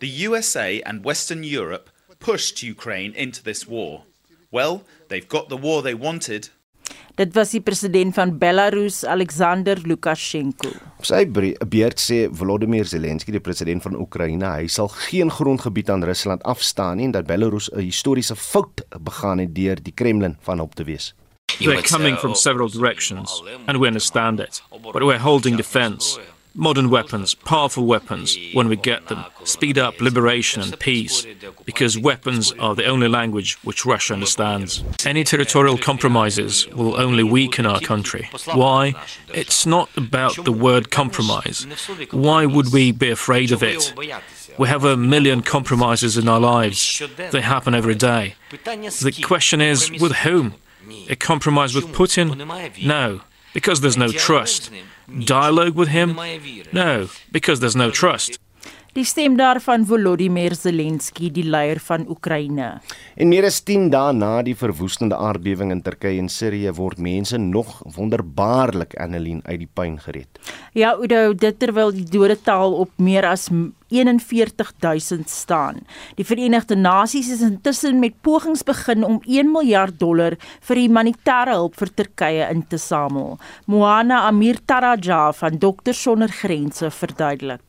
The 0.00 0.08
USA 0.08 0.82
and 0.82 1.04
Western 1.04 1.42
Europe 1.44 1.90
pushed 2.18 2.62
Ukraine 2.62 3.14
into 3.14 3.42
this 3.42 3.66
war. 3.66 4.02
Well, 4.50 4.84
they've 5.08 5.28
got 5.28 5.48
the 5.48 5.56
war 5.56 5.82
they 5.82 5.94
wanted. 5.94 6.48
Dit 7.18 7.32
was 7.34 7.50
die 7.50 7.60
president 7.60 8.14
van 8.14 8.36
Belarus, 8.38 9.00
Alexander 9.02 9.80
Lukasjenko. 9.82 10.70
Op 11.00 11.06
sy 11.08 11.24
beurt 11.26 11.98
sê 11.98 12.18
Volodymyr 12.30 12.86
Zelensky, 12.86 13.34
die 13.34 13.42
president 13.42 13.82
van 13.82 13.96
Oekraïne, 13.98 14.46
hy 14.46 14.68
sal 14.70 14.86
geen 15.08 15.32
grondgebied 15.34 15.90
aan 15.90 16.06
Rusland 16.06 16.46
afstaan 16.46 17.00
nie 17.00 17.08
en 17.08 17.16
dat 17.16 17.26
Belarus 17.26 17.72
'n 17.72 17.82
historiese 17.82 18.36
fout 18.36 18.86
begaan 19.02 19.42
het 19.42 19.54
deur 19.54 19.82
die 19.82 19.92
Kremlin 19.92 20.36
van 20.46 20.60
op 20.60 20.74
te 20.74 20.84
wees. 20.84 21.14
They're 21.58 21.82
coming 21.82 22.16
from 22.16 22.34
several 22.34 22.68
directions, 22.68 23.42
and 23.66 23.78
we 23.78 23.86
understand 23.86 24.38
it. 24.38 24.62
But 24.70 25.02
we're 25.02 25.18
holding 25.18 25.56
defense. 25.56 26.20
Modern 26.60 26.90
weapons, 26.90 27.36
powerful 27.36 27.86
weapons, 27.86 28.36
when 28.52 28.68
we 28.68 28.74
get 28.74 29.06
them, 29.06 29.24
speed 29.44 29.78
up 29.78 30.00
liberation 30.00 30.60
and 30.60 30.76
peace, 30.80 31.24
because 31.64 31.96
weapons 31.96 32.50
are 32.58 32.74
the 32.74 32.84
only 32.84 33.06
language 33.06 33.54
which 33.62 33.86
Russia 33.86 34.14
understands. 34.14 34.82
Any 35.06 35.22
territorial 35.22 35.78
compromises 35.78 36.66
will 36.70 37.00
only 37.00 37.22
weaken 37.22 37.64
our 37.64 37.78
country. 37.78 38.28
Why? 38.52 38.94
It's 39.32 39.66
not 39.66 39.88
about 39.96 40.44
the 40.44 40.50
word 40.50 40.90
compromise. 40.90 41.64
Why 42.10 42.44
would 42.44 42.72
we 42.72 42.90
be 42.90 43.10
afraid 43.10 43.52
of 43.52 43.62
it? 43.62 43.94
We 44.58 44.66
have 44.66 44.82
a 44.82 44.96
million 44.96 45.42
compromises 45.42 46.18
in 46.18 46.26
our 46.28 46.40
lives. 46.40 47.00
They 47.30 47.40
happen 47.40 47.72
every 47.72 47.94
day. 47.94 48.34
The 48.50 49.22
question 49.24 49.60
is 49.60 49.92
with 49.92 50.12
whom? 50.26 50.54
A 51.08 51.14
compromise 51.14 51.76
with 51.76 51.86
Putin? 51.92 52.84
No, 52.84 53.20
because 53.54 53.80
there's 53.80 53.96
no 53.96 54.08
trust. 54.08 54.70
Dialogue 55.24 55.74
with 55.74 55.88
him? 55.88 56.18
No, 56.72 57.08
because 57.32 57.60
there's 57.60 57.76
no 57.76 57.90
trust. 57.90 58.38
Die 58.96 59.04
stem 59.04 59.36
daarvan 59.36 59.84
Volodymyr 59.86 60.54
Zelensky, 60.56 61.28
die 61.30 61.44
leier 61.44 61.76
van 61.84 62.06
Oekraïne. 62.08 62.68
En 63.20 63.28
meer 63.28 63.44
as 63.44 63.60
10 63.60 63.90
dae 63.92 64.14
na 64.16 64.40
die 64.42 64.56
verwoestende 64.56 65.16
aardbewing 65.20 65.70
in 65.74 65.82
Turkye 65.84 66.16
en 66.22 66.30
Sirië 66.32 66.72
word 66.72 66.98
mense 66.98 67.36
nog 67.38 67.82
wonderbaarlik 67.94 68.96
Annelien 68.96 69.42
uit 69.44 69.58
die 69.60 69.68
puin 69.68 69.98
gered. 70.00 70.40
Ja, 70.72 70.96
Udo, 70.96 71.34
dit 71.36 71.58
terwyl 71.60 71.92
die 71.92 72.06
dodetal 72.08 72.78
op 72.80 72.90
meer 72.96 73.28
as 73.28 73.50
41000 73.92 75.28
staan. 75.28 75.84
Die 76.16 76.24
Verenigde 76.24 76.76
Nasies 76.76 77.28
is 77.32 77.44
intussen 77.44 78.00
met 78.00 78.20
pogings 78.24 78.64
begin 78.64 79.04
om 79.04 79.20
1 79.26 79.52
miljard 79.52 80.00
dollar 80.00 80.36
vir 80.60 80.80
humanitêre 80.80 81.60
hulp 81.60 81.76
vir 81.76 81.92
Turkye 81.92 82.48
in 82.48 82.64
te 82.66 82.80
samel. 82.80 83.36
Moana 83.66 84.24
Amir 84.28 84.64
Taraja 84.64 85.32
van 85.32 85.58
Dokters 85.60 86.02
Sonder 86.02 86.32
Grense 86.32 86.90
verduidelik. 86.90 87.67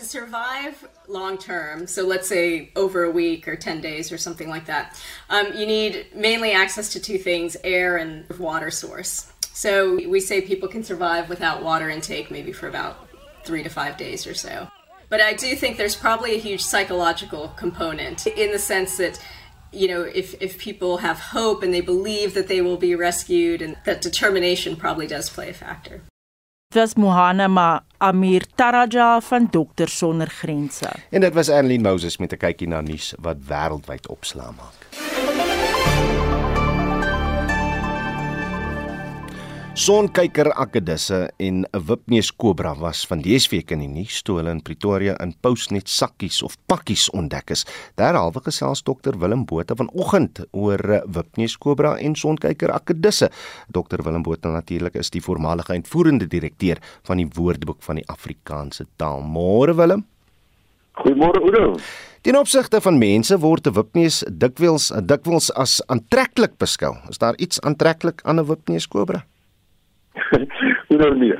To 0.00 0.06
survive 0.06 0.88
long 1.08 1.36
term, 1.36 1.86
so 1.86 2.06
let's 2.06 2.26
say 2.26 2.72
over 2.74 3.04
a 3.04 3.10
week 3.10 3.46
or 3.46 3.54
10 3.54 3.82
days 3.82 4.10
or 4.10 4.16
something 4.16 4.48
like 4.48 4.64
that, 4.64 4.98
um, 5.28 5.48
you 5.54 5.66
need 5.66 6.06
mainly 6.14 6.52
access 6.52 6.90
to 6.94 7.00
two 7.00 7.18
things 7.18 7.54
air 7.64 7.98
and 7.98 8.26
water 8.38 8.70
source. 8.70 9.30
So 9.52 9.96
we 9.96 10.20
say 10.20 10.40
people 10.40 10.70
can 10.70 10.82
survive 10.82 11.28
without 11.28 11.62
water 11.62 11.90
intake 11.90 12.30
maybe 12.30 12.50
for 12.50 12.66
about 12.66 13.10
three 13.44 13.62
to 13.62 13.68
five 13.68 13.98
days 13.98 14.26
or 14.26 14.32
so. 14.32 14.68
But 15.10 15.20
I 15.20 15.34
do 15.34 15.54
think 15.54 15.76
there's 15.76 15.96
probably 15.96 16.34
a 16.34 16.38
huge 16.38 16.62
psychological 16.62 17.48
component 17.58 18.26
in 18.26 18.52
the 18.52 18.58
sense 18.58 18.96
that 18.96 19.22
you 19.70 19.86
know 19.86 20.00
if 20.00 20.34
if 20.40 20.56
people 20.56 20.96
have 20.96 21.18
hope 21.18 21.62
and 21.62 21.74
they 21.74 21.82
believe 21.82 22.32
that 22.32 22.48
they 22.48 22.62
will 22.62 22.78
be 22.78 22.94
rescued 22.94 23.60
and 23.60 23.76
that 23.84 24.00
determination 24.00 24.76
probably 24.76 25.06
does 25.06 25.28
play 25.28 25.50
a 25.50 25.52
factor. 25.52 26.00
Was 26.72 26.94
Mohana 26.94 27.48
Ma 27.48 27.80
Amir 27.98 28.42
Taraja 28.54 29.20
van 29.20 29.48
Dokters 29.50 29.98
Sonder 29.98 30.28
Grense. 30.28 30.90
En 31.10 31.20
dit 31.20 31.34
was 31.34 31.48
Annelien 31.48 31.82
Moses 31.82 32.16
met 32.16 32.32
'n 32.32 32.36
kykie 32.36 32.68
na 32.68 32.80
nuus 32.80 33.14
wat 33.20 33.36
wêreldwyd 33.46 34.08
opslaa 34.08 34.50
maak. 34.50 34.78
Sonkyker 39.80 40.50
akkedisse 40.60 41.30
en 41.40 41.64
'n 41.64 41.84
wipneus 41.86 42.30
kobra 42.36 42.74
was 42.76 43.06
van 43.06 43.22
dese 43.22 43.48
week 43.50 43.70
in 43.70 43.78
die 43.78 43.88
nuus 43.88 44.22
toe 44.22 44.36
hulle 44.36 44.50
in 44.50 44.62
Pretoria 44.62 45.14
in 45.22 45.32
Pousnet 45.40 45.88
sakkies 45.88 46.42
of 46.42 46.56
pakkies 46.66 47.08
ontdek 47.10 47.50
is. 47.50 47.64
Derhalwe 47.96 48.40
gesels 48.44 48.82
dokter 48.82 49.18
Willem 49.18 49.46
Botha 49.46 49.74
vanoggend 49.74 50.44
oor 50.52 51.02
wipneus 51.06 51.56
kobra 51.56 51.96
en 51.96 52.14
sonkyker 52.14 52.70
akkedisse. 52.70 53.30
Dokter 53.68 54.02
Willem 54.02 54.22
Botha 54.22 54.50
natuurlik 54.50 54.94
is 54.94 55.10
die 55.10 55.22
voormalige 55.22 55.72
uitvoerende 55.72 56.26
direkteur 56.26 56.76
van 57.02 57.16
die 57.16 57.28
Woordeboek 57.34 57.82
van 57.82 57.94
die 57.94 58.08
Afrikaanse 58.08 58.86
taal. 58.96 59.22
Môre 59.22 59.74
Willem. 59.74 60.04
Goeiemôre 60.92 61.40
Oudo. 61.40 61.78
Ten 62.20 62.36
opsigte 62.36 62.80
van 62.80 62.98
mense 62.98 63.38
word 63.38 63.66
'n 63.66 63.72
wipneus 63.72 64.24
dikwels 64.28 64.92
dikwels 65.06 65.50
as 65.54 65.80
aantreklik 65.86 66.58
beskou. 66.58 66.96
Is 67.08 67.18
daar 67.18 67.36
iets 67.36 67.60
aantreklik 67.60 68.20
aan 68.24 68.40
'n 68.40 68.46
wipneus 68.46 68.86
kobra? 68.86 69.24
nou 70.88 71.16
nee. 71.18 71.38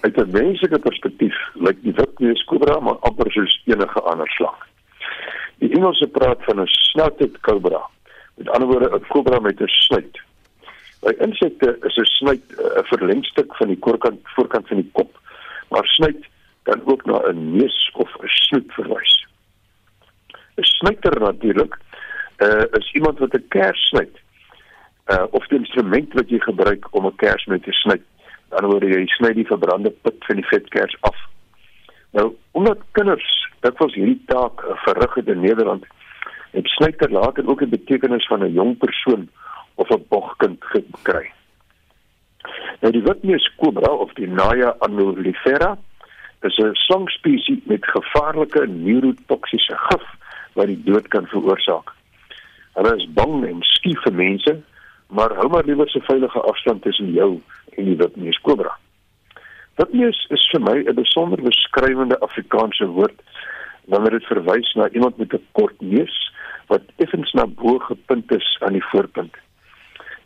Uit 0.00 0.16
'n 0.16 0.30
menslike 0.30 0.78
perspektief 0.78 1.36
lyk 1.54 1.82
die 1.82 1.92
wipneus 1.92 2.44
kobra 2.44 2.80
maar 2.80 2.98
amper 3.08 3.30
soos 3.32 3.62
enige 3.64 4.00
ander 4.00 4.28
slang. 4.28 4.56
Die 5.58 5.70
Engelse 5.70 6.06
praat 6.06 6.44
van 6.44 6.60
'n 6.60 6.66
snouted 6.66 7.40
cobra. 7.40 7.82
Met 8.34 8.48
ander 8.48 8.68
woorde 8.68 8.96
'n 8.96 9.06
kobra 9.08 9.38
met 9.40 9.60
'n 9.60 9.68
snuit. 9.68 10.20
By 11.00 11.12
insekte 11.18 11.76
is 11.82 11.96
'n 11.96 12.04
snuit 12.04 12.44
'n 12.56 12.84
verlengstuk 12.84 13.56
van 13.56 13.66
die 13.66 13.78
voorkant 13.80 14.20
voorkant 14.24 14.68
van 14.68 14.76
die 14.76 14.90
kop. 14.92 15.18
Maar 15.68 15.86
snuit 15.86 16.26
kan 16.62 16.80
ook 16.84 17.04
na 17.04 17.18
'n 17.28 17.56
neus 17.56 17.90
of 17.94 18.10
'n 18.22 18.28
snoet 18.28 18.72
verwys. 18.72 19.26
'n 20.56 20.62
Snuiter 20.62 21.20
natuurlik 21.20 21.78
uh, 22.38 22.64
is 22.70 22.92
iemand 22.92 23.18
wat 23.18 23.34
'n 23.34 23.48
kers 23.48 23.86
snuit 23.88 24.16
uh 25.08 25.26
of 25.30 25.46
die 25.48 25.58
instrument 25.58 26.12
wat 26.14 26.28
jy 26.28 26.38
gebruik 26.38 26.88
om 26.90 27.06
'n 27.06 27.16
kers 27.16 27.46
mee 27.46 27.60
te 27.60 27.72
sny. 27.72 28.00
Dan 28.48 28.70
word 28.70 28.82
jy 28.82 29.06
sny 29.06 29.32
die 29.32 29.46
verbrande 29.46 29.90
pit 29.90 30.24
van 30.26 30.36
die 30.36 30.48
vetkers 30.48 30.96
af. 31.00 31.16
Nou, 32.12 32.34
omdat 32.52 32.78
kinders 32.92 33.48
dikwels 33.60 33.94
hierdie 33.94 34.22
taak 34.26 34.62
uh, 34.64 34.76
verrig 34.84 35.14
het 35.14 35.28
in 35.28 35.40
Nederland, 35.40 35.84
het 36.50 36.66
snyter 36.66 37.10
later 37.10 37.48
ook 37.48 37.62
'n 37.62 37.68
betekenis 37.68 38.26
van 38.26 38.44
'n 38.44 38.52
jong 38.52 38.78
persoon 38.78 39.28
of 39.74 39.88
'n 39.90 40.04
bogkind 40.08 40.64
gekry. 40.64 41.32
Nou 42.80 42.92
die 42.92 43.02
witneus 43.02 43.54
kobra 43.56 43.92
of 43.92 44.12
die 44.12 44.28
Naya 44.28 44.74
annulifera 44.78 45.78
is 46.40 46.58
'n 46.58 46.74
slangspesies 46.74 47.64
met 47.64 47.86
gevaarlike 47.86 48.66
neurotoksiese 48.66 49.76
gif 49.76 50.04
wat 50.52 50.66
die 50.66 50.82
dood 50.84 51.08
kan 51.08 51.26
veroorsaak. 51.26 51.92
Hulle 52.72 52.96
is 52.96 53.12
bang 53.12 53.44
en 53.46 53.62
skief 53.62 54.02
vir 54.02 54.12
mense 54.12 54.62
maar 55.08 55.34
hou 55.34 55.48
maar 55.48 55.64
liewer 55.64 55.90
'n 55.94 56.00
veilige 56.00 56.40
afstand 56.40 56.82
tussen 56.82 57.12
jou 57.12 57.40
en 57.76 57.84
die 57.84 57.96
witneus 57.96 58.40
kobra. 58.40 58.76
Witneus 59.74 60.26
is 60.30 60.48
vir 60.50 60.60
my 60.60 60.78
'n 60.82 60.94
besonder 60.94 61.42
beskrywende 61.42 62.20
Afrikaanse 62.20 62.86
woord 62.86 63.20
wanneer 63.86 64.10
dit 64.10 64.24
verwys 64.24 64.74
na 64.74 64.88
iemand 64.88 65.16
met 65.16 65.32
'n 65.32 65.46
kort 65.52 65.80
neus 65.80 66.32
wat 66.66 66.82
effens 66.96 67.32
na 67.32 67.46
bo 67.46 67.78
gepunt 67.78 68.32
is 68.32 68.56
aan 68.60 68.72
die 68.72 68.84
voorpunt. 68.84 69.34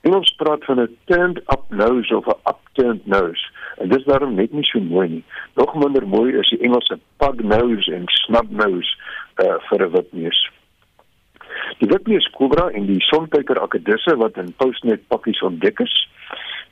En 0.01 0.15
ons 0.15 0.35
praat 0.37 0.65
van 0.65 0.81
'n 0.81 0.97
turned 1.05 1.39
up 1.39 1.65
nose 1.69 2.17
of 2.17 2.27
'n 2.27 2.41
upturned 2.53 3.07
nose. 3.07 3.45
En 3.77 3.89
dis 3.89 4.05
daarom 4.05 4.35
net 4.35 4.53
nie 4.53 4.65
so 4.65 4.81
mooi 4.81 5.09
nie. 5.09 5.25
Nog 5.55 5.75
minder 5.75 6.09
mooi 6.09 6.33
is 6.33 6.49
die 6.49 6.59
Engelse 6.59 6.99
pug 7.17 7.35
nose 7.35 7.95
en 7.95 8.03
snub 8.07 8.51
nose 8.51 8.97
uh, 9.37 9.55
vir 9.69 9.87
'n 9.87 9.91
witneus. 9.91 10.51
Die 11.79 11.89
witmees 11.89 12.29
kobra 12.37 12.69
en 12.71 12.87
die 12.87 13.01
sonkyker 13.09 13.61
akedisse 13.63 14.17
wat 14.17 14.37
in 14.37 14.53
Postnet 14.61 15.07
pakkies 15.09 15.43
ontdek 15.43 15.81
is, 15.81 15.95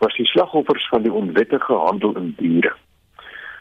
was 0.01 0.15
die 0.17 0.27
slagoffers 0.27 0.87
van 0.89 1.03
die 1.03 1.13
onwettige 1.13 1.75
handel 1.87 2.17
in 2.17 2.35
diere. 2.39 2.73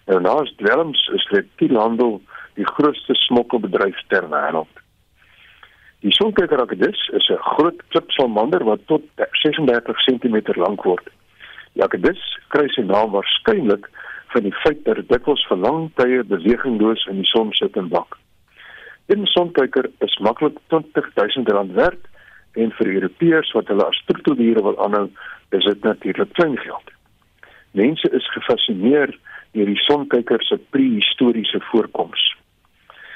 Nou 0.09 0.19
naas 0.21 0.53
dwelms 0.57 1.01
is 1.13 1.27
reptielhandel 1.35 2.21
die 2.57 2.65
grootste 2.65 3.15
smokkelbedryf 3.27 3.99
ter 4.07 4.25
wêreld. 4.31 4.71
Die 5.99 6.13
sonkyker 6.15 6.61
akedis 6.63 6.99
is 7.19 7.27
'n 7.29 7.43
groot 7.53 7.79
klipsalamander 7.91 8.63
wat 8.63 8.87
tot 8.87 9.03
36 9.43 9.97
cm 10.07 10.37
lank 10.55 10.83
word. 10.83 11.07
Die 11.73 11.83
akedis 11.83 12.21
kry 12.47 12.67
sy 12.69 12.81
naam 12.81 13.11
waarskynlik 13.11 13.89
van 14.33 14.43
die 14.43 14.55
feit 14.63 14.83
dat 14.85 14.95
dit 14.95 15.09
dikwels 15.09 15.45
vir 15.49 15.57
lang 15.57 15.91
tye 15.95 16.23
bewegingloos 16.23 17.05
in 17.11 17.21
die 17.21 17.29
son 17.29 17.53
sit 17.53 17.77
en 17.77 17.89
wak. 17.89 18.17
'n 19.17 19.25
Sonkyker 19.25 19.89
is 19.99 20.17
maklik 20.17 20.57
R20000 20.69 21.73
werd 21.73 22.01
en 22.53 22.71
vir 22.71 22.87
Europeërs 22.87 23.51
wat 23.51 23.67
hulle 23.67 23.85
as 23.85 24.03
troeteldiere 24.05 24.61
wil 24.61 24.77
aanhou, 24.85 25.09
is 25.49 25.65
dit 25.65 25.83
natuurlik 25.83 26.33
klein 26.33 26.57
geld. 26.57 26.91
Mense 27.71 28.09
is 28.11 28.31
gefassineer 28.31 29.17
deur 29.51 29.65
die 29.65 29.81
sonkyker 29.85 30.43
se 30.43 30.57
prehistoriese 30.69 31.61
voorkoms. 31.71 32.35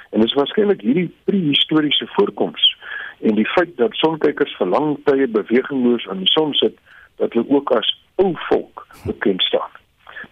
En 0.10 0.20
dit 0.20 0.30
is 0.30 0.36
waarskynlik 0.38 0.82
hierdie 0.82 1.12
prehistoriese 1.24 2.08
voorkoms 2.08 2.78
en 3.20 3.36
die 3.36 3.48
feit 3.48 3.78
dat 3.78 3.94
sonkykers 3.96 4.56
vir 4.58 4.68
lang 4.68 4.98
tye 5.06 5.28
bewegingloos 5.28 6.08
aan 6.10 6.26
die 6.26 6.32
son 6.34 6.54
sit 6.54 6.78
dat 7.22 7.34
hulle 7.34 7.50
ook 7.50 7.72
as 7.78 7.90
ou 8.16 8.34
volk 8.50 8.88
bekend 9.06 9.42
staan. 9.42 9.78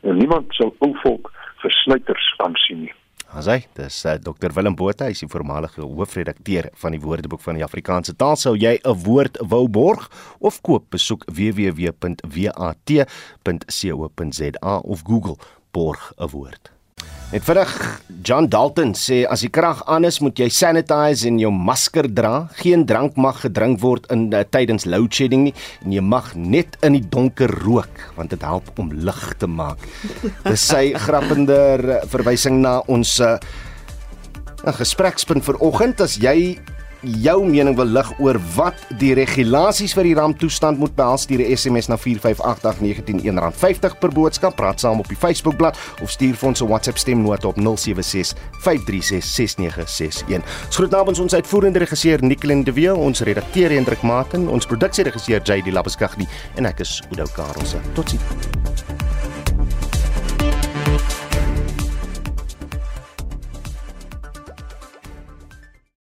Nou 0.01 0.15
niemand 0.17 0.53
sal 0.57 0.73
ou 0.79 0.91
volk 1.03 1.31
versnyters 1.61 2.33
aansien 2.37 2.81
nie. 2.87 2.93
Asai, 3.31 3.61
dis 3.77 3.95
uh, 4.05 4.17
Dr 4.19 4.51
Willem 4.51 4.75
Botha, 4.75 5.05
hy 5.07 5.13
is 5.15 5.21
die 5.23 5.29
voormalige 5.31 5.81
hoofredakteur 5.87 6.67
van 6.81 6.91
die 6.91 6.99
Woordeboek 6.99 7.39
van 7.45 7.55
die 7.55 7.63
Afrikaanse 7.63 8.11
taal. 8.19 8.35
Sou 8.35 8.55
jy 8.59 8.75
'n 8.83 8.97
woord 9.05 9.39
wou 9.53 9.67
borg 9.71 10.11
of 10.39 10.59
koop, 10.61 10.91
besoek 10.91 11.23
www.wat.co.za 11.31 12.03
of 14.83 15.01
Google 15.07 15.37
borg 15.71 16.13
'n 16.17 16.27
woord. 16.35 16.80
Net 17.31 17.45
vinnig, 17.47 17.69
John 18.27 18.49
Dalton 18.51 18.89
sê 18.91 19.21
as 19.23 19.45
die 19.45 19.49
krag 19.55 19.85
aan 19.87 20.03
is, 20.03 20.17
moet 20.19 20.35
jy 20.35 20.49
sanitize 20.51 21.29
en 21.29 21.37
jou 21.39 21.47
masker 21.55 22.09
dra. 22.11 22.49
Geen 22.59 22.83
drank 22.83 23.15
mag 23.15 23.39
gedrink 23.45 23.79
word 23.79 24.09
in 24.11 24.25
uh, 24.35 24.41
tydens 24.43 24.83
load 24.83 25.15
shedding 25.15 25.45
nie 25.45 25.53
en 25.79 25.93
jy 25.95 26.03
mag 26.03 26.27
net 26.35 26.75
in 26.83 26.97
die 26.97 27.05
donker 27.13 27.53
rook 27.63 28.03
want 28.17 28.35
dit 28.35 28.43
help 28.43 28.67
om 28.83 28.91
lig 28.91 29.21
te 29.39 29.47
maak. 29.47 29.79
Dis 30.49 30.65
sy 30.73 30.89
grappender 31.05 32.01
verwysing 32.11 32.59
na 32.65 32.81
ons 32.91 33.15
uh, 33.23 33.37
gesprekspunt 34.67 35.47
vir 35.47 35.63
oggend 35.63 36.03
as 36.03 36.19
jy 36.19 36.57
jou 37.01 37.45
mening 37.45 37.75
wil 37.75 37.85
lig 37.85 38.19
oor 38.19 38.39
wat 38.55 38.75
die 38.99 39.13
regulasies 39.17 39.93
vir 39.97 40.03
die 40.03 40.15
ramptoestand 40.17 40.79
moet 40.81 40.95
behels, 40.95 41.21
stuur 41.25 41.41
'n 41.41 41.57
SMS 41.57 41.87
na 41.87 41.97
4588919 41.97 43.39
R50 43.39 43.99
per 43.99 44.11
boodskap. 44.11 44.55
Praat 44.55 44.79
saam 44.79 44.99
op 44.99 45.07
die 45.07 45.17
Facebookblad 45.17 45.77
of 46.01 46.09
stuur 46.09 46.35
vir 46.35 46.47
ons 46.47 46.61
'n 46.61 46.67
WhatsApp 46.67 46.97
stemnota 46.97 47.47
op 47.47 47.57
0765366961. 47.57 50.43
Ons 50.65 50.75
groet 50.75 50.91
namens 50.91 51.19
ons 51.19 51.33
uitvoerende 51.33 51.79
regisseur 51.79 52.23
Nicoline 52.23 52.63
de 52.63 52.73
Wet, 52.73 52.91
ons 52.91 53.19
redakteur 53.19 53.69
Hendrik 53.69 54.01
Martin, 54.01 54.49
ons 54.49 54.65
produksieregisseur 54.65 55.41
JD 55.41 55.71
Labuskaghni 55.71 56.27
en 56.55 56.65
ek 56.65 56.79
is 56.79 57.01
Oudo 57.09 57.25
Karelse. 57.33 57.77
Totsiens. 57.93 58.21